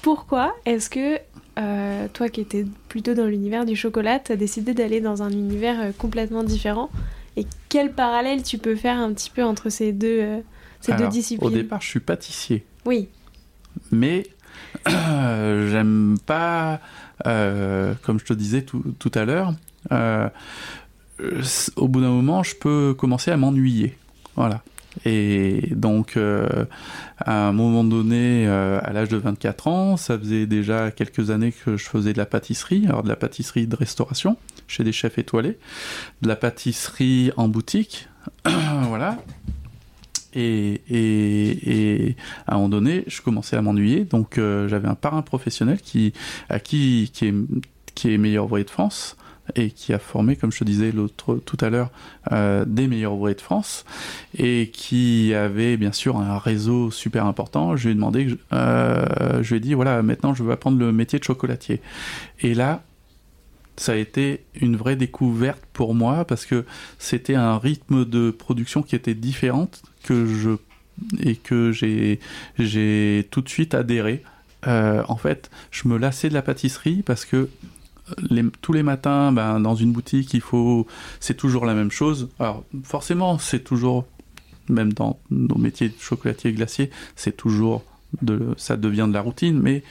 Pourquoi 0.00 0.54
est-ce 0.64 0.88
que 0.88 1.18
euh, 1.60 2.08
toi 2.12 2.28
qui 2.28 2.40
étais 2.40 2.64
plutôt 2.88 3.14
dans 3.14 3.26
l'univers 3.26 3.64
du 3.66 3.76
chocolat, 3.76 4.18
tu 4.18 4.32
as 4.32 4.36
décidé 4.36 4.74
d'aller 4.74 5.00
dans 5.00 5.22
un 5.22 5.30
univers 5.30 5.80
euh, 5.80 5.90
complètement 5.96 6.42
différent 6.42 6.90
Et 7.36 7.46
quel 7.68 7.92
parallèle 7.92 8.42
tu 8.42 8.58
peux 8.58 8.76
faire 8.76 8.96
un 8.96 9.12
petit 9.12 9.30
peu 9.30 9.44
entre 9.44 9.68
ces 9.68 9.92
deux, 9.92 10.20
euh, 10.20 10.40
ces 10.80 10.94
deux 10.94 11.08
disciplines 11.08 11.46
Au 11.46 11.50
départ, 11.50 11.80
je 11.80 11.88
suis 11.88 12.00
pâtissier, 12.00 12.64
Oui, 12.84 13.08
mais 13.90 14.26
j'aime 14.86 16.16
pas, 16.24 16.80
comme 17.24 18.18
je 18.18 18.24
te 18.24 18.32
disais 18.32 18.62
tout, 18.62 18.82
tout 18.98 19.12
à 19.14 19.24
l'heure, 19.24 19.54
au 21.76 21.88
bout 21.88 22.00
d'un 22.00 22.10
moment, 22.10 22.42
je 22.42 22.56
peux 22.56 22.94
commencer 22.94 23.30
à 23.30 23.36
m'ennuyer. 23.36 23.96
Voilà. 24.36 24.62
Et 25.04 25.68
donc, 25.70 26.16
euh, 26.16 26.64
à 27.18 27.48
un 27.48 27.52
moment 27.52 27.84
donné, 27.84 28.46
euh, 28.46 28.80
à 28.82 28.92
l'âge 28.92 29.08
de 29.08 29.16
24 29.16 29.68
ans, 29.68 29.96
ça 29.96 30.18
faisait 30.18 30.46
déjà 30.46 30.90
quelques 30.90 31.30
années 31.30 31.52
que 31.52 31.76
je 31.76 31.84
faisais 31.84 32.12
de 32.12 32.18
la 32.18 32.26
pâtisserie, 32.26 32.86
alors 32.86 33.02
de 33.02 33.08
la 33.08 33.16
pâtisserie 33.16 33.66
de 33.66 33.76
restauration 33.76 34.36
chez 34.66 34.84
des 34.84 34.92
chefs 34.92 35.18
étoilés, 35.18 35.58
de 36.22 36.28
la 36.28 36.36
pâtisserie 36.36 37.32
en 37.36 37.48
boutique, 37.48 38.08
voilà. 38.44 39.18
Et, 40.32 40.80
et, 40.88 42.06
et 42.08 42.16
à 42.46 42.54
un 42.54 42.56
moment 42.58 42.68
donné, 42.68 43.04
je 43.08 43.20
commençais 43.20 43.56
à 43.56 43.62
m'ennuyer, 43.62 44.04
donc 44.04 44.38
euh, 44.38 44.68
j'avais 44.68 44.86
un 44.86 44.94
parrain 44.94 45.22
professionnel 45.22 45.80
qui, 45.80 46.12
à 46.48 46.60
qui, 46.60 47.10
qui 47.12 47.26
est, 47.26 47.34
qui 47.94 48.14
est 48.14 48.18
meilleur 48.18 48.44
ouvrier 48.44 48.64
de 48.64 48.70
France 48.70 49.16
et 49.54 49.70
qui 49.70 49.92
a 49.92 49.98
formé, 49.98 50.36
comme 50.36 50.52
je 50.52 50.58
te 50.58 50.64
disais 50.64 50.92
tout 51.16 51.56
à 51.60 51.70
l'heure, 51.70 51.90
euh, 52.32 52.64
des 52.66 52.86
meilleurs 52.86 53.14
ouvriers 53.14 53.34
de 53.34 53.40
France 53.40 53.84
et 54.36 54.70
qui 54.72 55.34
avait 55.34 55.76
bien 55.76 55.92
sûr 55.92 56.16
un 56.16 56.38
réseau 56.38 56.90
super 56.90 57.26
important. 57.26 57.76
Je 57.76 57.88
lui 57.88 57.98
ai 57.98 58.36
euh, 58.52 59.42
lui 59.42 59.56
ai 59.56 59.60
dit 59.60 59.74
voilà, 59.74 60.02
maintenant 60.02 60.34
je 60.34 60.42
veux 60.42 60.52
apprendre 60.52 60.78
le 60.78 60.92
métier 60.92 61.18
de 61.18 61.24
chocolatier. 61.24 61.80
Et 62.40 62.54
là, 62.54 62.82
ça 63.76 63.92
a 63.92 63.96
été 63.96 64.44
une 64.60 64.76
vraie 64.76 64.96
découverte 64.96 65.62
pour 65.72 65.94
moi 65.94 66.24
parce 66.24 66.44
que 66.44 66.64
c'était 66.98 67.34
un 67.34 67.58
rythme 67.58 68.04
de 68.04 68.30
production 68.30 68.82
qui 68.82 68.94
était 68.94 69.14
différente 69.14 69.82
que 70.04 70.26
je 70.26 70.50
et 71.18 71.36
que 71.36 71.72
j'ai 71.72 72.20
j'ai 72.58 73.26
tout 73.30 73.40
de 73.40 73.48
suite 73.48 73.74
adhéré. 73.74 74.22
Euh, 74.66 75.02
en 75.08 75.16
fait, 75.16 75.50
je 75.70 75.88
me 75.88 75.96
lassais 75.96 76.28
de 76.28 76.34
la 76.34 76.42
pâtisserie 76.42 77.02
parce 77.02 77.24
que 77.24 77.48
les, 78.30 78.44
tous 78.62 78.72
les 78.72 78.82
matins, 78.82 79.32
ben, 79.32 79.60
dans 79.60 79.74
une 79.74 79.92
boutique, 79.92 80.34
il 80.34 80.40
faut, 80.40 80.86
c'est 81.20 81.36
toujours 81.36 81.66
la 81.66 81.74
même 81.74 81.90
chose. 81.90 82.28
Alors, 82.38 82.64
forcément, 82.84 83.38
c'est 83.38 83.64
toujours, 83.64 84.06
même 84.68 84.92
dans 84.92 85.18
nos 85.30 85.56
métiers 85.56 85.88
de 85.88 85.98
chocolatier 85.98 86.50
et 86.50 86.52
glacier, 86.52 86.90
c'est 87.16 87.36
toujours 87.36 87.84
de, 88.22 88.54
ça 88.56 88.76
devient 88.76 89.06
de 89.08 89.14
la 89.14 89.20
routine, 89.20 89.58
mais 89.60 89.82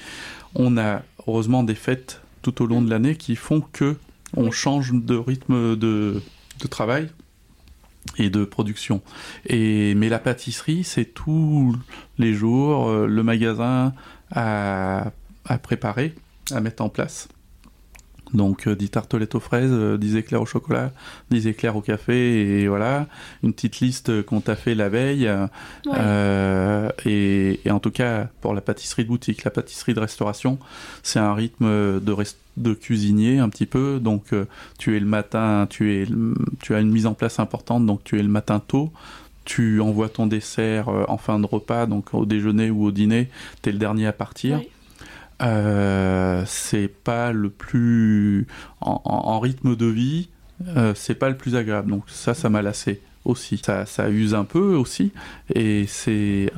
on 0.56 0.78
a 0.78 1.04
heureusement 1.28 1.64
des 1.64 1.76
fêtes 1.76 2.22
tout 2.42 2.62
au 2.62 2.66
long 2.66 2.82
de 2.82 2.90
l'année 2.90 3.16
qui 3.16 3.36
font 3.36 3.62
que 3.62 3.98
on 4.36 4.52
change 4.52 4.94
de 4.94 5.16
rythme 5.16 5.76
de, 5.76 6.22
de 6.62 6.68
travail 6.68 7.10
et 8.18 8.30
de 8.30 8.46
production. 8.46 9.02
Et 9.46 9.96
mais 9.96 10.10
la 10.10 10.20
pâtisserie, 10.20 10.84
c'est 10.84 11.06
tous 11.06 11.76
les 12.18 12.34
jours 12.34 12.90
euh, 12.90 13.08
le 13.08 13.24
magasin 13.24 13.94
à, 14.32 15.12
à 15.46 15.58
préparer, 15.58 16.16
à 16.52 16.62
mettre 16.62 16.84
en 16.84 16.90
place. 16.90 17.28
Donc 18.34 18.68
euh, 18.68 18.76
10 18.76 18.90
tartelettes 18.92 19.34
aux 19.36 19.40
fraises, 19.40 19.72
euh, 19.72 19.98
10 19.98 20.16
éclairs 20.18 20.42
au 20.42 20.46
chocolat, 20.46 20.92
10 21.32 21.48
éclairs 21.48 21.76
au 21.76 21.82
café, 21.82 22.62
et 22.62 22.68
voilà, 22.68 23.08
une 23.44 23.54
petite 23.54 23.80
liste 23.80 24.22
qu'on 24.24 24.40
t'a 24.42 24.56
fait 24.56 24.76
la 24.76 24.90
veille. 24.90 25.28
euh, 25.28 25.48
Ouais. 25.86 25.94
euh, 25.98 26.90
et, 27.06 27.60
et 27.66 27.72
en 27.72 27.80
tout 27.80 27.92
cas, 27.92 28.28
pour 28.42 28.54
la 28.54 28.62
pâtisserie 28.62 29.04
de 29.04 29.08
boutique, 29.10 29.44
la 29.44 29.52
pâtisserie 29.52 29.94
de 29.94 30.00
restauration, 30.00 30.60
c'est 31.04 31.20
un 31.20 31.34
rythme 31.34 32.00
de, 32.00 32.12
rest- 32.12 32.38
de 32.58 32.74
cuisinier 32.74 33.40
un 33.40 33.50
petit 33.50 33.66
peu. 33.66 34.00
Donc, 34.00 34.34
euh, 34.34 34.46
tu 34.78 34.96
es 34.96 35.00
le 35.00 35.06
matin, 35.06 35.66
tu, 35.70 35.96
es, 35.96 36.06
tu 36.62 36.76
as 36.76 36.80
une 36.82 36.92
mise 36.92 37.06
en 37.08 37.14
place 37.14 37.40
importante, 37.40 37.86
donc 37.86 38.04
tu 38.04 38.20
es 38.20 38.24
le 38.24 38.30
matin 38.30 38.60
tôt. 38.66 38.92
Tu 39.46 39.80
envoies 39.82 40.10
ton 40.10 40.28
dessert 40.28 40.90
euh, 40.90 41.06
en 41.08 41.18
fin 41.18 41.40
de 41.40 41.46
repas, 41.48 41.88
donc 41.88 42.14
au 42.14 42.26
déjeuner 42.28 42.70
ou 42.70 42.86
au 42.86 42.92
dîner, 42.92 43.30
tu 43.64 43.70
es 43.70 43.72
le 43.72 43.80
dernier 43.80 44.06
à 44.06 44.14
partir. 44.14 44.58
Euh, 45.42 46.44
c'est 46.46 46.90
pas 46.90 47.32
le 47.32 47.50
plus 47.50 48.48
en, 48.82 49.40
rythme 49.40 49.76
de 49.76 49.86
vie, 49.86 50.30
euh, 50.68 50.94
c'est 50.96 51.16
pas 51.16 51.30
le 51.30 51.38
plus 51.38 51.56
agréable. 51.56 51.92
Donc 51.92 52.04
ça, 52.08 52.34
ça 52.34 52.50
m'a 52.50 52.62
lassé 52.62 53.02
aussi. 53.26 53.60
Ça, 53.64 53.86
ça 53.86 54.10
use 54.10 54.34
un 54.34 54.44
peu 54.44 54.76
aussi, 54.76 55.12
et 55.54 55.86
c'est 55.88 56.52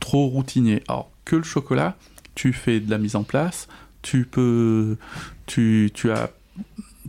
trop 0.00 0.26
routinier. 0.26 0.82
Alors 0.88 1.10
que 1.24 1.36
le 1.36 1.44
chocolat, 1.44 1.96
tu 2.34 2.52
fais 2.52 2.80
de 2.80 2.90
la 2.90 2.98
mise 2.98 3.16
en 3.16 3.22
place, 3.22 3.68
tu 4.02 4.24
peux, 4.24 4.96
tu, 5.46 5.90
tu 5.94 6.10
as, 6.10 6.30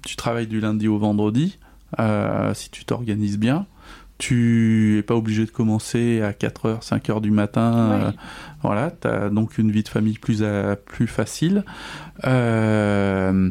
tu 0.04 0.16
travailles 0.16 0.48
du 0.48 0.60
lundi 0.60 0.88
au 0.88 0.98
vendredi 0.98 1.60
euh, 2.00 2.54
si 2.54 2.70
tu 2.70 2.86
t'organises 2.86 3.38
bien. 3.38 3.66
Tu 4.18 4.98
es 4.98 5.04
pas 5.04 5.14
obligé 5.16 5.46
de 5.46 5.52
commencer 5.52 6.22
à 6.22 6.32
4h, 6.32 6.82
5h 6.84 7.22
du 7.22 7.30
matin. 7.32 7.74
Euh, 8.08 8.12
voilà, 8.64 8.92
tu 8.92 9.08
as 9.08 9.30
donc 9.30 9.58
une 9.60 9.70
vie 9.72 9.84
de 9.84 9.90
famille 9.90 10.18
plus, 10.18 10.44
à- 10.44 10.76
plus 10.76 11.06
facile. 11.08 11.64
Euh, 12.26 13.50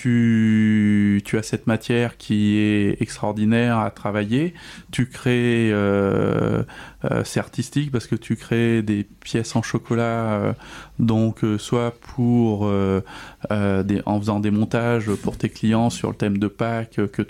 tu, 0.00 1.36
as 1.38 1.42
cette 1.42 1.66
matière 1.66 2.16
qui 2.16 2.56
est 2.56 3.00
extraordinaire 3.02 3.78
à 3.78 3.90
travailler. 3.90 4.54
Tu 4.90 5.06
crées, 5.06 5.70
euh, 5.72 6.62
euh, 7.04 7.22
c'est 7.24 7.40
artistique 7.40 7.92
parce 7.92 8.06
que 8.06 8.16
tu 8.16 8.36
crées 8.36 8.82
des 8.82 9.04
pièces 9.04 9.54
en 9.56 9.62
chocolat, 9.62 10.32
euh, 10.32 10.52
donc 10.98 11.40
soit 11.58 11.92
pour 12.00 12.62
en 12.62 14.20
faisant 14.20 14.40
des 14.40 14.50
montages 14.50 15.10
pour 15.22 15.36
tes 15.36 15.48
clients 15.48 15.90
sur 15.90 16.10
le 16.10 16.16
thème 16.16 16.38
de 16.38 16.48
Pâques 16.48 17.00
que 17.12 17.22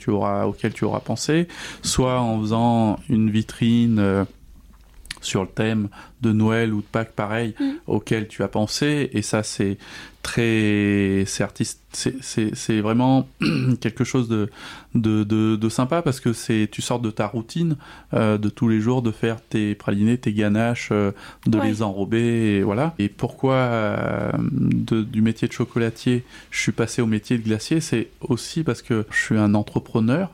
auquel 0.45 0.73
tu 0.73 0.85
auras 0.85 1.01
pensé, 1.01 1.49
soit 1.83 2.21
en 2.21 2.41
faisant 2.41 2.99
une 3.09 3.31
vitrine. 3.31 4.27
Sur 5.21 5.43
le 5.43 5.49
thème 5.49 5.89
de 6.23 6.33
Noël 6.33 6.73
ou 6.73 6.79
de 6.81 6.87
Pâques 6.91 7.13
pareil 7.13 7.55
Mm. 7.61 7.71
auquel 7.87 8.29
tu 8.29 8.43
as 8.43 8.49
pensé 8.49 9.11
et 9.13 9.23
ça 9.23 9.43
c'est 9.43 9.79
très 10.35 11.25
c'est 11.27 11.43
artiste 11.43 11.81
c'est- 11.93 12.15
c'est 12.23 12.55
c'est 12.55 12.81
vraiment 12.81 13.27
quelque 13.81 14.05
chose 14.05 14.29
de, 14.29 14.49
de, 14.95 15.25
de, 15.25 15.57
de 15.57 15.69
sympa 15.69 16.03
parce 16.03 16.21
que 16.21 16.33
c'est 16.33 16.69
tu 16.71 16.83
sors 16.83 17.01
de 17.01 17.11
ta 17.11 17.27
routine 17.27 17.77
euh, 18.15 18.39
de 18.39 18.49
tous 18.49 18.69
les 18.69 18.81
jours 18.81 19.03
de 19.03 19.11
faire 19.11 19.41
tes 19.43 19.75
pralinés 19.75 20.19
tes 20.19 20.33
ganaches 20.33 20.91
euh, 20.93 21.13
de 21.47 21.59
Ouais. 21.59 21.67
les 21.69 21.83
enrober 21.83 22.57
et 22.59 22.63
voilà 22.63 22.95
et 22.99 23.09
pourquoi 23.09 23.55
euh, 23.55 24.31
de- 24.39 25.03
du 25.03 25.21
métier 25.23 25.49
de 25.49 25.53
chocolatier 25.53 26.23
je 26.51 26.61
suis 26.61 26.73
passé 26.73 27.03
au 27.03 27.07
métier 27.07 27.37
de 27.39 27.43
glacier? 27.43 27.81
C'est 27.81 28.09
aussi 28.21 28.63
parce 28.63 28.83
que 28.83 29.05
je 29.11 29.17
suis 29.19 29.37
un 29.39 29.55
entrepreneur 29.55 30.31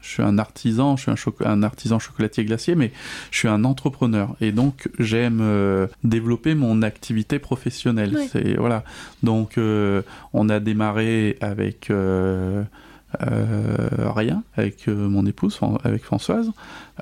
je 0.00 0.08
suis 0.08 0.22
un 0.22 0.38
artisan, 0.38 0.96
je 0.96 1.10
suis 1.16 1.30
un, 1.44 1.62
artisan 1.62 1.98
chocolatier 1.98 2.44
glacier, 2.44 2.74
mais 2.74 2.92
je 3.30 3.38
suis 3.38 3.48
un 3.48 3.64
entrepreneur 3.64 4.36
et 4.40 4.52
donc 4.52 4.88
j'aime 4.98 5.40
euh, 5.40 5.86
développer 6.04 6.54
mon 6.54 6.82
activité 6.82 7.38
professionnelle. 7.38 8.14
Ouais. 8.14 8.28
C'est 8.30 8.54
voilà. 8.56 8.84
Donc 9.22 9.58
euh, 9.58 10.02
on 10.32 10.48
a 10.48 10.60
démarré 10.60 11.36
avec 11.40 11.90
euh, 11.90 12.64
rien, 13.18 14.42
avec 14.56 14.86
mon 14.88 15.26
épouse, 15.26 15.58
avec 15.84 16.04
Françoise, 16.04 16.50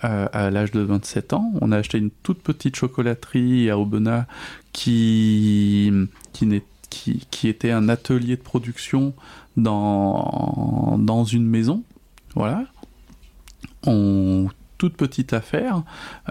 à 0.01 0.51
l'âge 0.51 0.71
de 0.71 0.81
27 0.81 1.33
ans. 1.35 1.53
On 1.61 1.73
a 1.73 1.79
acheté 1.79 1.99
une 1.99 2.11
toute 2.11 2.41
petite 2.41 2.77
chocolaterie 2.77 3.71
à 3.71 3.79
Aubenas 3.79 4.27
qui 4.73 5.93
qui 6.33 6.47
n'est 6.47 6.63
qui, 6.95 7.27
qui 7.31 7.49
était 7.49 7.73
un 7.73 7.89
atelier 7.89 8.37
de 8.37 8.43
production 8.43 9.15
dans, 9.57 10.97
dans 10.99 11.25
une 11.25 11.47
maison. 11.47 11.83
Voilà. 12.35 12.65
On, 13.87 14.49
toute 14.79 14.97
petite 14.97 15.33
affaire 15.33 15.83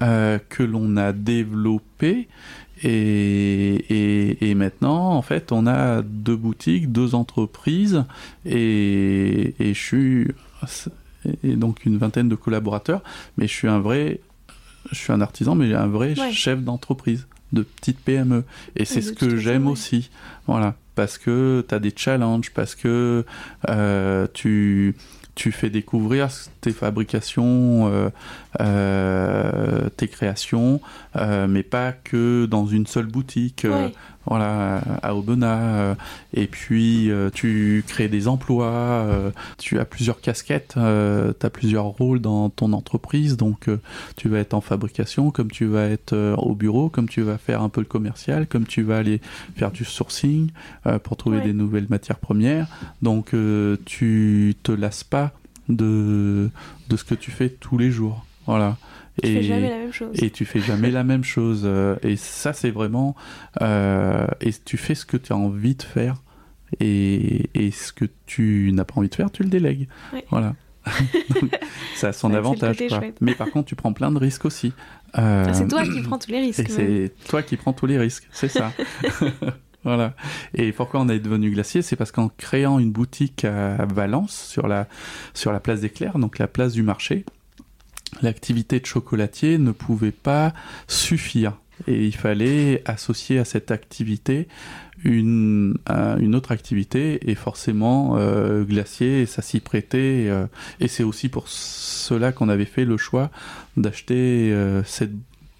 euh, 0.02 0.38
que 0.50 0.63
l'on 0.63 0.98
a 0.98 1.12
développée. 1.13 2.28
Et, 2.84 3.76
et, 3.89 4.50
et 4.50 4.56
maintenant, 4.56 5.12
en 5.12 5.22
fait, 5.22 5.52
on 5.52 5.66
a 5.68 6.02
deux 6.02 6.36
boutiques, 6.36 6.92
deux 6.92 7.16
entreprises, 7.16 8.04
et, 8.46 9.56
et 9.60 9.74
je 9.74 9.80
suis. 9.80 10.28
Et 11.44 11.56
donc 11.56 11.86
une 11.86 11.98
vingtaine 11.98 12.28
de 12.28 12.36
collaborateurs, 12.36 13.02
mais 13.38 13.48
je 13.48 13.54
suis 13.54 13.68
un 13.70 13.80
vrai. 13.80 14.20
Je 14.92 14.98
suis 14.98 15.13
un 15.13 15.22
artisan, 15.22 15.56
mais 15.56 15.74
un 15.74 15.88
vrai 15.88 16.20
Ouais. 16.20 16.32
chef 16.34 16.62
d'entreprise, 16.62 17.28
de 17.54 17.62
petite 17.62 18.00
PME. 18.00 18.44
Et 18.76 18.84
c'est 18.84 19.02
ce 19.02 19.13
que 19.13 19.38
j'aime 19.38 19.68
ouais. 19.68 19.72
aussi. 19.72 20.10
Voilà. 20.48 20.76
Parce 20.96 21.18
que 21.18 21.66
tu 21.68 21.74
as 21.74 21.80
des 21.80 21.94
challenges, 21.96 22.52
parce 22.52 22.76
que 22.76 23.24
euh, 23.70 24.28
tu, 24.34 24.96
tu 25.36 25.52
fais 25.52 25.69
découvrir 25.69 26.30
tes 26.62 26.72
fabrications, 26.72 27.89
euh, 27.91 28.10
euh, 28.62 29.89
tes 29.98 30.08
créations, 30.08 30.80
euh, 31.15 31.48
mais 31.48 31.63
pas 31.63 31.91
que 31.91 32.46
dans 32.46 32.67
une 32.67 32.86
seule 32.86 33.08
boutique. 33.08 33.65
Voilà, 34.26 34.78
à 35.02 35.16
Aubenas. 35.16 35.60
euh, 35.62 35.96
et 36.34 36.48
puis, 36.48 37.12
euh, 37.12 37.30
tu 37.34 37.84
crées 37.88 38.08
des 38.08 38.28
emplois, 38.28 38.72
euh, 38.72 39.32
tu 39.58 39.80
as 39.80 39.86
plusieurs 39.86 40.22
casquettes, 40.22 40.74
tu 40.76 40.80
as 41.46 41.50
plusieurs 41.52 41.86
rôles 41.86 42.20
dans 42.20 42.50
ton 42.50 42.74
entreprise. 42.74 43.38
Donc, 43.38 43.70
tu 44.16 44.30
vas 44.30 44.40
être 44.40 44.54
en 44.54 44.62
fabrication, 44.62 45.32
comme 45.32 45.52
tu 45.52 45.66
vas 45.66 45.86
être 45.86 46.16
au 46.38 46.56
bureau, 46.56 46.90
comme 46.90 47.10
tu 47.10 47.22
vas 47.22 47.38
faire 47.38 47.62
un 47.62 47.70
peu 47.70 47.82
le 47.82 47.88
commercial, 47.88 48.48
comme 48.48 48.66
tu 48.66 48.82
vas 48.84 48.98
aller 48.98 49.22
faire 49.56 49.72
du 49.72 49.86
sourcing 49.86 50.50
pour 51.04 51.18
trouver 51.18 51.38
Ouais. 51.38 51.44
des 51.46 51.54
nouvelles 51.54 51.88
matières 51.90 52.20
premières. 52.20 52.68
Donc, 53.02 53.34
tu 53.86 54.56
te 54.64 54.72
lasses 54.72 55.04
pas 55.04 55.32
de, 55.70 56.50
de 56.90 56.98
ce 56.98 57.04
que 57.04 57.16
tu 57.16 57.32
fais 57.32 57.50
tous 57.50 57.78
les 57.78 57.92
jours. 57.92 58.26
Voilà. 58.46 58.78
Tu 59.21 59.28
fais 59.34 59.43
jamais 59.43 59.69
la 59.69 59.78
même 59.78 59.93
chose. 59.93 60.10
Et 60.23 60.30
tu 60.32 60.45
fais 60.45 60.60
jamais 60.60 60.89
la 60.91 61.04
même 61.04 61.23
chose. 61.23 61.62
euh, 61.65 61.95
Et 62.02 62.15
ça, 62.15 62.54
c'est 62.54 62.71
vraiment. 62.71 63.15
euh, 63.62 64.26
et 64.41 64.52
tu 64.65 64.78
fais 64.78 64.95
ce 64.95 65.06
que 65.06 65.17
tu 65.17 65.34
as 65.34 65.38
envie 65.38 65.76
de 65.76 65.84
faire. 65.84 66.15
Et, 66.80 67.49
et 67.54 67.69
ce 67.71 67.93
que 67.93 68.06
tu 68.26 68.71
n'as 68.73 68.84
pas 68.84 68.95
envie 68.97 69.10
de 69.10 69.15
faire, 69.15 69.30
tu 69.32 69.43
le 69.43 69.49
délègues. 69.49 69.88
Ouais. 70.12 70.26
Voilà. 70.32 70.56
Donc, 71.41 71.52
ça 71.95 72.08
a 72.10 72.13
son 72.13 72.32
Ouais, 72.32 72.38
avantage. 72.38 72.78
quoi. 72.89 73.02
Mais 73.21 73.36
par 73.36 73.52
contre, 73.52 73.67
tu 73.69 73.76
prends 73.76 73.93
plein 73.93 74.12
de 74.12 74.17
risques 74.17 74.45
aussi. 74.45 74.73
Euh, 75.17 75.47
c'est 75.54 75.67
toi 75.67 75.84
qui 75.84 76.02
prends 76.02 76.17
tous 76.17 76.32
les 76.32 76.41
risques. 76.41 76.60
et 76.60 76.67
c'est 76.69 77.13
toi 77.30 77.43
qui 77.43 77.56
prends 77.56 77.71
tous 77.73 77.86
les 77.86 77.97
risques, 77.99 78.28
c'est 78.32 78.49
ça. 78.49 78.73
voilà. 79.84 80.15
Et 80.56 80.71
pourquoi 80.71 80.99
on 81.02 81.08
est 81.10 81.19
devenu 81.19 81.52
glacier? 81.52 81.82
C'est 81.84 81.95
parce 81.95 82.12
qu'en 82.12 82.30
créant 82.30 82.80
une 82.80 82.91
boutique 82.91 83.45
à 83.45 83.86
Valence, 83.86 84.36
sur 84.49 84.67
la, 84.67 84.88
sur 85.34 85.52
la 85.54 85.60
place 85.60 85.82
des 85.82 85.89
Clercs, 85.89 86.17
donc 86.17 86.39
la 86.39 86.47
place 86.47 86.73
du 86.73 86.82
marché, 86.84 87.23
l'activité 88.21 88.80
de 88.80 88.86
chocolatier 88.86 89.58
ne 89.58 89.71
pouvait 89.71 90.12
pas 90.12 90.54
suffire. 90.88 91.54
Et 91.88 92.06
il 92.06 92.15
fallait 92.15 92.82
associer 92.86 93.39
à 93.39 93.45
cette 93.45 93.71
activité 93.71 94.47
une, 95.04 95.76
un- 95.88 96.17
une 96.19 96.36
autre 96.36 96.52
activité, 96.52 97.30
et 97.30 97.36
forcément 97.36 98.15
euh, 98.17 98.63
glacier, 98.63 99.26
ça 99.26 99.41
s'y 99.41 99.60
prêtait. 99.60 100.30
et 100.80 100.88
c'est 100.88 101.04
aussi 101.04 101.28
pour 101.30 101.47
cela 101.49 102.32
qu'on 102.32 102.47
avait 102.47 102.65
fait 102.65 102.86
le 102.86 102.95
choix 102.97 103.32
d'acheter 103.76 104.52
euh, 104.54 104.84
cette 104.84 105.12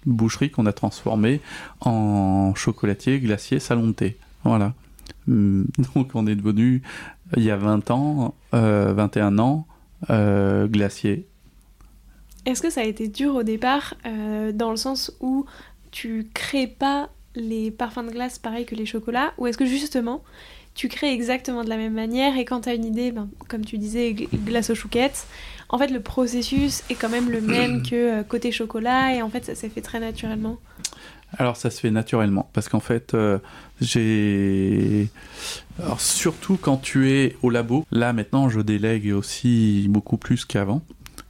boucherie 0.06 0.50
qu'on 0.50 0.66
a 0.66 0.72
transformée 0.72 1.40
en 1.80 2.54
chocolatier, 2.54 3.18
glacier, 3.20 3.58
salon 3.58 3.88
de 3.88 3.92
thé. 3.92 4.16
Voilà. 4.44 4.72
Hum, 5.28 5.66
Donc 5.94 6.10
on 6.14 6.26
est 6.26 6.36
devenu, 6.36 6.82
il 7.36 7.42
y 7.42 7.50
a 7.50 7.56
20 7.56 7.90
ans, 7.90 8.34
euh, 8.54 8.92
21 8.94 9.38
ans, 9.38 9.66
euh, 10.10 10.66
glacier. 10.68 11.26
Est-ce 12.46 12.60
que 12.62 12.70
ça 12.70 12.80
a 12.82 12.84
été 12.84 13.08
dur 13.08 13.34
au 13.36 13.42
départ, 13.42 13.94
euh, 14.06 14.52
dans 14.52 14.70
le 14.70 14.76
sens 14.76 15.12
où 15.20 15.46
tu 15.90 16.26
crées 16.34 16.66
pas 16.66 17.08
les 17.34 17.70
parfums 17.70 18.06
de 18.06 18.10
glace 18.12 18.38
pareil 18.38 18.64
que 18.66 18.74
les 18.74 18.86
chocolats, 18.86 19.32
ou 19.38 19.46
est-ce 19.46 19.58
que 19.58 19.66
justement 19.66 20.22
tu 20.74 20.88
crées 20.88 21.12
exactement 21.12 21.62
de 21.62 21.68
la 21.68 21.76
même 21.76 21.94
manière 21.94 22.36
et 22.36 22.44
quand 22.44 22.62
tu 22.62 22.68
as 22.68 22.74
une 22.74 22.84
idée, 22.84 23.12
ben, 23.12 23.28
comme 23.48 23.64
tu 23.64 23.78
disais, 23.78 24.10
gl- 24.12 24.28
glace 24.44 24.70
aux 24.70 24.74
chouquettes, 24.74 25.26
en 25.68 25.78
fait 25.78 25.86
le 25.88 26.00
processus 26.00 26.82
est 26.90 26.94
quand 26.96 27.08
même 27.08 27.30
le 27.30 27.40
même 27.56 27.82
que 27.82 27.94
euh, 28.20 28.22
côté 28.24 28.50
chocolat 28.52 29.14
et 29.14 29.22
en 29.22 29.30
fait 29.30 29.44
ça 29.44 29.54
s'est 29.54 29.68
fait 29.68 29.80
très 29.82 30.00
naturellement. 30.00 30.58
Alors 31.38 31.56
ça 31.56 31.70
se 31.70 31.80
fait 31.80 31.90
naturellement 31.90 32.48
parce 32.52 32.68
qu'en 32.68 32.80
fait 32.80 33.14
euh, 33.14 33.38
j'ai 33.80 35.08
surtout 35.98 36.56
quand 36.60 36.76
tu 36.76 37.10
es 37.12 37.36
au 37.42 37.50
labo. 37.50 37.84
Là 37.90 38.12
maintenant 38.12 38.48
je 38.48 38.60
délègue 38.60 39.12
aussi 39.12 39.86
beaucoup 39.88 40.16
plus 40.16 40.44
qu'avant 40.44 40.82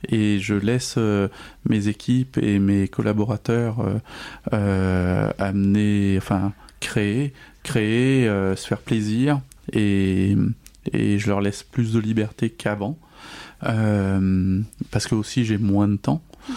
et 0.08 0.38
je 0.38 0.54
laisse 0.54 0.94
euh, 0.98 1.28
mes 1.68 1.88
équipes 1.88 2.38
et 2.38 2.58
mes 2.58 2.88
collaborateurs 2.88 3.80
euh, 3.80 3.98
euh, 4.52 5.30
amener 5.38 6.14
enfin 6.18 6.52
créer 6.80 7.32
créer 7.62 8.26
se 8.56 8.66
faire 8.66 8.80
plaisir 8.80 9.40
et 9.72 10.36
et 10.92 11.18
je 11.18 11.28
leur 11.28 11.40
laisse 11.40 11.62
plus 11.62 11.92
de 11.92 11.98
liberté 11.98 12.50
qu'avant. 12.50 12.98
Euh, 13.64 14.60
parce 14.90 15.06
que 15.06 15.14
aussi 15.14 15.44
j'ai 15.44 15.58
moins 15.58 15.88
de 15.88 15.96
temps. 15.96 16.22
Mhm. 16.48 16.54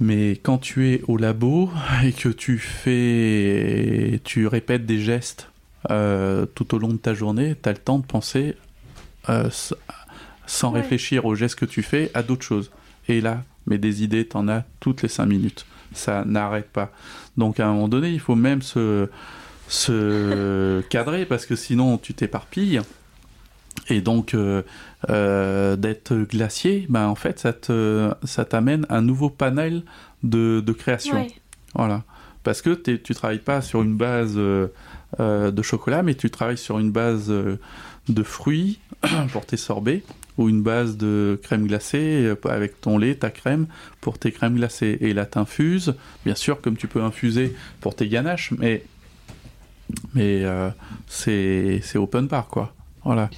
Mais 0.00 0.30
quand 0.42 0.58
tu 0.58 0.88
es 0.88 1.02
au 1.08 1.18
labo 1.18 1.70
et 2.02 2.12
que 2.12 2.30
tu 2.30 2.58
fais, 2.58 4.20
tu 4.24 4.46
répètes 4.46 4.86
des 4.86 5.00
gestes 5.00 5.50
euh, 5.90 6.46
tout 6.46 6.74
au 6.74 6.78
long 6.78 6.88
de 6.88 6.96
ta 6.96 7.14
journée, 7.14 7.54
tu 7.62 7.68
as 7.68 7.72
le 7.72 7.78
temps 7.78 7.98
de 7.98 8.06
penser 8.06 8.56
euh, 9.28 9.50
sans 10.50 10.72
réfléchir 10.72 11.26
aux 11.26 11.36
gestes 11.36 11.54
que 11.54 11.64
tu 11.64 11.82
fais 11.82 12.10
à 12.12 12.24
d'autres 12.24 12.42
choses. 12.42 12.72
Et 13.08 13.20
là, 13.20 13.44
mais 13.66 13.78
des 13.78 14.02
idées, 14.02 14.26
tu 14.26 14.36
en 14.36 14.48
as 14.48 14.64
toutes 14.80 15.02
les 15.02 15.08
cinq 15.08 15.26
minutes. 15.26 15.64
Ça 15.92 16.24
n'arrête 16.24 16.68
pas. 16.68 16.90
Donc 17.36 17.60
à 17.60 17.68
un 17.68 17.72
moment 17.72 17.88
donné, 17.88 18.10
il 18.10 18.18
faut 18.18 18.34
même 18.34 18.60
se, 18.60 19.08
se 19.68 20.80
cadrer 20.90 21.24
parce 21.24 21.46
que 21.46 21.54
sinon 21.54 21.98
tu 21.98 22.14
t'éparpilles. 22.14 22.80
Et 23.88 24.00
donc, 24.00 24.34
euh, 24.34 24.62
euh, 25.08 25.76
d'être 25.76 26.14
glacier, 26.14 26.86
ben, 26.88 27.06
en 27.06 27.14
fait, 27.14 27.38
ça, 27.38 27.52
te, 27.52 28.12
ça 28.24 28.44
t'amène 28.44 28.86
un 28.88 29.02
nouveau 29.02 29.30
panel 29.30 29.84
de, 30.24 30.60
de 30.60 30.72
création. 30.72 31.26
Voilà. 31.74 32.02
Parce 32.42 32.60
que 32.60 32.70
tu 32.70 33.14
travailles 33.14 33.38
pas 33.38 33.62
sur 33.62 33.82
une 33.82 33.96
base 33.96 34.34
euh, 34.36 34.68
de 35.18 35.62
chocolat, 35.62 36.02
mais 36.02 36.14
tu 36.14 36.28
travailles 36.28 36.58
sur 36.58 36.80
une 36.80 36.90
base 36.90 37.28
de 37.28 38.22
fruits 38.24 38.80
pour 39.32 39.46
tes 39.46 39.56
sorbets 39.56 40.02
ou 40.40 40.48
une 40.48 40.62
base 40.62 40.96
de 40.96 41.38
crème 41.42 41.66
glacée 41.66 42.34
avec 42.44 42.80
ton 42.80 42.96
lait, 42.96 43.14
ta 43.14 43.30
crème 43.30 43.66
pour 44.00 44.18
tes 44.18 44.32
crèmes 44.32 44.56
glacées. 44.56 44.96
Et 45.02 45.12
là, 45.12 45.26
t'infuses, 45.26 45.94
bien 46.24 46.34
sûr, 46.34 46.60
comme 46.62 46.76
tu 46.76 46.88
peux 46.88 47.02
infuser 47.02 47.54
pour 47.80 47.94
tes 47.94 48.08
ganaches, 48.08 48.52
mais, 48.58 48.82
mais 50.14 50.44
c'est 51.06 51.96
open 51.96 52.26
bar, 52.26 52.48
quoi. 52.48 52.74
Voilà. 53.04 53.28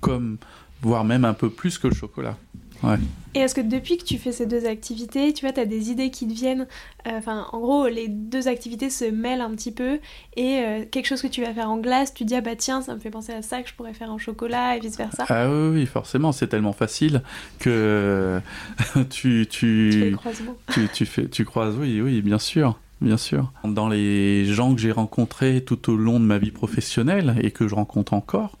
Comme, 0.00 0.38
voire 0.80 1.04
même 1.04 1.26
un 1.26 1.34
peu 1.34 1.50
plus 1.50 1.78
que 1.78 1.88
le 1.88 1.94
chocolat. 1.94 2.38
Ouais. 2.82 2.96
Et 3.34 3.40
est-ce 3.40 3.54
que 3.54 3.60
depuis 3.60 3.98
que 3.98 4.04
tu 4.04 4.16
fais 4.16 4.32
ces 4.32 4.46
deux 4.46 4.66
activités, 4.66 5.32
tu 5.34 5.44
vois, 5.44 5.52
tu 5.52 5.60
as 5.60 5.66
des 5.66 5.90
idées 5.90 6.10
qui 6.10 6.26
te 6.26 6.32
viennent 6.32 6.66
euh, 7.06 7.18
Enfin, 7.18 7.46
en 7.52 7.60
gros, 7.60 7.86
les 7.86 8.08
deux 8.08 8.48
activités 8.48 8.88
se 8.88 9.04
mêlent 9.04 9.42
un 9.42 9.50
petit 9.50 9.72
peu 9.72 9.98
et 10.36 10.60
euh, 10.60 10.84
quelque 10.90 11.06
chose 11.06 11.20
que 11.20 11.26
tu 11.26 11.42
vas 11.42 11.52
faire 11.52 11.70
en 11.70 11.76
glace, 11.76 12.14
tu 12.14 12.24
dis 12.24 12.34
ah 12.34 12.40
bah 12.40 12.56
tiens, 12.56 12.80
ça 12.80 12.94
me 12.94 12.98
fait 12.98 13.10
penser 13.10 13.32
à 13.32 13.42
ça 13.42 13.62
que 13.62 13.68
je 13.68 13.74
pourrais 13.74 13.92
faire 13.92 14.10
en 14.10 14.18
chocolat 14.18 14.76
et 14.76 14.80
vice 14.80 14.96
versa. 14.96 15.26
Ah 15.28 15.50
oui, 15.50 15.68
oui 15.80 15.86
forcément, 15.86 16.32
c'est 16.32 16.48
tellement 16.48 16.72
facile 16.72 17.22
que 17.58 18.40
tu 19.10 19.46
tu 19.46 19.46
tu, 19.50 20.16
fais 20.22 20.72
tu, 20.72 20.88
tu 20.88 21.06
fais 21.06 21.28
tu 21.28 21.44
croises, 21.44 21.76
oui, 21.76 22.00
oui, 22.00 22.22
bien 22.22 22.38
sûr. 22.38 22.78
Bien 23.02 23.18
sûr. 23.18 23.52
Dans 23.62 23.88
les 23.88 24.46
gens 24.46 24.74
que 24.74 24.80
j'ai 24.80 24.92
rencontrés 24.92 25.62
tout 25.62 25.92
au 25.92 25.96
long 25.96 26.18
de 26.18 26.24
ma 26.24 26.38
vie 26.38 26.50
professionnelle 26.50 27.36
et 27.42 27.50
que 27.50 27.68
je 27.68 27.74
rencontre 27.74 28.14
encore, 28.14 28.56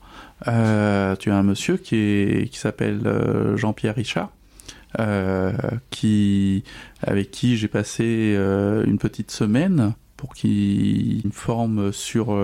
euh, 0.46 1.16
tu 1.16 1.30
as 1.30 1.36
un 1.36 1.42
monsieur 1.42 1.76
qui, 1.76 1.96
est, 1.96 2.50
qui 2.50 2.58
s'appelle 2.58 3.00
euh, 3.06 3.56
Jean-Pierre 3.56 3.94
Richard, 3.94 4.30
euh, 5.00 5.52
qui, 5.90 6.64
avec 7.02 7.30
qui 7.30 7.56
j'ai 7.56 7.68
passé 7.68 8.36
une 8.86 8.98
petite 8.98 9.30
semaine 9.30 9.94
pour 10.16 10.34
qu'il 10.34 11.22
me 11.24 11.32
forme 11.32 11.92
sur 11.92 12.36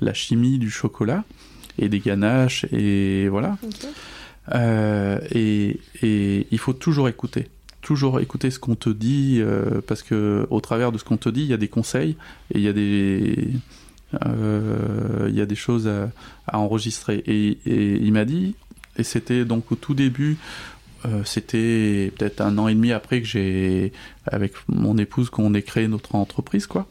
la 0.00 0.14
chimie 0.14 0.58
du 0.58 0.70
chocolat 0.70 1.24
et 1.78 1.88
des 1.88 2.00
ganaches 2.00 2.66
et 2.72 3.28
voilà. 3.28 3.56
et, 4.54 5.80
et, 6.02 6.46
il 6.50 6.58
faut 6.58 6.74
toujours 6.74 7.08
écouter 7.08 7.48
toujours 7.80 8.20
écouter 8.20 8.50
ce 8.50 8.58
qu'on 8.58 8.76
te 8.76 8.88
dit 8.88 9.42
parce 9.86 10.02
que 10.02 10.46
au 10.48 10.60
travers 10.60 10.90
de 10.90 10.96
ce 10.96 11.04
qu'on 11.04 11.18
te 11.18 11.28
dit 11.28 11.42
il 11.42 11.48
y 11.48 11.52
a 11.52 11.58
des 11.58 11.68
conseils 11.68 12.16
et 12.50 12.58
il 12.58 12.62
y 12.62 12.68
a 12.68 12.72
des 12.72 13.50
il 14.22 15.34
y 15.34 15.40
a 15.40 15.46
des 15.46 15.54
choses 15.54 15.88
à, 16.46 16.58
enregistrer. 16.58 17.22
Et, 17.26 17.58
il 17.66 18.12
m'a 18.12 18.24
dit, 18.24 18.54
et 18.96 19.02
c'était 19.02 19.44
donc 19.44 19.72
au 19.72 19.74
tout 19.74 19.94
début, 19.94 20.38
euh, 21.06 21.22
c'était 21.24 22.12
peut-être 22.16 22.40
un 22.40 22.56
an 22.58 22.68
et 22.68 22.74
demi 22.74 22.92
après 22.92 23.20
que 23.20 23.26
j'ai, 23.26 23.92
avec 24.26 24.54
mon 24.68 24.96
épouse, 24.96 25.30
qu'on 25.30 25.52
ait 25.54 25.62
créé 25.62 25.86
notre 25.86 26.14
entreprise, 26.14 26.66
quoi. 26.66 26.86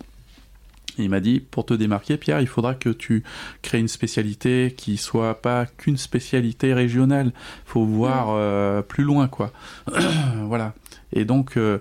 il 0.99 1.09
m'a 1.09 1.19
dit, 1.19 1.39
pour 1.39 1.65
te 1.65 1.73
démarquer, 1.73 2.17
Pierre, 2.17 2.39
il 2.39 2.47
faudra 2.47 2.75
que 2.75 2.89
tu 2.89 3.23
crées 3.63 3.79
une 3.79 3.87
spécialité 3.87 4.73
qui 4.77 4.97
soit 4.97 5.41
pas 5.41 5.65
qu'une 5.65 5.97
spécialité 5.97 6.73
régionale. 6.73 7.31
Faut 7.65 7.85
voir 7.85 8.27
mmh. 8.27 8.37
euh, 8.37 8.81
plus 8.83 9.03
loin, 9.03 9.27
quoi. 9.27 9.51
voilà. 10.43 10.75
Et 11.11 11.25
donc, 11.25 11.57
euh, 11.57 11.79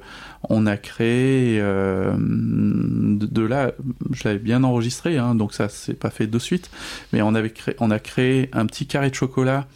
on 0.48 0.66
a 0.66 0.76
créé, 0.76 1.58
euh, 1.60 2.14
de, 2.18 3.42
là, 3.42 3.72
je 4.10 4.24
l'avais 4.24 4.38
bien 4.38 4.64
enregistré, 4.64 5.18
hein, 5.18 5.34
donc 5.34 5.54
ça 5.54 5.68
s'est 5.68 5.94
pas 5.94 6.10
fait 6.10 6.26
de 6.26 6.38
suite, 6.38 6.70
mais 7.12 7.22
on, 7.22 7.34
avait 7.34 7.50
créé, 7.50 7.76
on 7.78 7.90
a 7.90 7.98
créé 7.98 8.50
un 8.52 8.66
petit 8.66 8.86
carré 8.86 9.10
de 9.10 9.14
chocolat 9.14 9.66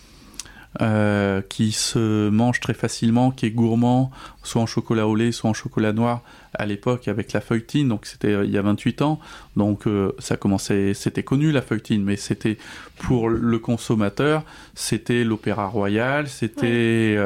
euh, 0.83 1.41
qui 1.49 1.73
se 1.73 2.29
mange 2.29 2.61
très 2.61 2.75
facilement, 2.75 3.31
qui 3.31 3.47
est 3.47 3.51
gourmand, 3.51 4.11
soit 4.43 4.61
en 4.61 4.67
chocolat 4.67 5.07
au 5.07 5.15
lait, 5.15 5.33
soit 5.33 5.49
en 5.49 5.55
chocolat 5.55 5.95
noir 5.95 6.21
à 6.53 6.67
l'époque 6.67 7.09
avec 7.09 7.33
la 7.33 7.41
feuilletine, 7.41 7.89
donc 7.89 8.05
c'était 8.05 8.33
euh, 8.33 8.45
il 8.45 8.51
y 8.51 8.59
a 8.59 8.63
28 8.63 9.01
ans, 9.01 9.19
donc 9.57 9.87
euh, 9.87 10.13
ça 10.19 10.37
commençait, 10.37 10.93
c'était 10.93 11.23
connu 11.23 11.51
la 11.51 11.63
feuilletine, 11.63 12.05
mais 12.05 12.17
c'était 12.17 12.59
pour 12.99 13.31
le 13.31 13.59
consommateur, 13.59 14.43
c'était 14.75 15.25
l'opéra 15.25 15.67
royal, 15.67 16.29
c'était 16.29 17.17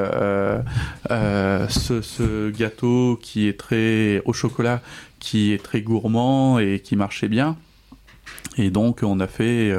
ce, 1.08 2.00
ce, 2.02 2.50
gâteau 2.50 3.18
qui 3.20 3.48
est 3.48 3.58
très 3.58 4.22
au 4.26 4.32
chocolat, 4.32 4.80
qui 5.18 5.52
est 5.52 5.62
très 5.62 5.82
gourmand 5.82 6.60
et 6.60 6.78
qui 6.78 6.94
marchait 6.94 7.28
bien. 7.28 7.56
Et 8.58 8.70
donc 8.70 9.00
on 9.02 9.18
a 9.18 9.26
fait 9.26 9.74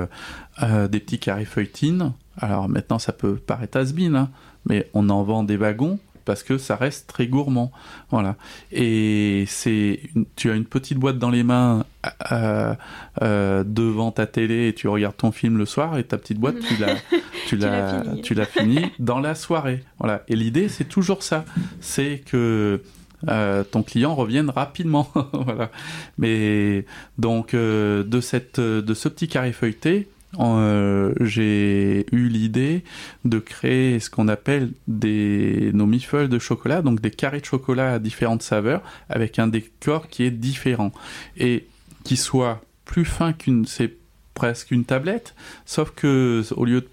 des 0.62 1.00
petits 1.00 1.20
carrés 1.20 1.46
feuilletines 1.46 2.12
alors 2.42 2.68
maintenant, 2.68 3.00
ça 3.00 3.14
peut 3.14 3.36
paraître 3.36 3.78
has 3.78 3.94
hein, 4.14 4.30
mais 4.66 4.90
on 4.94 5.10
en 5.10 5.24
vend 5.24 5.44
des 5.44 5.58
wagons 5.58 6.00
parce 6.26 6.44
que 6.44 6.58
ça 6.58 6.76
reste 6.76 7.08
très 7.08 7.28
gourmand. 7.28 7.72
Voilà. 8.10 8.36
Et 8.72 9.46
c'est, 9.48 10.00
tu 10.36 10.52
as 10.52 10.56
une 10.56 10.66
petite 10.66 10.98
boîte 10.98 11.18
dans 11.18 11.30
les 11.30 11.44
mains 11.44 11.86
euh, 12.32 12.74
euh, 13.22 13.64
devant 13.66 14.12
ta 14.12 14.28
télé 14.28 14.68
et 14.68 14.74
tu 14.74 14.88
regardes 14.88 15.18
ton 15.18 15.32
film 15.32 15.58
le 15.58 15.66
soir 15.66 15.98
et 15.98 16.04
ta 16.04 16.18
petite 16.18 16.40
boîte, 16.40 16.60
tu 16.60 16.78
l'as, 16.78 16.96
tu 17.48 17.58
l'as, 17.58 18.04
tu 18.24 18.34
l'as 18.34 18.46
fini 18.46 18.92
dans 19.00 19.20
la 19.20 19.36
soirée. 19.36 19.84
Voilà. 20.00 20.24
Et 20.28 20.36
l'idée, 20.36 20.70
c'est 20.70 20.86
toujours 20.86 21.24
ça, 21.24 21.46
c'est 21.80 22.22
que 22.26 22.82
euh, 23.28 23.64
ton 23.64 23.84
client 23.84 24.16
revienne 24.16 24.50
rapidement. 24.50 25.08
voilà. 25.34 25.72
Mais 26.18 26.86
donc 27.18 27.56
de 27.56 28.22
cette, 28.22 28.60
de 28.60 28.94
ce 28.94 29.10
petit 29.10 29.28
carré 29.28 29.52
feuilleté, 29.54 30.08
euh, 30.40 31.14
j'ai 31.20 32.06
eu 32.12 32.28
l'idée 32.28 32.84
de 33.26 33.40
créer 33.40 34.00
ce 34.00 34.10
qu'on 34.10 34.28
appelle 34.28 34.72
des 34.88 35.72
nos 35.74 35.86
mifeuilles 35.86 36.30
de 36.30 36.40
chocolat, 36.40 36.82
donc 36.82 37.02
des 37.02 37.12
carrés 37.12 37.42
de 37.42 37.46
chocolat 37.46 37.94
à 37.94 38.00
différentes 38.00 38.44
saveurs, 38.44 38.82
avec 39.10 39.40
un 39.40 39.48
décor 39.48 40.08
qui 40.08 40.24
est 40.24 40.32
différent. 40.32 40.92
Et 41.38 41.68
qui 42.04 42.18
soit 42.18 42.62
plus 42.86 43.06
fin 43.06 43.34
qu'une, 43.34 43.66
c'est 43.66 43.94
presque 44.34 44.72
une 44.72 44.86
tablette, 44.86 45.36
sauf 45.66 45.92
que 45.92 46.44
au 46.56 46.66
lieu 46.66 46.82
de 46.82 46.90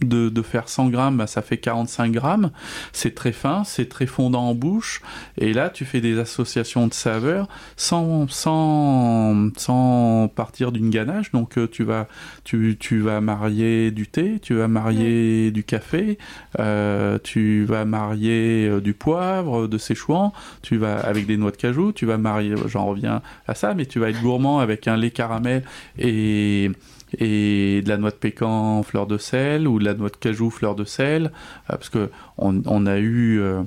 de, 0.00 0.42
faire 0.42 0.68
100 0.68 0.88
grammes, 0.88 1.16
bah, 1.16 1.26
ça 1.26 1.42
fait 1.42 1.58
45 1.58 2.12
grammes. 2.12 2.50
C'est 2.92 3.14
très 3.14 3.32
fin, 3.32 3.64
c'est 3.64 3.88
très 3.88 4.06
fondant 4.06 4.42
en 4.42 4.54
bouche. 4.54 5.00
Et 5.38 5.52
là, 5.52 5.70
tu 5.70 5.84
fais 5.84 6.00
des 6.00 6.18
associations 6.18 6.86
de 6.86 6.94
saveurs 6.94 7.48
sans, 7.76 8.28
sans, 8.28 9.50
sans 9.56 10.28
partir 10.34 10.72
d'une 10.72 10.90
ganache. 10.90 11.32
Donc, 11.32 11.58
euh, 11.58 11.68
tu, 11.68 11.84
vas, 11.84 12.08
tu, 12.44 12.76
tu, 12.78 13.00
vas 13.00 13.20
marier 13.20 13.90
du 13.90 14.06
thé, 14.06 14.38
tu 14.40 14.54
vas 14.54 14.68
marier 14.68 15.50
du 15.50 15.64
café, 15.64 16.18
euh, 16.58 17.18
tu 17.22 17.64
vas 17.64 17.84
marier 17.84 18.68
euh, 18.68 18.80
du 18.80 18.94
poivre, 18.94 19.66
de 19.66 19.78
séchouan, 19.78 20.32
tu 20.62 20.76
vas 20.76 20.98
avec 20.98 21.26
des 21.26 21.36
noix 21.36 21.50
de 21.50 21.56
cajou, 21.56 21.92
tu 21.92 22.06
vas 22.06 22.18
marier, 22.18 22.54
j'en 22.66 22.86
reviens 22.86 23.22
à 23.46 23.54
ça, 23.54 23.74
mais 23.74 23.86
tu 23.86 23.98
vas 23.98 24.10
être 24.10 24.20
gourmand 24.20 24.58
avec 24.58 24.88
un 24.88 24.96
lait 24.96 25.10
caramel 25.10 25.62
et 25.98 26.70
et 27.18 27.82
de 27.82 27.88
la 27.88 27.96
noix 27.96 28.10
de 28.10 28.16
pécan 28.16 28.82
fleur 28.82 29.06
de 29.06 29.18
sel 29.18 29.68
ou 29.68 29.78
de 29.78 29.84
la 29.84 29.94
noix 29.94 30.10
de 30.10 30.16
cajou 30.16 30.50
fleur 30.50 30.74
de 30.74 30.84
sel 30.84 31.26
euh, 31.26 31.30
parce 31.76 31.88
que 31.88 32.10
on, 32.38 32.86
a 32.86 32.98
eu 32.98 33.40
euh, 33.40 33.62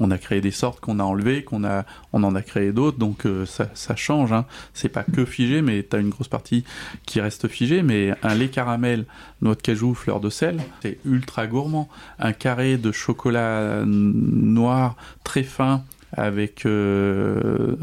on 0.00 0.10
a 0.10 0.18
créé 0.18 0.40
des 0.40 0.50
sortes 0.50 0.80
qu'on 0.80 1.00
a 1.00 1.02
enlevées, 1.02 1.42
qu'on 1.42 1.64
a, 1.64 1.84
on 2.12 2.22
en 2.22 2.34
a 2.34 2.42
créé 2.42 2.72
d'autres, 2.72 2.98
donc 2.98 3.26
euh, 3.26 3.46
ça, 3.46 3.96
change. 3.96 4.32
Hein. 4.32 4.44
C'est 4.74 4.88
pas 4.88 5.02
que 5.02 5.24
figé, 5.24 5.62
mais 5.62 5.84
tu 5.88 5.96
as 5.96 5.98
une 5.98 6.10
grosse 6.10 6.28
partie 6.28 6.64
qui 7.06 7.20
reste 7.20 7.48
figée. 7.48 7.82
Mais 7.82 8.14
un 8.22 8.34
lait 8.34 8.48
caramel, 8.48 9.06
noix 9.42 9.54
de 9.54 9.62
cajou, 9.62 9.94
fleur 9.94 10.20
de 10.20 10.30
sel, 10.30 10.60
c'est 10.82 10.98
ultra 11.04 11.46
gourmand. 11.46 11.88
Un 12.18 12.32
carré 12.32 12.76
de 12.76 12.92
chocolat 12.92 13.82
noir 13.84 14.96
très 15.24 15.42
fin 15.42 15.84
avec 16.12 16.64
euh, 16.66 17.76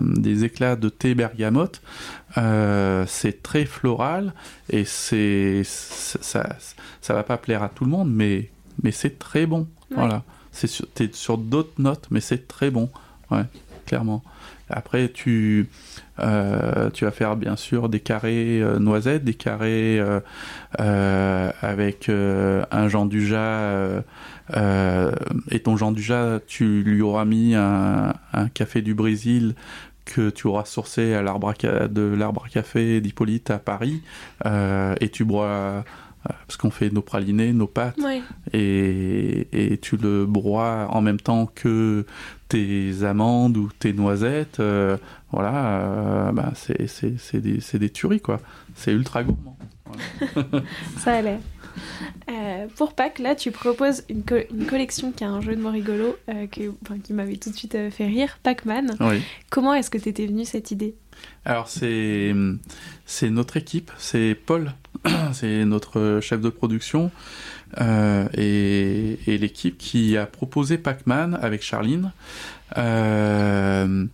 des 0.00 0.44
éclats 0.44 0.76
de 0.76 0.88
thé 0.88 1.14
bergamote. 1.14 1.82
Euh, 2.38 3.04
c'est 3.06 3.42
très 3.42 3.64
floral 3.64 4.32
et 4.70 4.84
c'est 4.84 5.62
ça, 5.64 6.46
ça 7.00 7.14
va 7.14 7.22
pas 7.22 7.38
plaire 7.38 7.62
à 7.62 7.68
tout 7.68 7.84
le 7.84 7.90
monde, 7.90 8.12
mais 8.12 8.50
mais 8.82 8.90
c'est 8.90 9.18
très 9.18 9.46
bon. 9.46 9.66
Voilà, 9.90 10.22
c'est 10.52 10.66
sur, 10.66 10.86
sur 11.12 11.38
d'autres 11.38 11.80
notes, 11.80 12.06
mais 12.10 12.20
c'est 12.20 12.48
très 12.48 12.70
bon. 12.70 12.90
Ouais. 13.30 13.44
clairement. 13.86 14.22
Après, 14.68 15.08
tu, 15.08 15.68
euh, 16.18 16.90
tu 16.90 17.04
vas 17.04 17.12
faire 17.12 17.36
bien 17.36 17.54
sûr 17.56 17.88
des 17.88 18.00
carrés 18.00 18.60
euh, 18.60 18.78
noisettes, 18.80 19.22
des 19.22 19.34
carrés 19.34 20.00
euh, 20.78 21.50
avec 21.60 22.08
un 22.08 22.88
Jean 22.88 23.06
Dujas. 23.06 24.02
Et 24.54 25.60
ton 25.60 25.76
Jean 25.76 25.92
Dujas, 25.92 26.40
tu 26.46 26.82
lui 26.82 27.02
auras 27.02 27.24
mis 27.24 27.54
un, 27.54 28.14
café 28.54 28.82
du 28.82 28.94
Brésil 28.94 29.54
que 30.04 30.30
tu 30.30 30.46
auras 30.46 30.64
sourcé 30.64 31.14
à 31.14 31.22
l'arbre 31.22 31.52
de 31.90 32.02
l'arbre 32.02 32.44
à 32.46 32.48
café 32.48 33.00
d'Hippolyte 33.00 33.50
à 33.50 33.58
Paris. 33.58 34.02
et 34.44 35.08
tu 35.10 35.24
bois 35.24 35.84
parce 36.46 36.56
qu'on 36.56 36.70
fait 36.70 36.90
nos 36.90 37.02
pralinés, 37.02 37.52
nos 37.52 37.66
pâtes, 37.66 37.98
et, 38.52 39.48
et, 39.52 39.78
tu 39.78 39.96
le 39.96 40.26
broies 40.26 40.88
en 40.90 41.00
même 41.00 41.20
temps 41.20 41.46
que 41.46 42.04
tes 42.48 43.04
amandes 43.04 43.56
ou 43.56 43.70
tes 43.78 43.92
noisettes, 43.92 44.60
euh, 44.60 44.96
voilà, 45.32 45.80
euh, 45.80 46.32
bah, 46.32 46.52
c'est 46.54 47.40
des, 47.40 47.78
des, 47.78 47.90
tueries, 47.90 48.20
quoi. 48.20 48.40
C'est 48.74 48.92
ultra 48.92 49.24
gourmand. 49.24 49.56
Ça 50.98 51.14
allait. 51.14 51.40
Euh, 52.28 52.66
pour 52.76 52.94
Pâques, 52.94 53.18
là, 53.18 53.34
tu 53.34 53.50
proposes 53.50 54.04
une, 54.08 54.22
une, 54.50 54.66
collection 54.66 55.12
qui 55.12 55.24
a 55.24 55.28
un 55.28 55.40
jeu 55.40 55.54
de 55.56 55.60
mots 55.60 55.70
rigolo 55.70 56.16
qui 56.50 57.12
m'avait 57.12 57.36
tout 57.36 57.50
de 57.50 57.56
suite 57.56 57.76
fait 57.90 58.06
rire, 58.06 58.38
Pac-Man. 58.42 58.96
Comment 59.50 59.74
est-ce 59.74 59.90
que 59.90 59.98
t'étais 59.98 60.26
venue 60.26 60.44
cette 60.44 60.70
idée? 60.70 60.94
Alors, 61.44 61.68
c'est 61.68 62.34
notre 63.30 63.56
équipe, 63.56 63.90
c'est 63.98 64.34
Paul, 64.34 64.72
c'est 65.32 65.64
notre 65.64 66.18
chef 66.20 66.40
de 66.40 66.48
production. 66.48 67.10
Euh, 67.80 68.28
et, 68.34 69.38
l'équipe 69.38 69.76
qui 69.76 70.16
a 70.16 70.26
proposé 70.26 70.78
Pac-Man 70.78 71.38
avec 71.40 71.62
Charline. 71.62 72.12
Euh, 72.78 74.04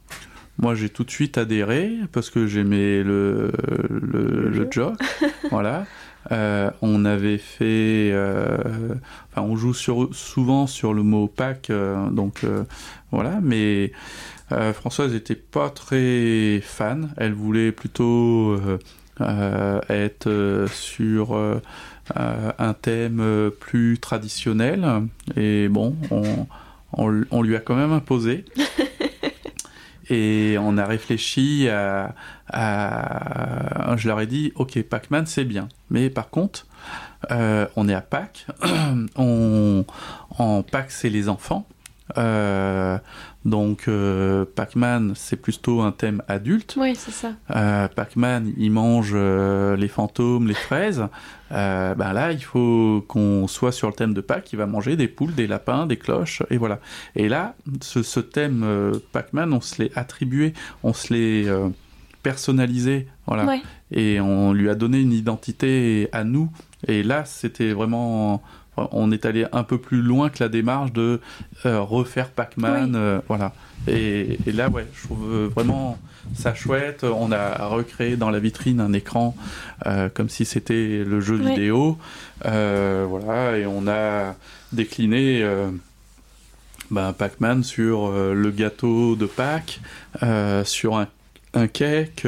moi, 0.59 0.75
j'ai 0.75 0.89
tout 0.89 1.05
de 1.05 1.11
suite 1.11 1.39
adhéré 1.39 1.93
parce 2.13 2.31
que 2.31 2.47
j'aimais 2.47 3.03
le, 3.03 3.53
le, 3.91 4.49
le, 4.49 4.69
jeu. 4.71 4.93
voilà. 5.51 5.87
Euh, 6.31 6.71
on 6.83 7.05
avait 7.05 7.39
fait, 7.39 8.13
enfin, 9.33 9.43
on 9.43 9.57
joue 9.57 9.75
souvent 9.75 10.67
sur 10.67 10.95
le 10.95 11.03
mot 11.03 11.27
pack, 11.27 11.71
donc 12.11 12.45
voilà. 13.11 13.41
Mais 13.43 13.93
Françoise 14.75 15.13
n'était 15.13 15.35
pas 15.35 15.71
très 15.71 16.61
fan. 16.63 17.13
Elle 17.17 17.33
voulait 17.33 17.73
plutôt 17.73 18.57
être 19.19 20.67
sur 20.71 21.37
euh, 22.17 22.53
un 22.59 22.75
thème 22.75 23.51
plus 23.61 23.99
traditionnel. 23.99 24.87
Et 25.37 25.69
bon, 25.69 25.97
on, 26.11 26.47
on, 27.31 27.43
lui 27.43 27.57
a 27.57 27.61
quand 27.61 27.77
même 27.77 27.93
imposé. 27.93 28.45
et 30.09 30.57
on 30.59 30.77
a 30.79 30.87
réfléchi 30.87 31.69
à, 31.69 32.15
Je 33.97 34.09
leur 34.09 34.21
ai 34.21 34.27
dit, 34.27 34.53
ok, 34.57 34.83
Pac-Man, 34.83 35.27
c'est 35.27 35.45
bien. 35.45 35.69
Mais 35.91 36.11
par 36.11 36.31
contre, 36.31 36.67
euh, 37.31 37.67
on 37.77 37.89
est 37.89 37.95
à 37.95 38.01
Pâques. 38.01 38.47
on, 39.17 39.85
en 40.39 40.63
Pâques, 40.63 40.91
c'est 40.91 41.11
les 41.11 41.29
enfants. 41.29 41.67
Euh, 42.19 42.99
donc 43.45 43.89
euh, 43.89 44.45
Pac-Man, 44.45 45.15
c'est 45.17 45.37
plutôt 45.37 45.81
un 45.81 45.93
thème 45.93 46.23
adulte. 46.29 46.77
Oui, 46.79 46.95
c'est 46.95 47.11
ça. 47.11 47.33
Euh, 47.51 47.89
Pac-Man, 47.89 48.53
il 48.57 48.71
mange 48.71 49.15
les 49.15 49.89
fantômes, 49.89 50.47
les 50.47 50.55
fraises. 50.55 51.05
ben 51.51 51.95
là, 52.13 52.33
il 52.33 52.43
faut 52.43 53.05
qu'on 53.09 53.47
soit 53.49 53.73
sur 53.73 53.89
le 53.89 53.95
thème 53.95 54.15
de 54.15 54.21
Pâques. 54.21 54.53
Il 54.53 54.57
va 54.57 54.67
manger 54.67 54.97
des 54.97 55.09
poules, 55.09 55.35
des 55.35 55.47
lapins, 55.47 55.87
des 55.87 55.97
cloches, 55.97 56.43
et 56.51 56.57
voilà. 56.57 56.79
Et 57.17 57.29
là, 57.29 57.55
ce, 57.81 58.21
thème 58.21 58.93
Pac-Man, 59.13 59.53
on 59.53 59.61
se 59.61 59.83
l'est 59.83 59.97
attribué, 59.97 60.55
on 60.83 60.93
se 60.93 61.13
l'est 61.13 61.49
personnalisé, 62.23 63.09
voilà. 63.27 63.59
Et 63.91 64.21
on 64.21 64.53
lui 64.53 64.71
a 64.71 64.75
donné 64.75 65.01
une 65.01 65.13
identité 65.13 66.09
à 66.13 66.25
nous. 66.25 66.51
Et 66.87 67.03
là, 67.03 67.25
c'était 67.25 67.73
vraiment 67.73 68.43
on 68.77 69.13
est 69.13 69.27
allé 69.27 69.47
un 69.53 69.65
peu 69.65 69.79
plus 69.79 70.01
loin 70.01 70.31
que 70.31 70.43
la 70.43 70.49
démarche 70.49 70.93
de 70.93 71.21
euh, 71.67 71.81
refaire 71.81 72.31
Pac-Man, 72.31 72.95
euh, 72.97 73.21
voilà. 73.29 73.53
Et, 73.87 74.39
là, 74.47 74.69
ouais, 74.69 74.87
je 74.95 75.05
trouve 75.05 75.47
vraiment 75.47 75.99
ça 76.35 76.55
chouette. 76.55 77.05
On 77.05 77.33
a 77.33 77.67
recréé 77.67 78.17
dans 78.17 78.31
la 78.31 78.39
vitrine 78.39 78.81
un 78.81 78.93
écran 78.93 79.37
euh, 79.87 80.09
comme 80.09 80.29
si 80.29 80.45
c'était 80.45 81.03
le 81.05 81.21
jeu 81.21 81.37
vidéo, 81.37 81.99
voilà, 82.43 83.59
et 83.59 83.67
on 83.67 83.87
a 83.89 84.35
décliné. 84.73 85.47
Ben, 86.91 87.15
Pac-Man 87.15 87.65
sur 87.65 88.11
le 88.13 88.51
gâteau 88.51 89.17
de 89.17 89.25
Pâques, 89.25 89.81
sur 90.65 90.99
un, 90.99 91.09
un 91.55 91.67
cake, 91.67 92.27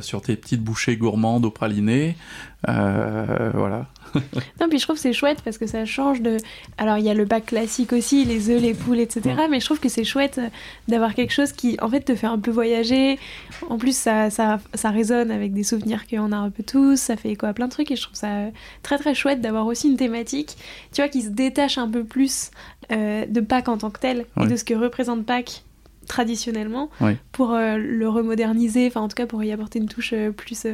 sur 0.00 0.22
tes 0.22 0.34
petites 0.36 0.62
bouchées 0.62 0.96
gourmandes 0.96 1.44
au 1.44 1.50
praliné, 1.50 2.16
voilà. 2.66 3.86
non, 4.60 4.68
puis 4.68 4.78
je 4.78 4.84
trouve 4.84 4.96
que 4.96 5.02
c'est 5.02 5.12
chouette 5.12 5.42
parce 5.44 5.58
que 5.58 5.66
ça 5.66 5.84
change 5.84 6.20
de. 6.20 6.36
Alors, 6.78 6.98
il 6.98 7.04
y 7.04 7.10
a 7.10 7.14
le 7.14 7.24
bac 7.24 7.46
classique 7.46 7.92
aussi, 7.92 8.24
les 8.24 8.50
œufs, 8.50 8.60
les 8.60 8.74
poules, 8.74 9.00
etc. 9.00 9.34
Mais 9.50 9.60
je 9.60 9.64
trouve 9.64 9.80
que 9.80 9.88
c'est 9.88 10.04
chouette 10.04 10.40
d'avoir 10.88 11.14
quelque 11.14 11.32
chose 11.32 11.52
qui, 11.52 11.76
en 11.80 11.88
fait, 11.88 12.00
te 12.00 12.14
fait 12.14 12.26
un 12.26 12.38
peu 12.38 12.50
voyager. 12.50 13.18
En 13.68 13.78
plus, 13.78 13.96
ça, 13.96 14.30
ça, 14.30 14.60
ça 14.74 14.90
résonne 14.90 15.30
avec 15.30 15.52
des 15.52 15.64
souvenirs 15.64 16.06
qu'on 16.06 16.32
a 16.32 16.36
un 16.36 16.50
peu 16.50 16.62
tous. 16.62 16.96
Ça 16.96 17.16
fait 17.16 17.36
quoi 17.36 17.52
plein 17.52 17.66
de 17.66 17.72
trucs. 17.72 17.90
Et 17.90 17.96
je 17.96 18.02
trouve 18.02 18.16
ça 18.16 18.46
très, 18.82 18.98
très 18.98 19.14
chouette 19.14 19.40
d'avoir 19.40 19.66
aussi 19.66 19.88
une 19.88 19.96
thématique, 19.96 20.56
tu 20.92 21.00
vois, 21.00 21.08
qui 21.08 21.22
se 21.22 21.28
détache 21.28 21.78
un 21.78 21.88
peu 21.88 22.04
plus 22.04 22.50
euh, 22.90 23.26
de 23.26 23.40
Pâques 23.40 23.68
en 23.68 23.78
tant 23.78 23.90
que 23.90 24.00
tel 24.00 24.26
et 24.40 24.46
de 24.46 24.56
ce 24.56 24.64
que 24.64 24.74
représente 24.74 25.24
Pâques 25.24 25.62
traditionnellement 26.06 26.90
pour 27.30 27.52
euh, 27.52 27.76
le 27.78 28.08
remoderniser, 28.08 28.86
enfin 28.88 29.00
en 29.00 29.08
tout 29.08 29.14
cas 29.14 29.26
pour 29.26 29.42
y 29.44 29.52
apporter 29.52 29.78
une 29.78 29.88
touche 29.88 30.12
euh, 30.12 30.30
plus 30.30 30.66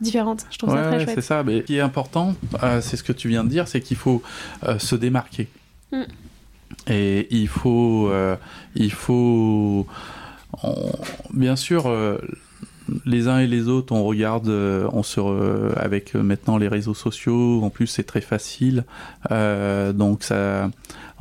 différente. 0.00 0.46
Je 0.50 0.58
trouve 0.58 0.74
ça 0.74 0.82
très 0.82 1.04
chouette. 1.04 1.14
C'est 1.14 1.20
ça. 1.20 1.42
Mais 1.42 1.60
ce 1.60 1.62
qui 1.62 1.76
est 1.76 1.80
important, 1.80 2.34
euh, 2.62 2.80
c'est 2.80 2.96
ce 2.96 3.02
que 3.02 3.12
tu 3.12 3.28
viens 3.28 3.44
de 3.44 3.48
dire, 3.48 3.68
c'est 3.68 3.80
qu'il 3.80 3.96
faut 3.96 4.22
euh, 4.66 4.78
se 4.78 4.94
démarquer. 4.94 5.48
Mm. 5.92 6.02
Et 6.88 7.28
il 7.30 7.48
faut, 7.48 8.08
euh, 8.10 8.36
il 8.74 8.92
faut, 8.92 9.86
bien 11.32 11.56
sûr, 11.56 11.90
les 13.06 13.28
uns 13.28 13.38
et 13.38 13.46
les 13.46 13.68
autres, 13.68 13.94
on 13.94 14.04
regarde, 14.04 14.48
on 14.48 15.02
se, 15.02 15.78
avec 15.78 16.14
maintenant 16.14 16.58
les 16.58 16.68
réseaux 16.68 16.94
sociaux, 16.94 17.62
en 17.62 17.70
plus 17.70 17.86
c'est 17.86 18.02
très 18.02 18.20
facile, 18.20 18.84
donc 19.30 20.24
ça, 20.24 20.68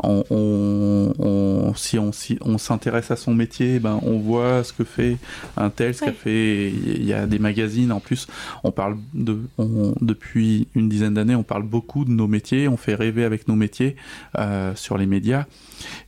on, 0.02 1.74
si 1.76 2.00
on, 2.00 2.12
si 2.12 2.38
on 2.42 2.58
s'intéresse 2.58 3.12
à 3.12 3.16
son 3.16 3.34
métier, 3.34 3.80
ben 3.80 4.00
on 4.04 4.18
voit 4.18 4.64
ce 4.64 4.74
que 4.74 4.84
fait 4.84 5.18
un 5.58 5.70
tel, 5.70 5.94
ce 5.94 6.04
qu'a 6.04 6.12
fait. 6.12 6.70
Il 6.72 7.06
y 7.06 7.14
a 7.14 7.26
des 7.28 7.40
magazines 7.40 7.92
en 7.92 8.00
plus. 8.00 8.28
On 8.64 8.72
parle 8.72 8.98
de, 9.14 9.40
depuis 10.02 10.68
une 10.76 10.90
dizaine 10.90 11.14
d'années, 11.14 11.36
on 11.36 11.44
parle 11.44 11.64
beaucoup 11.64 12.06
de 12.06 12.12
nos 12.12 12.28
métiers. 12.28 12.68
On 12.68 12.78
fait 12.78 12.96
rêver 12.96 13.24
avec 13.24 13.48
nos 13.48 13.56
métiers 13.56 13.96
euh, 14.38 14.74
sur 14.76 14.98
les 14.98 15.06
médias. 15.06 15.46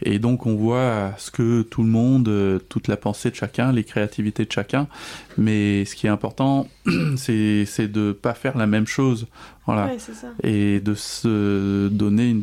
Et 0.01 0.19
donc 0.19 0.45
on 0.45 0.55
voit 0.55 1.13
ce 1.17 1.31
que 1.31 1.61
tout 1.61 1.83
le 1.83 1.89
monde, 1.89 2.27
euh, 2.27 2.59
toute 2.69 2.88
la 2.88 2.97
pensée 2.97 3.29
de 3.29 3.36
chacun, 3.36 3.71
les 3.71 3.83
créativités 3.83 4.45
de 4.45 4.51
chacun. 4.51 4.88
Mais 5.38 5.86
ce 5.86 5.95
qui 5.95 6.07
est 6.07 6.09
important, 6.09 6.67
c'est 7.17 7.91
de 7.91 8.11
pas 8.11 8.33
faire 8.33 8.57
la 8.57 8.67
même 8.67 8.88
chose. 8.88 9.27
Voilà. 9.66 9.91
Et 10.43 10.80
de 10.80 10.93
se 10.93 11.88
donner, 11.88 12.38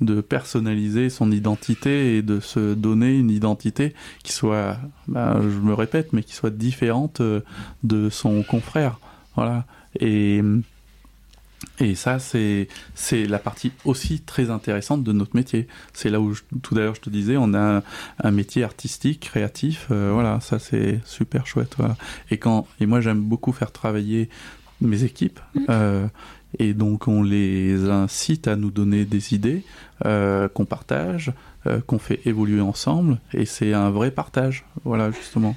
de 0.00 0.20
personnaliser 0.20 1.10
son 1.10 1.30
identité 1.30 2.16
et 2.16 2.22
de 2.22 2.40
se 2.40 2.74
donner 2.74 3.14
une 3.18 3.30
identité 3.30 3.94
qui 4.22 4.32
soit, 4.32 4.78
ben, 5.06 5.42
je 5.42 5.58
me 5.58 5.74
répète, 5.74 6.12
mais 6.12 6.22
qui 6.22 6.34
soit 6.34 6.50
différente 6.50 7.20
euh, 7.20 7.40
de 7.82 8.08
son 8.08 8.42
confrère. 8.42 8.98
Voilà. 9.36 9.66
Et 10.00 10.42
et 11.78 11.94
ça, 11.94 12.18
c'est 12.18 12.68
la 13.12 13.38
partie 13.38 13.72
aussi 13.84 14.20
très 14.20 14.50
intéressante 14.50 15.02
de 15.02 15.12
notre 15.12 15.34
métier. 15.36 15.68
C'est 15.92 16.10
là 16.10 16.20
où, 16.20 16.34
tout 16.62 16.76
à 16.76 16.80
l'heure, 16.80 16.94
je 16.94 17.00
te 17.00 17.10
disais, 17.10 17.36
on 17.36 17.54
a 17.54 17.82
un, 18.22 18.30
métier 18.30 18.64
artistique, 18.64 19.20
créatif. 19.20 19.88
Euh, 19.90 20.10
voilà, 20.12 20.40
ça, 20.40 20.58
c'est 20.58 21.00
super 21.04 21.46
chouette. 21.46 21.76
Et, 22.30 22.38
quand, 22.38 22.66
et 22.80 22.86
moi, 22.86 23.00
j'aime 23.00 23.20
beaucoup 23.20 23.52
faire 23.52 23.72
travailler 23.72 24.28
mes 24.80 25.04
équipes. 25.04 25.40
Mmh. 25.54 25.60
Euh, 25.70 26.06
et 26.58 26.74
donc, 26.74 27.08
on 27.08 27.22
les 27.22 27.88
incite 27.88 28.48
à 28.48 28.56
nous 28.56 28.70
donner 28.70 29.04
des 29.04 29.34
idées 29.34 29.64
euh, 30.04 30.48
qu'on 30.48 30.64
partage, 30.64 31.32
qu'on 31.86 31.98
fait 31.98 32.20
évoluer 32.26 32.60
ensemble. 32.60 33.18
Et 33.32 33.46
c'est 33.46 33.72
un 33.72 33.90
vrai 33.90 34.10
partage. 34.10 34.64
Voilà, 34.84 35.10
justement. 35.10 35.56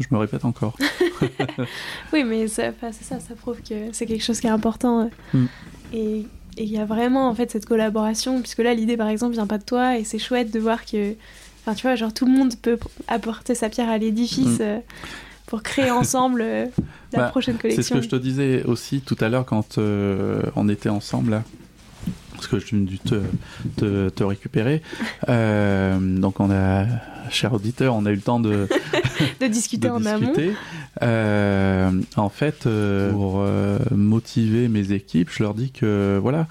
Je 0.00 0.06
me 0.10 0.18
répète 0.18 0.44
encore. 0.44 0.76
oui, 2.12 2.24
mais 2.24 2.48
c'est 2.48 2.74
ça, 2.80 3.20
ça 3.20 3.34
prouve 3.36 3.60
que 3.62 3.92
c'est 3.92 4.06
quelque 4.06 4.24
chose 4.24 4.40
qui 4.40 4.46
est 4.46 4.50
important. 4.50 5.10
Euh. 5.34 5.38
Mm. 5.38 5.46
Et 5.92 6.26
il 6.56 6.68
y 6.68 6.78
a 6.78 6.84
vraiment 6.84 7.28
en 7.28 7.34
fait 7.34 7.50
cette 7.50 7.66
collaboration, 7.66 8.40
puisque 8.40 8.58
là 8.58 8.74
l'idée 8.74 8.96
par 8.96 9.08
exemple 9.08 9.32
vient 9.32 9.46
pas 9.46 9.58
de 9.58 9.64
toi, 9.64 9.98
et 9.98 10.04
c'est 10.04 10.18
chouette 10.18 10.52
de 10.52 10.58
voir 10.58 10.84
que, 10.84 11.14
enfin 11.60 11.74
tu 11.74 11.82
vois, 11.82 11.94
genre 11.94 12.12
tout 12.12 12.26
le 12.26 12.32
monde 12.32 12.54
peut 12.60 12.78
apporter 13.08 13.54
sa 13.54 13.68
pierre 13.68 13.88
à 13.88 13.98
l'édifice. 13.98 14.60
Mm. 14.60 14.82
Euh, 15.44 15.50
pour 15.50 15.62
créer 15.62 15.90
ensemble 15.90 16.42
euh, 16.42 16.66
la 17.12 17.18
bah, 17.18 17.28
prochaine 17.28 17.56
collection. 17.56 17.82
C'est 17.82 17.88
ce 17.88 17.94
que 17.94 18.00
je 18.02 18.08
te 18.08 18.16
disais 18.16 18.62
aussi 18.64 19.00
tout 19.00 19.16
à 19.20 19.28
l'heure 19.28 19.44
quand 19.44 19.78
on 19.78 20.68
était 20.68 20.88
ensemble 20.88 21.32
là. 21.32 21.42
parce 22.34 22.46
que 22.46 22.58
j'ai 22.58 22.76
dû 22.78 22.98
te, 22.98 23.20
te, 23.76 24.08
te 24.08 24.24
récupérer. 24.24 24.82
Euh, 25.28 25.98
donc 26.18 26.40
on 26.40 26.50
a, 26.50 26.86
cher 27.30 27.52
auditeur, 27.52 27.94
on 27.94 28.06
a 28.06 28.10
eu 28.10 28.16
le 28.16 28.20
temps 28.20 28.40
de, 28.40 28.68
de 29.40 29.46
discuter 29.46 29.88
de 29.88 29.92
en 29.92 30.04
amont. 30.04 30.26
discuter. 30.26 30.52
Euh, 31.02 31.90
en 32.16 32.28
fait, 32.28 32.66
euh, 32.66 33.10
pour 33.10 33.36
euh, 33.38 33.78
motiver 33.90 34.68
mes 34.68 34.92
équipes, 34.92 35.30
je 35.30 35.42
leur 35.42 35.54
dis 35.54 35.70
que 35.70 36.18
voilà, 36.20 36.46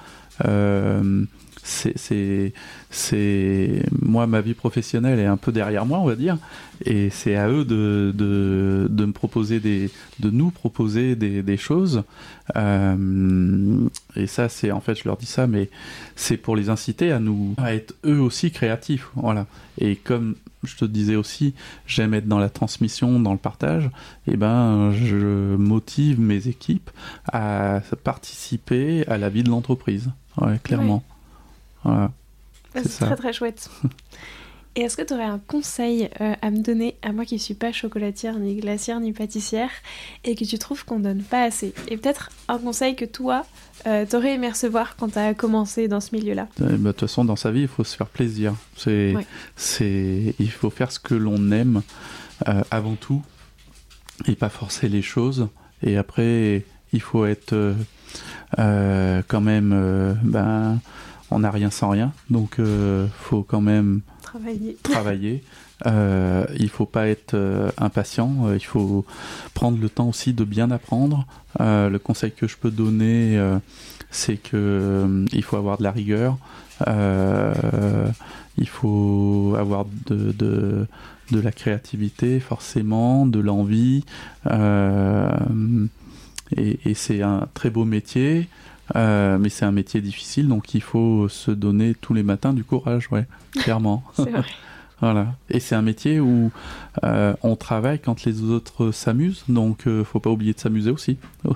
euh, 0.45 1.23
c'est, 1.63 2.53
c'est, 2.89 3.83
moi 4.01 4.27
ma 4.27 4.41
vie 4.41 4.53
professionnelle 4.53 5.19
est 5.19 5.25
un 5.25 5.37
peu 5.37 5.51
derrière 5.51 5.85
moi, 5.85 5.99
on 5.99 6.05
va 6.05 6.15
dire, 6.15 6.37
et 6.85 7.09
c'est 7.09 7.35
à 7.37 7.47
eux 7.49 7.63
de, 7.63 8.13
de, 8.13 8.87
de 8.89 9.05
me 9.05 9.13
proposer 9.13 9.59
des, 9.61 9.89
de 10.19 10.29
nous 10.29 10.51
proposer 10.51 11.15
des, 11.15 11.41
des 11.41 11.57
choses. 11.57 12.03
Euh, 12.57 13.87
et 14.17 14.27
ça, 14.27 14.49
c'est 14.49 14.71
en 14.71 14.81
fait, 14.81 14.95
je 14.95 15.05
leur 15.05 15.15
dis 15.15 15.25
ça, 15.25 15.47
mais 15.47 15.69
c'est 16.17 16.35
pour 16.37 16.57
les 16.57 16.69
inciter 16.69 17.11
à 17.11 17.19
nous 17.19 17.55
à 17.57 17.73
être 17.73 17.95
eux 18.05 18.19
aussi 18.19 18.51
créatifs, 18.51 19.09
voilà. 19.15 19.47
Et 19.79 19.95
comme 19.95 20.35
je 20.63 20.75
te 20.75 20.85
disais 20.85 21.15
aussi, 21.15 21.53
j'aime 21.87 22.13
être 22.13 22.27
dans 22.27 22.39
la 22.39 22.49
transmission, 22.49 23.19
dans 23.19 23.31
le 23.31 23.37
partage, 23.37 23.89
et 24.27 24.35
ben 24.35 24.91
je 24.91 25.55
motive 25.55 26.19
mes 26.19 26.47
équipes 26.49 26.89
à 27.31 27.81
participer 28.03 29.07
à 29.07 29.17
la 29.17 29.29
vie 29.29 29.43
de 29.43 29.49
l'entreprise. 29.49 30.09
Ouais, 30.41 30.59
clairement. 30.61 31.03
Voilà. 31.83 32.11
Ah, 32.75 32.79
C'est 32.83 33.05
très 33.05 33.15
très 33.15 33.33
chouette. 33.33 33.69
Et 34.75 34.81
est-ce 34.81 34.97
que 34.97 35.03
tu 35.03 35.13
aurais 35.13 35.23
un 35.25 35.37
conseil 35.37 36.09
euh, 36.19 36.33
à 36.41 36.49
me 36.49 36.57
donner, 36.57 36.95
à 37.03 37.11
moi 37.11 37.25
qui 37.25 37.37
suis 37.37 37.53
pas 37.53 37.71
chocolatière, 37.71 38.39
ni 38.39 38.55
glacière, 38.55 38.99
ni 38.99 39.13
pâtissière, 39.13 39.69
et 40.23 40.33
que 40.33 40.43
tu 40.45 40.57
trouves 40.57 40.83
qu'on 40.83 40.99
donne 40.99 41.21
pas 41.21 41.43
assez? 41.43 41.75
Et 41.89 41.97
peut-être 41.97 42.31
un 42.47 42.57
conseil 42.57 42.95
que 42.95 43.05
toi, 43.05 43.45
euh, 43.85 44.07
t'aurais 44.09 44.33
aimé 44.33 44.49
recevoir 44.49 44.95
quand 44.95 45.09
tu 45.09 45.19
as 45.19 45.35
commencé 45.35 45.87
dans 45.87 45.99
ce 45.99 46.15
milieu-là? 46.15 46.47
Euh, 46.61 46.69
bah, 46.69 46.89
De 46.89 46.91
toute 46.93 47.01
façon, 47.01 47.23
dans 47.23 47.35
sa 47.35 47.51
vie, 47.51 47.61
il 47.61 47.67
faut 47.67 47.83
se 47.83 47.95
faire 47.95 48.07
plaisir. 48.07 48.55
C'est, 48.75 49.13
Ouais. 49.15 49.27
c'est, 49.55 50.33
il 50.39 50.49
faut 50.49 50.71
faire 50.71 50.91
ce 50.91 50.99
que 50.99 51.13
l'on 51.13 51.51
aime 51.51 51.83
euh, 52.47 52.63
avant 52.71 52.95
tout 52.95 53.21
et 54.25 54.33
pas 54.35 54.49
forcer 54.49 54.89
les 54.89 55.03
choses. 55.03 55.49
Et 55.83 55.97
après, 55.97 56.65
il 56.93 57.01
faut 57.01 57.27
être 57.27 57.75
quand 58.57 59.41
même, 59.41 60.17
ben, 60.23 60.79
on 61.33 61.39
n'a 61.39 61.51
rien 61.51 61.69
sans 61.69 61.89
rien, 61.89 62.13
donc 62.29 62.59
euh, 62.59 63.07
faut 63.19 63.43
quand 63.43 63.61
même 63.61 64.01
Travailler. 64.21 64.77
travailler. 64.83 65.43
Euh, 65.85 66.45
il 66.57 66.69
faut 66.69 66.85
pas 66.85 67.07
être 67.07 67.33
euh, 67.33 67.69
impatient. 67.77 68.31
euh, 68.45 68.55
il 68.55 68.63
faut 68.63 69.05
prendre 69.53 69.77
le 69.79 69.89
temps 69.89 70.07
aussi 70.09 70.33
de 70.33 70.43
bien 70.43 70.71
apprendre. 70.71 71.25
Le 71.59 71.97
conseil 71.97 72.31
que 72.31 72.47
je 72.47 72.57
peux 72.57 72.71
donner, 72.71 73.39
c'est 74.09 74.37
que 74.37 75.23
il 75.31 75.43
faut 75.43 75.57
avoir 75.57 75.77
de 75.77 75.83
la 75.83 75.91
rigueur. 75.91 76.37
Il 78.57 78.67
faut 78.67 79.55
avoir 79.57 79.85
de, 80.07 80.31
de, 80.31 80.87
de 81.31 81.39
la 81.39 81.51
créativité, 81.51 82.39
forcément, 82.39 83.27
de 83.27 83.39
l'envie. 83.39 84.03
Et 86.57 86.79
et 86.85 86.93
c'est 86.95 87.21
un 87.21 87.47
très 87.53 87.69
beau 87.69 87.85
métier. 87.85 88.47
Euh, 88.95 89.37
mais 89.37 89.49
c'est 89.49 89.65
un 89.65 89.71
métier 89.71 90.01
difficile, 90.01 90.47
donc 90.47 90.73
il 90.73 90.81
faut 90.81 91.27
se 91.27 91.51
donner 91.51 91.95
tous 91.95 92.13
les 92.13 92.23
matins 92.23 92.53
du 92.53 92.63
courage, 92.63 93.09
ouais, 93.11 93.27
clairement. 93.53 94.03
C'est 94.15 94.29
vrai. 94.29 94.43
Voilà. 95.01 95.35
Et 95.49 95.59
c'est 95.59 95.75
un 95.75 95.81
métier 95.81 96.21
où 96.21 96.49
euh, 97.03 97.33
on 97.43 97.57
travaille 97.57 97.99
quand 97.99 98.23
les 98.23 98.41
autres 98.41 98.91
s'amusent, 98.91 99.43
donc 99.49 99.85
euh, 99.85 100.05
faut 100.05 100.21
pas 100.21 100.29
oublier 100.29 100.53
de 100.53 100.59
s'amuser 100.59 100.91
aussi. 100.91 101.17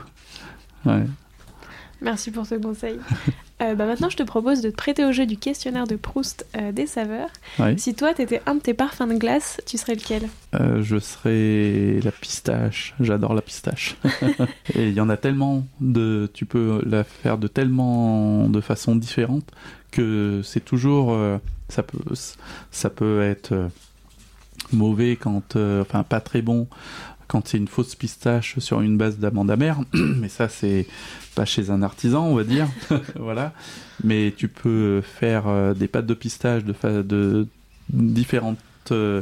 Ouais. 0.86 1.06
Merci 2.02 2.32
pour 2.32 2.46
ce 2.46 2.56
conseil. 2.56 2.98
Euh, 3.62 3.74
bah 3.74 3.86
maintenant, 3.88 4.10
je 4.10 4.18
te 4.18 4.24
propose 4.24 4.62
de 4.62 4.70
te 4.70 4.76
prêter 4.76 5.04
au 5.04 5.12
jeu 5.12 5.26
du 5.26 5.38
questionnaire 5.38 5.88
de 5.88 5.96
Proust 5.96 6.46
euh, 6.56 6.72
des 6.72 6.86
saveurs. 6.86 7.30
Si 7.78 7.96
toi, 7.96 8.14
t'étais 8.14 8.42
un 8.46 8.56
de 8.56 8.60
tes 8.60 8.76
parfums 8.76 9.08
de 9.08 9.16
glace, 9.16 9.60
tu 9.66 9.78
serais 9.78 9.96
lequel? 9.96 10.30
Euh, 10.54 10.84
je 10.84 11.00
serais 11.00 12.00
la 12.04 12.12
pistache. 12.12 12.94
J'adore 13.00 13.34
la 13.34 13.42
pistache. 13.42 13.96
Et 14.76 14.90
il 14.90 14.94
y 14.94 15.02
en 15.02 15.10
a 15.10 15.18
tellement 15.18 15.66
de. 15.82 16.30
Tu 16.34 16.46
peux 16.46 16.82
la 16.86 17.04
faire 17.04 17.38
de 17.38 17.48
tellement 17.48 18.48
de 18.48 18.62
façons 18.62 18.96
différentes 18.96 19.50
que 19.92 20.42
c'est 20.44 20.64
toujours. 20.64 21.14
euh, 21.14 21.38
ça 21.70 21.84
peut, 21.84 22.00
ça 22.72 22.90
peut 22.90 23.22
être 23.22 23.70
mauvais 24.72 25.16
quand, 25.16 25.56
euh, 25.56 25.82
enfin 25.82 26.04
pas 26.04 26.20
très 26.22 26.42
bon 26.42 26.68
quand 27.28 27.48
c'est 27.48 27.58
une 27.58 27.68
fausse 27.68 27.96
pistache 27.96 28.60
sur 28.60 28.82
une 28.82 28.98
base 28.98 29.18
d'amande 29.20 29.52
amère. 29.52 29.80
Mais 29.94 30.30
ça 30.30 30.50
c'est 30.50 30.88
pas 31.36 31.46
chez 31.46 31.70
un 31.70 31.82
artisan, 31.82 32.26
on 32.26 32.36
va 32.36 32.44
dire. 32.44 32.68
voilà. 33.16 33.54
Mais 34.04 34.34
tu 34.36 34.48
peux 34.48 35.02
faire 35.02 35.48
euh, 35.48 35.74
des 35.74 35.88
pâtes 35.88 36.06
de 36.06 36.14
pistache 36.14 36.64
de, 36.64 37.48
différentes 37.90 38.58
euh, 38.92 39.22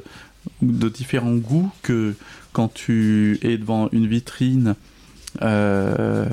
de 0.61 0.89
différents 0.89 1.35
goûts 1.35 1.71
que 1.81 2.13
quand 2.53 2.73
tu 2.73 3.39
es 3.41 3.57
devant 3.57 3.89
une 3.91 4.07
vitrine, 4.07 4.75
euh, 5.41 6.25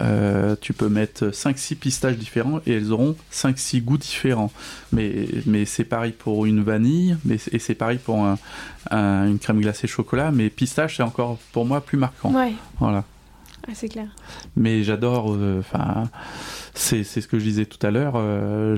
euh, 0.00 0.56
tu 0.60 0.72
peux 0.72 0.88
mettre 0.88 1.26
5-6 1.30 1.76
pistaches 1.76 2.16
différents 2.16 2.60
et 2.66 2.72
elles 2.72 2.92
auront 2.92 3.16
5-6 3.32 3.82
goûts 3.82 3.98
différents. 3.98 4.50
Mais, 4.92 5.26
mais 5.46 5.64
c'est 5.64 5.84
pareil 5.84 6.12
pour 6.12 6.46
une 6.46 6.62
vanille 6.62 7.16
mais, 7.24 7.36
et 7.52 7.58
c'est 7.58 7.74
pareil 7.74 7.98
pour 7.98 8.24
un- 8.24 8.38
un- 8.90 9.26
une 9.28 9.38
crème 9.38 9.60
glacée 9.60 9.86
chocolat. 9.86 10.30
Mais 10.30 10.50
pistache, 10.50 10.96
c'est 10.98 11.02
encore 11.02 11.38
pour 11.52 11.64
moi 11.66 11.80
plus 11.80 11.98
marquant. 11.98 12.32
Ouais, 12.34 12.52
Voilà. 12.78 13.04
ah, 13.68 13.72
c'est 13.74 13.88
clair. 13.88 14.08
Mais 14.56 14.82
j'adore, 14.84 15.32
euh, 15.34 15.60
enfin, 15.60 16.08
c'est 16.74 17.02
c'est 17.04 17.20
ce 17.20 17.28
que 17.28 17.38
je 17.38 17.44
disais 17.44 17.64
tout 17.66 17.84
à 17.86 17.90
l'heure. 17.90 18.14
euh, 18.16 18.76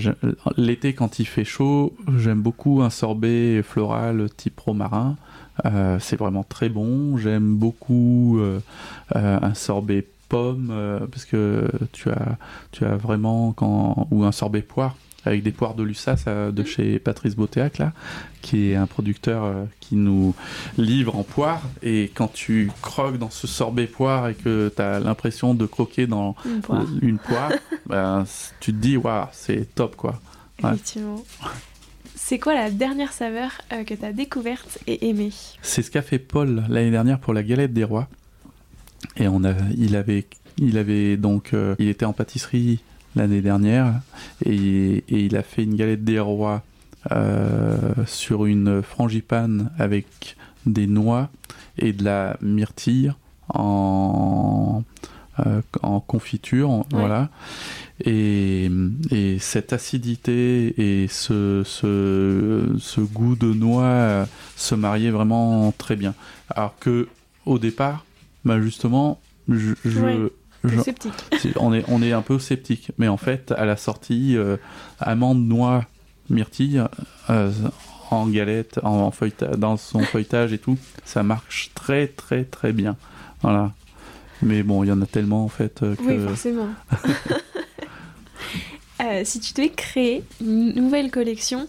L'été, 0.56 0.94
quand 0.94 1.18
il 1.18 1.26
fait 1.26 1.44
chaud, 1.44 1.94
j'aime 2.16 2.40
beaucoup 2.40 2.80
un 2.82 2.90
sorbet 2.90 3.62
floral 3.62 4.28
type 4.36 4.58
romarin. 4.60 5.16
Euh, 5.66 5.98
c'est 6.00 6.16
vraiment 6.16 6.44
très 6.44 6.68
bon. 6.68 7.16
J'aime 7.18 7.56
beaucoup 7.56 8.38
euh, 8.38 8.60
euh, 9.16 9.38
un 9.42 9.54
sorbet 9.54 10.06
pomme 10.28 10.68
euh, 10.70 11.06
parce 11.06 11.24
que 11.24 11.68
tu 11.92 12.10
as, 12.10 12.38
tu 12.72 12.84
as 12.84 12.96
vraiment 12.96 13.52
quand 13.52 14.08
ou 14.10 14.24
un 14.24 14.32
sorbet 14.32 14.62
poire 14.62 14.96
avec 15.24 15.42
des 15.42 15.52
poires 15.52 15.74
de 15.74 15.82
Lussas 15.82 16.24
euh, 16.26 16.50
de 16.50 16.64
chez 16.64 16.98
Patrice 16.98 17.36
Botéac 17.36 17.78
là, 17.78 17.92
qui 18.42 18.70
est 18.70 18.76
un 18.76 18.86
producteur 18.86 19.44
euh, 19.44 19.64
qui 19.80 19.96
nous 19.96 20.34
livre 20.76 21.16
en 21.16 21.22
poire. 21.22 21.62
Et 21.82 22.10
quand 22.14 22.32
tu 22.32 22.70
croques 22.82 23.18
dans 23.18 23.30
ce 23.30 23.46
sorbet 23.46 23.86
poire 23.86 24.28
et 24.28 24.34
que 24.34 24.72
tu 24.74 24.82
as 24.82 25.00
l'impression 25.00 25.54
de 25.54 25.66
croquer 25.66 26.06
dans 26.06 26.34
Une 26.44 26.60
poire, 26.60 26.86
une 27.02 27.18
poire, 27.18 27.52
ben, 27.86 28.24
tu 28.60 28.72
te 28.72 28.78
dis 28.78 28.96
waouh, 28.96 29.26
c'est 29.32 29.74
top 29.74 29.96
quoi. 29.96 30.20
ouais. 30.62 30.70
effectivement. 30.70 31.22
C'est 32.14 32.38
quoi 32.38 32.54
la 32.54 32.70
dernière 32.70 33.12
saveur 33.12 33.52
euh, 33.72 33.84
que 33.84 33.94
t'as 33.94 34.12
découverte 34.12 34.78
et 34.86 35.08
aimée? 35.08 35.32
C'est 35.62 35.82
ce 35.82 35.90
qu'a 35.90 36.02
fait 36.02 36.18
Paul 36.18 36.64
l'année 36.68 36.90
dernière 36.90 37.20
pour 37.20 37.32
la 37.32 37.42
galette 37.42 37.72
des 37.72 37.84
rois. 37.84 38.08
Et 39.16 39.28
on 39.28 39.44
a, 39.44 39.53
il 39.76 39.96
avait, 39.96 40.26
il 40.59 40.78
avait 40.78 41.16
donc, 41.16 41.55
euh, 41.55 41.74
il 41.78 41.88
était 41.88 42.05
en 42.05 42.12
pâtisserie 42.12 42.80
l'année 43.16 43.40
dernière 43.40 44.01
et, 44.44 45.05
et 45.09 45.20
il 45.24 45.36
a 45.36 45.42
fait 45.42 45.64
une 45.64 45.76
galette 45.76 46.05
des 46.05 46.20
rois 46.20 46.62
euh, 47.12 47.78
sur 48.07 48.46
une 48.46 48.82
frangipane 48.82 49.70
avec 49.78 50.36
des 50.66 50.86
noix 50.86 51.30
et 51.78 51.92
de 51.92 52.05
la 52.05 52.36
myrtille 52.42 53.12
en, 53.49 54.82
euh, 55.46 55.62
en 55.82 56.01
confiture, 56.01 56.84
voilà. 56.90 57.30
Et, 58.05 58.70
et 59.11 59.38
cette 59.38 59.72
acidité 59.72 60.74
et 60.76 61.09
ce, 61.09 61.62
ce, 61.64 62.76
ce 62.78 63.01
goût 63.01 63.36
de 63.36 63.53
noix 63.53 64.26
se 64.57 64.74
mariaient 64.74 65.11
vraiment 65.11 65.72
très 65.76 65.96
bien. 65.96 66.14
Alors 66.51 66.74
que 66.78 67.09
au 67.46 67.59
départ, 67.59 68.05
bah 68.45 68.61
justement, 68.61 69.20
je, 69.49 69.74
je- 69.84 70.01
Ouais. 70.01 70.18
T'es 70.62 70.74
je- 70.76 70.80
sceptique. 70.80 71.12
c'est- 71.39 71.57
on, 71.59 71.72
est, 71.72 71.84
on 71.89 72.03
est 72.03 72.12
un 72.12 72.22
peu 72.22 72.39
sceptique. 72.39 72.91
Mais 72.99 73.09
en 73.09 73.16
fait, 73.16 73.53
à 73.53 73.64
la 73.64 73.76
sortie, 73.76 74.36
euh, 74.36 74.57
amande, 75.01 75.47
noix, 75.47 75.84
myrtille, 76.30 76.82
euh, 77.30 77.51
en 78.11 78.26
galette, 78.26 78.78
en, 78.82 79.03
en 79.07 79.11
feuilleta- 79.11 79.57
dans 79.57 79.76
son 79.76 80.01
feuilletage 80.01 80.53
et 80.53 80.59
tout, 80.59 80.76
ça 81.05 81.22
marche 81.22 81.70
très 81.74 82.09
très 82.09 82.45
très 82.45 82.72
bien. 82.72 82.97
Voilà. 83.43 83.72
Mais 84.43 84.62
bon, 84.62 84.82
il 84.84 84.89
y 84.89 84.93
en 84.93 85.01
a 85.03 85.07
tellement 85.07 85.45
en 85.45 85.49
fait 85.49 85.82
euh, 85.82 85.95
que... 85.97 86.03
Oui, 86.03 86.26
forcément. 86.26 86.68
Euh, 89.01 89.22
si 89.24 89.39
tu 89.39 89.53
devais 89.55 89.68
créer 89.70 90.24
une 90.41 90.74
nouvelle 90.74 91.12
collection 91.12 91.68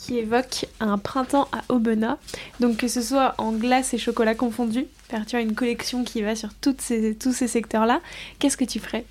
qui 0.00 0.16
évoque 0.18 0.66
un 0.80 0.96
printemps 0.96 1.48
à 1.52 1.60
Aubenas, 1.72 2.16
donc 2.58 2.78
que 2.78 2.88
ce 2.88 3.02
soit 3.02 3.34
en 3.36 3.52
glace 3.52 3.92
et 3.92 3.98
chocolat 3.98 4.34
confondus, 4.34 4.86
faire 5.08 5.26
tu 5.26 5.36
as 5.36 5.40
une 5.42 5.54
collection 5.54 6.04
qui 6.04 6.22
va 6.22 6.34
sur 6.34 6.48
toutes 6.54 6.80
ces, 6.80 7.14
tous 7.14 7.32
ces 7.32 7.48
secteurs-là, 7.48 8.00
qu'est-ce 8.38 8.56
que 8.56 8.64
tu 8.64 8.78
ferais? 8.80 9.04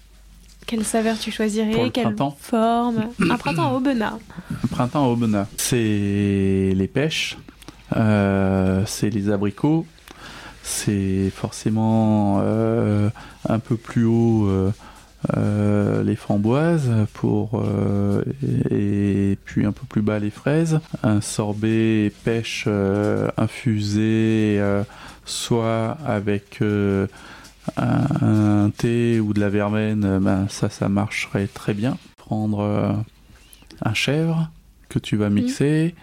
Quelle 0.65 0.83
saveur 0.83 1.17
tu 1.19 1.31
choisirais? 1.31 1.71
Pour 1.71 1.83
le 1.83 1.89
Quelle 1.91 2.15
printemps? 2.15 2.35
forme? 2.41 3.09
Un 3.19 3.37
printemps 3.37 3.69
à 3.69 3.73
Aubenas. 3.73 4.17
Printemps 4.71 5.05
à 5.05 5.07
Aubenas. 5.07 5.45
C'est 5.57 5.75
les 6.75 6.87
pêches, 6.91 7.37
euh, 7.95 8.83
c'est 8.87 9.11
les 9.11 9.29
abricots, 9.29 9.85
c'est 10.63 11.29
forcément 11.35 12.39
euh, 12.41 13.09
un 13.47 13.59
peu 13.59 13.77
plus 13.77 14.05
haut 14.05 14.47
euh, 14.47 14.71
euh, 15.35 16.01
les 16.03 16.15
framboises 16.15 16.89
pour 17.13 17.61
euh, 17.61 18.23
et, 18.71 19.37
puis 19.43 19.65
un 19.65 19.71
peu 19.71 19.85
plus 19.87 20.01
bas 20.01 20.19
les 20.19 20.29
fraises. 20.29 20.79
Un 21.03 21.21
sorbet 21.21 22.11
pêche 22.23 22.67
infusé, 23.37 24.61
soit 25.25 25.97
avec 26.05 26.61
un, 27.77 28.71
thé 28.77 29.19
ou 29.19 29.33
de 29.33 29.39
la 29.39 29.49
verveine, 29.49 30.19
ben 30.19 30.47
ça, 30.49 30.69
ça 30.69 30.89
marcherait 30.89 31.47
très 31.47 31.73
bien. 31.73 31.97
Prendre 32.17 33.03
un 33.81 33.93
chèvre 33.93 34.49
que 34.87 34.99
tu 34.99 35.17
vas 35.17 35.29
mixer. 35.29 35.95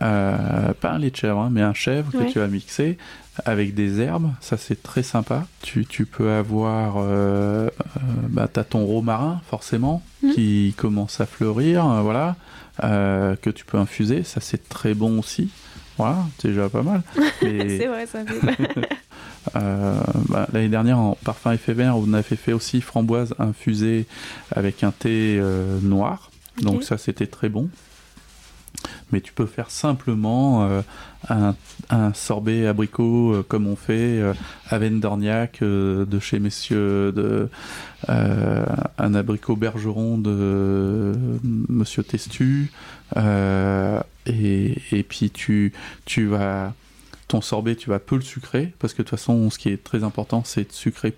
pas 0.00 0.74
un 0.82 0.98
lait 0.98 1.10
de 1.10 1.16
chèvre, 1.16 1.40
hein, 1.40 1.50
mais 1.52 1.62
un 1.62 1.74
chèvre 1.74 2.10
que 2.10 2.30
tu 2.30 2.38
vas 2.38 2.48
mixer 2.48 2.96
avec 3.44 3.74
des 3.74 4.00
herbes, 4.00 4.30
ça 4.40 4.56
c'est 4.56 4.82
très 4.82 5.02
sympa. 5.02 5.46
Tu, 5.62 5.86
tu 5.86 6.04
peux 6.04 6.30
avoir, 6.30 6.96
euh, 6.98 7.02
euh 7.06 7.68
bah, 8.28 8.48
t'as 8.52 8.64
ton 8.64 8.84
romarin 8.84 9.40
forcément 9.48 10.02
mmh. 10.22 10.32
qui 10.32 10.74
commence 10.76 11.20
à 11.20 11.26
fleurir, 11.26 11.88
euh, 11.88 12.02
voilà, 12.02 12.36
euh, 12.84 13.34
que 13.36 13.50
tu 13.50 13.64
peux 13.64 13.78
infuser, 13.78 14.22
ça 14.22 14.40
c'est 14.40 14.68
très 14.68 14.94
bon 14.94 15.18
aussi. 15.18 15.50
Voilà, 15.98 16.18
c'est 16.38 16.48
déjà 16.48 16.68
pas 16.68 16.82
mal. 16.82 17.02
c'est 17.40 17.86
vrai, 17.86 18.06
ça 18.06 18.24
fait. 18.24 18.68
bah, 19.54 20.46
L'année 20.52 20.68
dernière, 20.68 20.98
en 20.98 21.16
parfum 21.24 21.56
vert, 21.68 21.96
on 21.96 22.12
avait 22.12 22.36
fait 22.36 22.52
aussi 22.52 22.80
framboise 22.80 23.34
infusée 23.38 24.06
avec 24.50 24.84
un 24.84 24.90
thé 24.90 25.40
noir. 25.82 26.30
Donc 26.60 26.82
ça, 26.82 26.96
c'était 26.96 27.26
très 27.26 27.48
bon 27.48 27.68
mais 29.12 29.20
tu 29.20 29.32
peux 29.32 29.46
faire 29.46 29.70
simplement 29.70 30.64
euh, 30.64 31.52
un, 31.90 32.12
sorbet 32.14 32.66
abricot 32.66 33.34
euh, 33.34 33.42
comme 33.46 33.68
on 33.68 33.76
fait 33.76 34.18
euh, 34.18 34.32
à 34.68 34.78
Vendorniac 34.78 35.60
de 35.62 36.18
chez 36.18 36.40
messieurs 36.40 37.12
de 37.12 37.48
un 38.08 39.14
abricot 39.14 39.54
bergeron 39.54 40.18
de 40.18 41.12
monsieur 41.44 42.02
Testu 42.02 42.72
et, 43.14 44.74
et, 44.90 45.02
puis 45.04 45.30
tu 45.30 45.72
tu 46.04 46.26
vas 46.26 46.72
ton 47.28 47.40
sorbet 47.40 47.76
tu 47.76 47.90
vas 47.90 48.00
peu 48.00 48.16
le 48.16 48.22
sucrer 48.22 48.72
parce 48.80 48.92
que 48.92 49.02
de 49.02 49.08
toute 49.08 49.18
façon 49.18 49.50
ce 49.50 49.58
qui 49.58 49.68
est 49.68 49.84
très 49.84 50.02
important 50.02 50.42
c'est 50.44 50.68
de 50.68 50.72
sucrer 50.72 51.14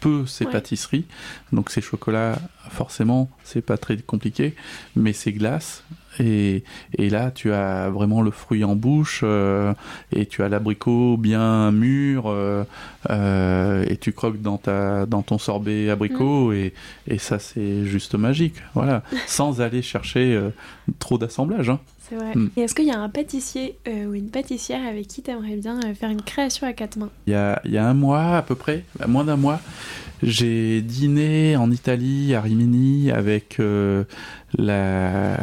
peu 0.00 0.26
ces 0.26 0.44
pâtisseries. 0.44 1.04
Donc 1.52 1.70
ces 1.70 1.80
chocolats, 1.80 2.38
forcément, 2.70 3.30
c'est 3.44 3.62
pas 3.62 3.78
très 3.78 3.96
compliqué, 3.98 4.54
mais 4.96 5.12
ces 5.12 5.32
glaces, 5.32 5.82
et, 6.20 6.64
et, 6.96 7.10
là, 7.10 7.30
tu 7.30 7.52
as 7.52 7.90
vraiment 7.90 8.22
le 8.22 8.30
fruit 8.30 8.64
en 8.64 8.74
bouche 8.74 9.20
euh, 9.22 9.72
et 10.12 10.26
tu 10.26 10.42
as 10.42 10.48
l'abricot 10.48 11.16
bien 11.16 11.70
mûr 11.70 12.24
euh, 12.26 12.64
euh, 13.10 13.84
et 13.88 13.96
tu 13.96 14.12
croques 14.12 14.40
dans, 14.40 14.58
ta, 14.58 15.06
dans 15.06 15.22
ton 15.22 15.38
sorbet 15.38 15.90
abricot 15.90 16.50
mm. 16.50 16.54
et, 16.54 16.72
et, 17.06 17.18
ça, 17.18 17.38
c'est 17.38 17.84
juste 17.84 18.14
magique. 18.14 18.56
Voilà, 18.74 19.02
sans 19.26 19.60
aller 19.60 19.82
chercher 19.82 20.40
trop 20.98 21.18
d'assemblage. 21.18 21.70
Hein. 21.70 21.80
C'est 22.08 22.16
vrai. 22.16 22.34
Mm. 22.34 22.50
Et 22.56 22.60
est-ce 22.62 22.74
qu'il 22.74 22.86
y 22.86 22.90
a 22.90 22.98
un 22.98 23.08
pâtissier 23.08 23.78
ou 23.86 24.14
une 24.14 24.30
pâtissière 24.30 24.86
avec 24.86 25.06
qui 25.08 25.22
tu 25.22 25.30
aimerais 25.30 25.56
bien 25.56 25.80
faire 25.94 26.10
une 26.10 26.22
création 26.22 26.66
à 26.66 26.72
quatre 26.72 26.96
mains? 26.96 27.10
Il 27.26 27.32
y, 27.32 27.36
a, 27.36 27.60
il 27.64 27.72
y 27.72 27.78
a 27.78 27.86
un 27.86 27.94
mois 27.94 28.36
à 28.36 28.42
peu 28.42 28.54
près, 28.54 28.84
moins 29.06 29.24
d'un 29.24 29.36
mois, 29.36 29.60
j'ai 30.22 30.82
dîné 30.82 31.56
en 31.56 31.70
Italie, 31.70 32.34
à 32.34 32.40
Rimini, 32.40 33.10
avec 33.10 33.60
euh, 33.60 34.04
la, 34.56 35.36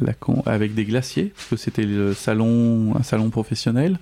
la, 0.00 0.12
avec 0.46 0.74
des 0.74 0.84
glaciers, 0.84 1.32
parce 1.34 1.48
que 1.48 1.56
c'était 1.56 1.84
le 1.84 2.14
salon, 2.14 2.94
un 2.96 3.02
salon 3.02 3.30
professionnel, 3.30 3.98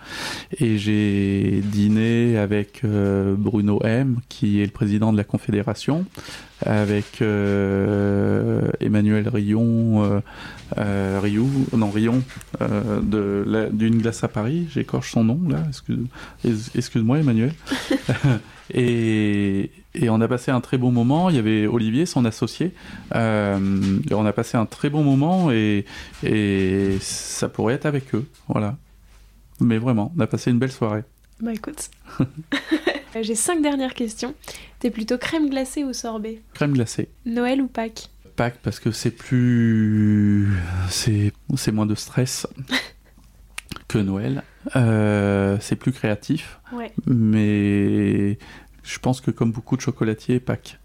et 0.58 0.76
j'ai 0.78 1.62
dîné 1.64 2.36
avec 2.36 2.82
euh, 2.84 3.34
Bruno 3.36 3.80
M, 3.84 4.18
qui 4.28 4.60
est 4.60 4.66
le 4.66 4.70
président 4.70 5.12
de 5.12 5.16
la 5.16 5.24
Confédération, 5.24 6.04
avec 6.64 7.20
euh, 7.22 8.70
Emmanuel 8.80 9.28
Rion, 9.28 10.20
euh, 10.78 11.20
Riou, 11.22 11.48
non 11.76 11.90
Rion, 11.90 12.22
de 12.60 13.68
d'une 13.72 13.98
glace 13.98 14.24
à 14.24 14.28
Paris. 14.28 14.66
J'écorche 14.72 15.12
son 15.12 15.24
nom 15.24 15.40
là. 15.48 15.62
Excuse, 15.68 16.70
excuse-moi 16.74 17.18
Emmanuel. 17.18 17.52
Et, 18.74 19.70
on 20.08 20.20
a 20.20 20.28
passé 20.28 20.50
un 20.50 20.60
très 20.60 20.78
bon 20.78 20.92
moment. 20.92 21.30
Il 21.30 21.36
y 21.36 21.38
avait 21.38 21.66
Olivier, 21.66 22.06
son 22.06 22.24
associé. 22.24 22.72
Euh, 23.14 23.58
on 24.10 24.26
a 24.26 24.32
passé 24.32 24.56
un 24.56 24.66
très 24.66 24.90
bon 24.90 25.02
moment 25.02 25.50
et, 25.50 25.84
et, 26.22 26.98
ça 27.00 27.48
pourrait 27.48 27.74
être 27.74 27.86
avec 27.86 28.14
eux. 28.14 28.26
Voilà. 28.48 28.76
Mais 29.60 29.78
vraiment, 29.78 30.12
on 30.16 30.20
a 30.20 30.26
passé 30.26 30.50
une 30.50 30.58
belle 30.58 30.72
soirée. 30.72 31.04
Bah 31.40 31.52
écoute. 31.52 31.90
J'ai 33.20 33.34
cinq 33.34 33.62
dernières 33.62 33.94
questions. 33.94 34.34
T'es 34.78 34.90
plutôt 34.90 35.18
crème 35.18 35.48
glacée 35.48 35.84
ou 35.84 35.92
sorbet? 35.92 36.42
Crème 36.54 36.72
glacée. 36.72 37.08
Noël 37.24 37.62
ou 37.62 37.66
Pâques? 37.66 38.10
Pâques 38.36 38.58
parce 38.62 38.80
que 38.80 38.90
c'est 38.90 39.10
plus. 39.10 40.52
C'est 40.90 41.32
moins 41.72 41.86
de 41.86 41.94
stress. 41.94 42.46
que 43.88 43.98
Noël. 43.98 44.42
Euh, 44.74 45.56
c'est 45.60 45.76
plus 45.76 45.92
créatif. 45.92 46.60
Mais 47.06 48.38
je 48.86 48.98
pense 48.98 49.20
que 49.20 49.30
comme 49.30 49.52
beaucoup 49.52 49.76
de 49.76 49.82
chocolatiers, 49.82 50.40
Pâques. 50.40 50.78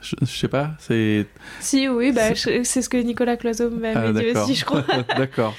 Je, 0.00 0.24
sais 0.24 0.48
pas, 0.48 0.72
c'est. 0.78 1.26
Si, 1.60 1.88
oui, 1.88 2.10
bah, 2.10 2.34
c'est 2.34 2.64
ce 2.64 2.88
que 2.88 2.96
Nicolas 2.96 3.36
Cloiseau 3.36 3.70
m'a 3.70 3.90
ah, 3.94 4.12
dit 4.12 4.30
aussi, 4.34 4.54
je 4.54 4.64
crois. 4.64 4.82
d'accord. 5.16 5.54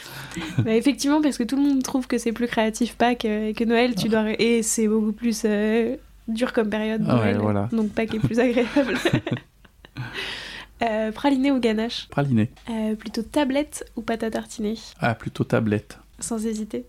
bah, 0.58 0.74
effectivement, 0.74 1.22
parce 1.22 1.38
que 1.38 1.44
tout 1.44 1.56
le 1.56 1.62
monde 1.62 1.84
trouve 1.84 2.08
que 2.08 2.18
c'est 2.18 2.32
plus 2.32 2.48
créatif 2.48 2.96
Pâques 2.96 3.26
euh, 3.26 3.50
et 3.50 3.54
que 3.54 3.64
Noël, 3.64 3.94
tu 3.96 4.10
dois. 4.10 4.26
Et 4.40 4.64
c'est 4.64 4.88
beaucoup 4.88 5.12
plus 5.14 5.44
euh, 5.46 5.96
dur 6.28 6.54
comme 6.54 6.70
période. 6.70 7.02
Noël, 7.02 7.38
voilà. 7.38 7.70
Donc 7.72 7.92
Pâques 7.92 8.16
est 8.16 8.20
plus 8.20 8.40
agréable. 8.40 8.98
praliné 11.14 11.52
ou 11.52 11.60
ganache? 11.60 12.08
Praliné. 12.10 12.50
plutôt 12.98 13.22
tablette 13.22 13.86
ou 13.96 14.02
pâte 14.02 14.24
à 14.24 14.32
tartiner? 14.32 14.76
Ah, 15.00 15.14
plutôt 15.14 15.44
tablette. 15.44 16.00
Sans 16.20 16.46
hésiter. 16.46 16.86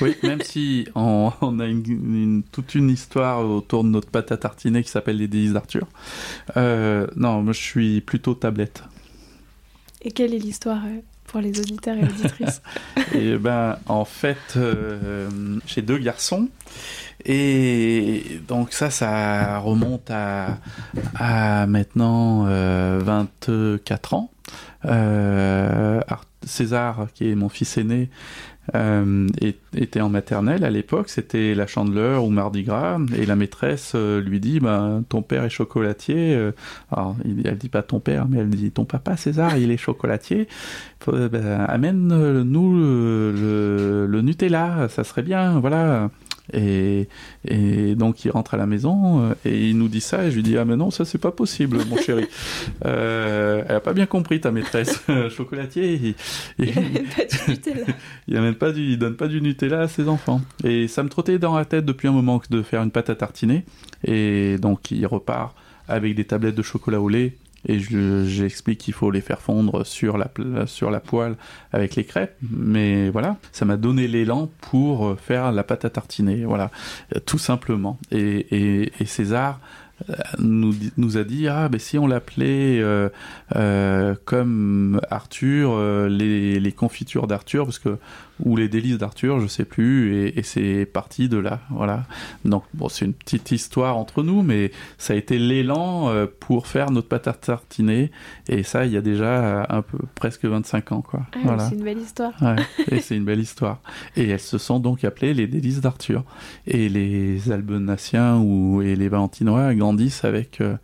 Oui, 0.00 0.16
même 0.22 0.40
si 0.42 0.86
on, 0.94 1.30
a 1.60 1.66
une, 1.66 2.42
toute 2.52 2.74
une 2.74 2.90
histoire 2.90 3.44
autour 3.44 3.84
de 3.84 3.88
notre 3.88 4.08
pâte 4.08 4.32
à 4.32 4.36
tartiner 4.36 4.82
qui 4.82 4.90
s'appelle 4.90 5.16
les 5.16 5.28
délices 5.28 5.52
d'Arthur. 5.52 5.86
Euh, 6.56 7.06
non, 7.16 7.42
moi 7.42 7.52
je 7.52 7.60
suis 7.60 8.00
plutôt 8.00 8.34
tablette. 8.34 8.82
Et 10.02 10.10
quelle 10.10 10.34
est 10.34 10.38
l'histoire 10.38 10.82
euh, 10.84 11.00
pour 11.24 11.40
les 11.40 11.58
auditeurs 11.58 11.96
et 11.96 12.04
auditrices 12.04 12.62
Et 13.14 13.36
ben, 13.36 13.78
en 13.86 14.04
fait, 14.04 14.54
euh, 14.56 15.28
j'ai 15.66 15.82
deux 15.82 15.98
garçons. 15.98 16.48
Et 17.24 18.40
donc 18.48 18.72
ça, 18.72 18.90
ça 18.90 19.58
remonte 19.58 20.10
à, 20.10 20.58
à 21.14 21.66
maintenant 21.66 22.44
24 22.44 24.14
ans. 24.14 24.30
César, 26.46 27.06
qui 27.14 27.30
est 27.30 27.34
mon 27.34 27.48
fils 27.48 27.78
aîné, 27.78 28.10
euh, 28.74 29.28
était 29.76 30.00
en 30.00 30.08
maternelle 30.08 30.64
à 30.64 30.70
l'époque, 30.70 31.10
c'était 31.10 31.54
la 31.54 31.66
chandeleur 31.66 32.24
ou 32.24 32.30
Mardi 32.30 32.62
Gras, 32.62 32.98
et 33.16 33.26
la 33.26 33.36
maîtresse 33.36 33.92
euh, 33.94 34.22
lui 34.22 34.40
dit 34.40 34.58
bah, 34.58 35.00
Ton 35.08 35.20
père 35.20 35.44
est 35.44 35.50
chocolatier. 35.50 36.34
Euh, 36.34 36.52
alors, 36.90 37.14
elle 37.24 37.58
dit 37.58 37.68
pas 37.68 37.82
ton 37.82 38.00
père, 38.00 38.26
mais 38.28 38.38
elle 38.38 38.48
dit 38.48 38.70
Ton 38.70 38.84
papa 38.84 39.16
César, 39.16 39.58
il 39.58 39.70
est 39.70 39.76
chocolatier. 39.76 40.48
Bah, 41.06 41.64
amène-nous 41.66 42.74
le, 42.74 44.06
le, 44.08 44.22
Nutella, 44.22 44.88
ça 44.88 45.04
serait 45.04 45.22
bien, 45.22 45.60
voilà. 45.60 46.08
Et, 46.52 47.08
et, 47.48 47.94
donc 47.94 48.24
il 48.24 48.30
rentre 48.30 48.54
à 48.54 48.56
la 48.58 48.66
maison 48.66 49.22
euh, 49.22 49.34
et 49.46 49.70
il 49.70 49.78
nous 49.78 49.88
dit 49.88 50.02
ça 50.02 50.24
et 50.24 50.30
je 50.30 50.36
lui 50.36 50.42
dis 50.42 50.58
ah 50.58 50.66
mais 50.66 50.76
non 50.76 50.90
ça 50.90 51.06
c'est 51.06 51.18
pas 51.18 51.32
possible 51.32 51.78
mon 51.88 51.96
chéri. 51.96 52.26
Euh, 52.84 53.62
elle 53.68 53.76
a 53.76 53.80
pas 53.80 53.92
bien 53.92 54.06
compris 54.06 54.40
ta 54.40 54.50
maîtresse 54.50 55.02
chocolatier 55.30 55.94
il, 55.94 56.14
il, 56.58 56.68
il, 56.68 56.74
pas 57.04 57.24
du 57.24 57.50
Nutella. 57.50 57.86
il 58.28 58.36
amène 58.36 58.54
pas 58.54 58.72
du 58.72 58.82
il 58.82 58.98
donne 58.98 59.16
pas 59.16 59.28
du 59.28 59.40
Nutella 59.40 59.82
à 59.82 59.88
ses 59.88 60.08
enfants. 60.08 60.40
Et 60.64 60.88
ça 60.88 61.02
me 61.02 61.08
trottait 61.08 61.38
dans 61.38 61.56
la 61.56 61.64
tête 61.64 61.84
depuis 61.84 62.08
un 62.08 62.12
moment 62.12 62.40
de 62.50 62.62
faire 62.62 62.82
une 62.82 62.90
pâte 62.90 63.10
à 63.10 63.14
tartiner. 63.14 63.64
Et 64.04 64.58
donc 64.58 64.90
il 64.90 65.06
repart 65.06 65.54
avec 65.88 66.14
des 66.14 66.24
tablettes 66.24 66.54
de 66.54 66.62
chocolat 66.62 67.00
au 67.00 67.08
lait 67.08 67.36
et 67.66 67.78
j'explique 67.78 68.78
qu'il 68.78 68.94
faut 68.94 69.10
les 69.10 69.20
faire 69.20 69.40
fondre 69.40 69.84
sur 69.86 70.18
la, 70.18 70.30
sur 70.66 70.90
la 70.90 71.00
poêle 71.00 71.36
avec 71.72 71.96
les 71.96 72.04
crêpes. 72.04 72.36
Mais 72.50 73.10
voilà, 73.10 73.36
ça 73.52 73.64
m'a 73.64 73.76
donné 73.76 74.06
l'élan 74.08 74.50
pour 74.60 75.18
faire 75.18 75.52
la 75.52 75.64
pâte 75.64 75.84
à 75.84 75.90
tartiner. 75.90 76.44
Voilà, 76.44 76.70
tout 77.26 77.38
simplement. 77.38 77.98
Et, 78.10 78.90
et, 79.00 79.06
César 79.06 79.60
euh, 80.10 80.14
nous, 80.38 80.74
nous, 80.96 81.16
a 81.16 81.24
dit 81.24 81.46
ah 81.46 81.68
ben 81.68 81.78
si 81.78 81.98
on 81.98 82.08
l'appelait 82.08 82.80
euh, 82.80 83.08
euh, 83.54 84.16
comme 84.24 85.00
Arthur 85.08 85.78
les, 86.08 86.58
les, 86.58 86.72
confitures 86.72 87.28
d'Arthur 87.28 87.64
parce 87.64 87.78
que 87.78 87.98
ou 88.40 88.56
les 88.56 88.68
délices 88.68 88.98
d'Arthur, 88.98 89.40
je 89.40 89.46
sais 89.46 89.64
plus, 89.64 90.14
et, 90.14 90.38
et 90.38 90.42
c'est 90.42 90.86
parti 90.86 91.28
de 91.28 91.38
là, 91.38 91.60
voilà. 91.70 92.04
Donc 92.44 92.64
bon, 92.74 92.88
c'est 92.88 93.04
une 93.04 93.14
petite 93.14 93.52
histoire 93.52 93.96
entre 93.96 94.22
nous, 94.22 94.42
mais 94.42 94.72
ça 94.98 95.14
a 95.14 95.16
été 95.16 95.38
l'élan 95.38 96.08
euh, 96.08 96.26
pour 96.40 96.66
faire 96.66 96.90
notre 96.90 97.08
pâte 97.08 97.28
à 97.28 97.32
tartiner, 97.32 98.10
et 98.48 98.62
ça, 98.62 98.86
il 98.86 98.92
y 98.92 98.96
a 98.96 99.00
déjà 99.00 99.66
un 99.68 99.82
peu 99.82 99.98
presque 100.14 100.44
25 100.44 100.92
ans, 100.92 101.02
quoi. 101.02 101.20
Ah, 101.34 101.38
voilà. 101.44 101.68
C'est 101.68 101.74
une 101.76 101.84
belle 101.84 101.98
histoire. 101.98 102.32
Ouais, 102.42 102.56
et 102.90 103.00
c'est 103.00 103.16
une 103.16 103.24
belle 103.24 103.40
histoire. 103.40 103.80
Et 104.16 104.28
elles 104.28 104.40
se 104.40 104.58
sont 104.58 104.80
donc 104.80 105.04
appelées 105.04 105.34
les 105.34 105.46
délices 105.46 105.80
d'Arthur. 105.80 106.24
Et 106.66 106.88
les 106.88 107.50
Albenaciens 107.50 108.38
ou 108.38 108.82
et 108.82 108.96
les 108.96 109.08
Valentinois 109.08 109.74
grandissent 109.74 110.24
avec 110.24 110.60
euh, 110.60 110.76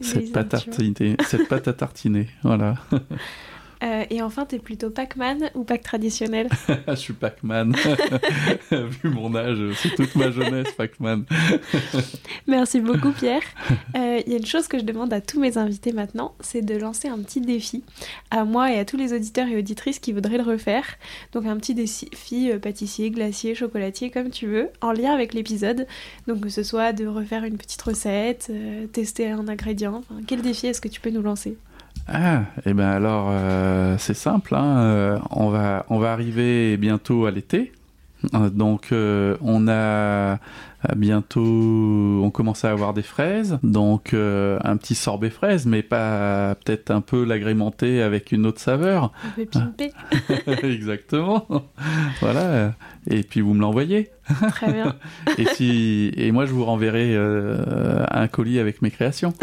cette, 0.00 0.32
pâte 0.32 0.50
tartiner, 0.50 1.16
cette 1.26 1.48
pâte 1.48 1.68
à 1.68 1.72
tartiner. 1.72 2.28
Voilà. 2.42 2.74
Euh, 3.82 4.04
et 4.10 4.22
enfin, 4.22 4.44
t'es 4.44 4.58
plutôt 4.58 4.90
Pac-Man 4.90 5.50
ou 5.54 5.64
Pac 5.64 5.82
traditionnel? 5.82 6.48
Je 6.88 6.94
suis 6.94 7.12
Pac-Man. 7.12 7.74
Vu 8.70 9.10
mon 9.10 9.34
âge, 9.34 9.58
c'est 9.76 9.94
toute 9.94 10.14
ma 10.14 10.30
jeunesse, 10.30 10.72
Pac-Man. 10.76 11.24
Merci 12.46 12.80
beaucoup 12.80 13.10
Pierre. 13.10 13.42
Euh, 13.96 14.20
Il 14.24 14.32
y 14.32 14.34
a 14.34 14.38
une 14.38 14.46
chose 14.46 14.68
que 14.68 14.78
je 14.78 14.84
demande 14.84 15.12
à 15.12 15.20
tous 15.20 15.40
mes 15.40 15.58
invités 15.58 15.92
maintenant, 15.92 16.34
c'est 16.40 16.62
de 16.62 16.76
lancer 16.76 17.08
un 17.08 17.18
petit 17.18 17.40
défi 17.40 17.82
à 18.30 18.44
moi 18.44 18.72
et 18.72 18.78
à 18.78 18.84
tous 18.84 18.96
les 18.96 19.12
auditeurs 19.12 19.48
et 19.48 19.56
auditrices 19.56 19.98
qui 19.98 20.12
voudraient 20.12 20.38
le 20.38 20.44
refaire. 20.44 20.84
Donc 21.32 21.46
un 21.46 21.56
petit 21.56 21.74
défi 21.74 22.50
euh, 22.50 22.58
pâtissier, 22.58 23.10
glacier, 23.10 23.54
chocolatier, 23.54 24.10
comme 24.10 24.30
tu 24.30 24.46
veux, 24.46 24.68
en 24.80 24.92
lien 24.92 25.12
avec 25.12 25.34
l'épisode. 25.34 25.86
Donc 26.26 26.40
que 26.40 26.48
ce 26.48 26.62
soit 26.62 26.92
de 26.92 27.06
refaire 27.06 27.44
une 27.44 27.56
petite 27.56 27.82
recette, 27.82 28.48
euh, 28.50 28.86
tester 28.86 29.30
un 29.30 29.48
ingrédient. 29.48 30.02
Enfin, 30.08 30.20
quel 30.26 30.42
défi 30.42 30.66
est-ce 30.68 30.80
que 30.80 30.88
tu 30.88 31.00
peux 31.00 31.10
nous 31.10 31.22
lancer? 31.22 31.56
Ah, 32.08 32.42
et 32.66 32.74
ben 32.74 32.88
alors, 32.88 33.28
euh, 33.30 33.96
c'est 33.98 34.14
simple. 34.14 34.54
hein, 34.54 34.78
euh, 34.80 35.18
on, 35.30 35.48
va, 35.50 35.86
on 35.88 35.98
va 35.98 36.12
arriver 36.12 36.76
bientôt 36.76 37.26
à 37.26 37.30
l'été. 37.30 37.72
Euh, 38.34 38.50
Donc, 38.50 38.88
euh, 38.92 39.36
on 39.40 39.66
a 39.68 40.38
bientôt, 40.96 41.40
on 42.24 42.30
commence 42.30 42.64
à 42.64 42.70
avoir 42.72 42.92
des 42.92 43.02
fraises. 43.02 43.58
Donc, 43.62 44.14
un 44.14 44.76
petit 44.76 44.96
sorbet 44.96 45.30
fraise, 45.30 45.64
mais 45.64 45.82
pas 45.82 46.56
peut-être 46.56 46.90
un 46.90 47.00
peu 47.00 47.24
l'agrémenter 47.24 48.02
avec 48.02 48.32
une 48.32 48.46
autre 48.46 48.60
saveur. 48.60 49.12
Un 49.24 49.30
peu 49.36 49.46
pimpé 49.46 49.92
Exactement. 50.64 51.46
voilà. 52.20 52.72
Et 53.08 53.22
puis, 53.22 53.40
vous 53.42 53.54
me 53.54 53.60
l'envoyez. 53.60 54.10
Très 54.50 54.72
bien. 54.72 54.96
Et, 55.38 55.44
si, 55.46 56.12
et 56.16 56.32
moi, 56.32 56.46
je 56.46 56.52
vous 56.52 56.64
renverrai 56.64 57.16
un 57.16 58.26
colis 58.28 58.58
avec 58.58 58.82
mes 58.82 58.90
créations. 58.90 59.32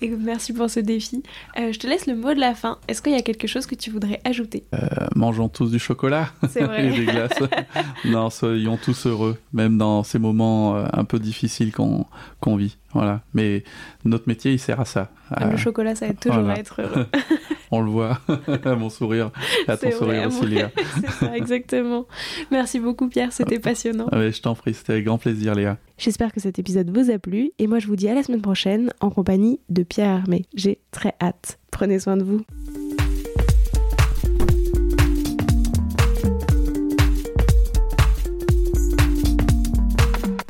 Et 0.00 0.08
merci 0.08 0.52
pour 0.52 0.70
ce 0.70 0.80
défi. 0.80 1.22
Euh, 1.58 1.72
je 1.72 1.78
te 1.78 1.86
laisse 1.86 2.06
le 2.06 2.14
mot 2.14 2.34
de 2.34 2.40
la 2.40 2.54
fin. 2.54 2.78
Est-ce 2.88 3.02
qu'il 3.02 3.12
y 3.12 3.16
a 3.16 3.22
quelque 3.22 3.46
chose 3.46 3.66
que 3.66 3.74
tu 3.74 3.90
voudrais 3.90 4.20
ajouter? 4.24 4.64
Euh, 4.74 4.78
mangeons 5.14 5.48
tous 5.48 5.70
du 5.70 5.78
chocolat. 5.78 6.30
C'est 6.48 6.64
vrai. 6.64 6.86
et 6.88 6.90
des 6.90 7.04
glaces. 7.04 7.38
non, 8.04 8.30
soyons 8.30 8.76
tous 8.76 9.06
heureux, 9.06 9.38
même 9.52 9.78
dans 9.78 10.02
ces 10.02 10.18
moments 10.18 10.76
euh, 10.76 10.86
un 10.92 11.04
peu 11.04 11.18
difficiles 11.18 11.72
qu'on 11.72 12.06
qu'on 12.40 12.56
vit. 12.56 12.76
Voilà. 12.92 13.22
Mais 13.34 13.64
notre 14.04 14.28
métier, 14.28 14.52
il 14.52 14.58
sert 14.58 14.80
à 14.80 14.84
ça. 14.84 15.10
Le 15.40 15.56
chocolat, 15.56 15.94
ça 15.94 16.06
aide 16.06 16.18
toujours 16.18 16.40
voilà. 16.40 16.54
à 16.54 16.58
être 16.58 16.80
heureux. 16.80 17.06
on 17.70 17.80
le 17.80 17.90
voit, 17.90 18.20
à 18.64 18.74
mon 18.76 18.90
sourire, 18.90 19.30
à 19.66 19.76
ton 19.76 19.90
sourire 19.90 20.26
aussi. 20.28 20.46
Léa. 20.46 20.70
C'est 21.00 21.10
ça, 21.10 21.36
exactement. 21.36 22.06
Merci 22.50 22.80
beaucoup 22.80 23.08
Pierre, 23.08 23.32
c'était 23.32 23.58
passionnant. 23.58 24.08
Ouais, 24.12 24.32
je 24.32 24.40
t'en 24.40 24.54
prie, 24.54 24.74
c'était 24.74 24.94
avec 24.94 25.04
grand 25.04 25.18
plaisir, 25.18 25.54
Léa. 25.54 25.78
J'espère 25.98 26.32
que 26.32 26.40
cet 26.40 26.58
épisode 26.58 26.90
vous 26.96 27.10
a 27.10 27.18
plu 27.18 27.52
et 27.58 27.66
moi 27.66 27.78
je 27.78 27.86
vous 27.86 27.96
dis 27.96 28.08
à 28.08 28.14
la 28.14 28.22
semaine 28.22 28.42
prochaine 28.42 28.92
en 29.00 29.10
compagnie 29.10 29.60
de 29.68 29.82
Pierre 29.82 30.10
Armé. 30.10 30.44
J'ai 30.54 30.78
très 30.90 31.14
hâte. 31.20 31.58
Prenez 31.70 31.98
soin 31.98 32.16
de 32.16 32.24
vous. 32.24 32.42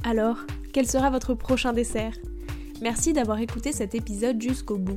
Alors, 0.05 0.39
quel 0.73 0.87
sera 0.87 1.11
votre 1.11 1.35
prochain 1.35 1.75
dessert? 1.75 2.14
Merci 2.81 3.12
d'avoir 3.12 3.41
écouté 3.41 3.73
cet 3.73 3.95
épisode 3.95 4.41
jusqu'au 4.41 4.79
bout. 4.79 4.97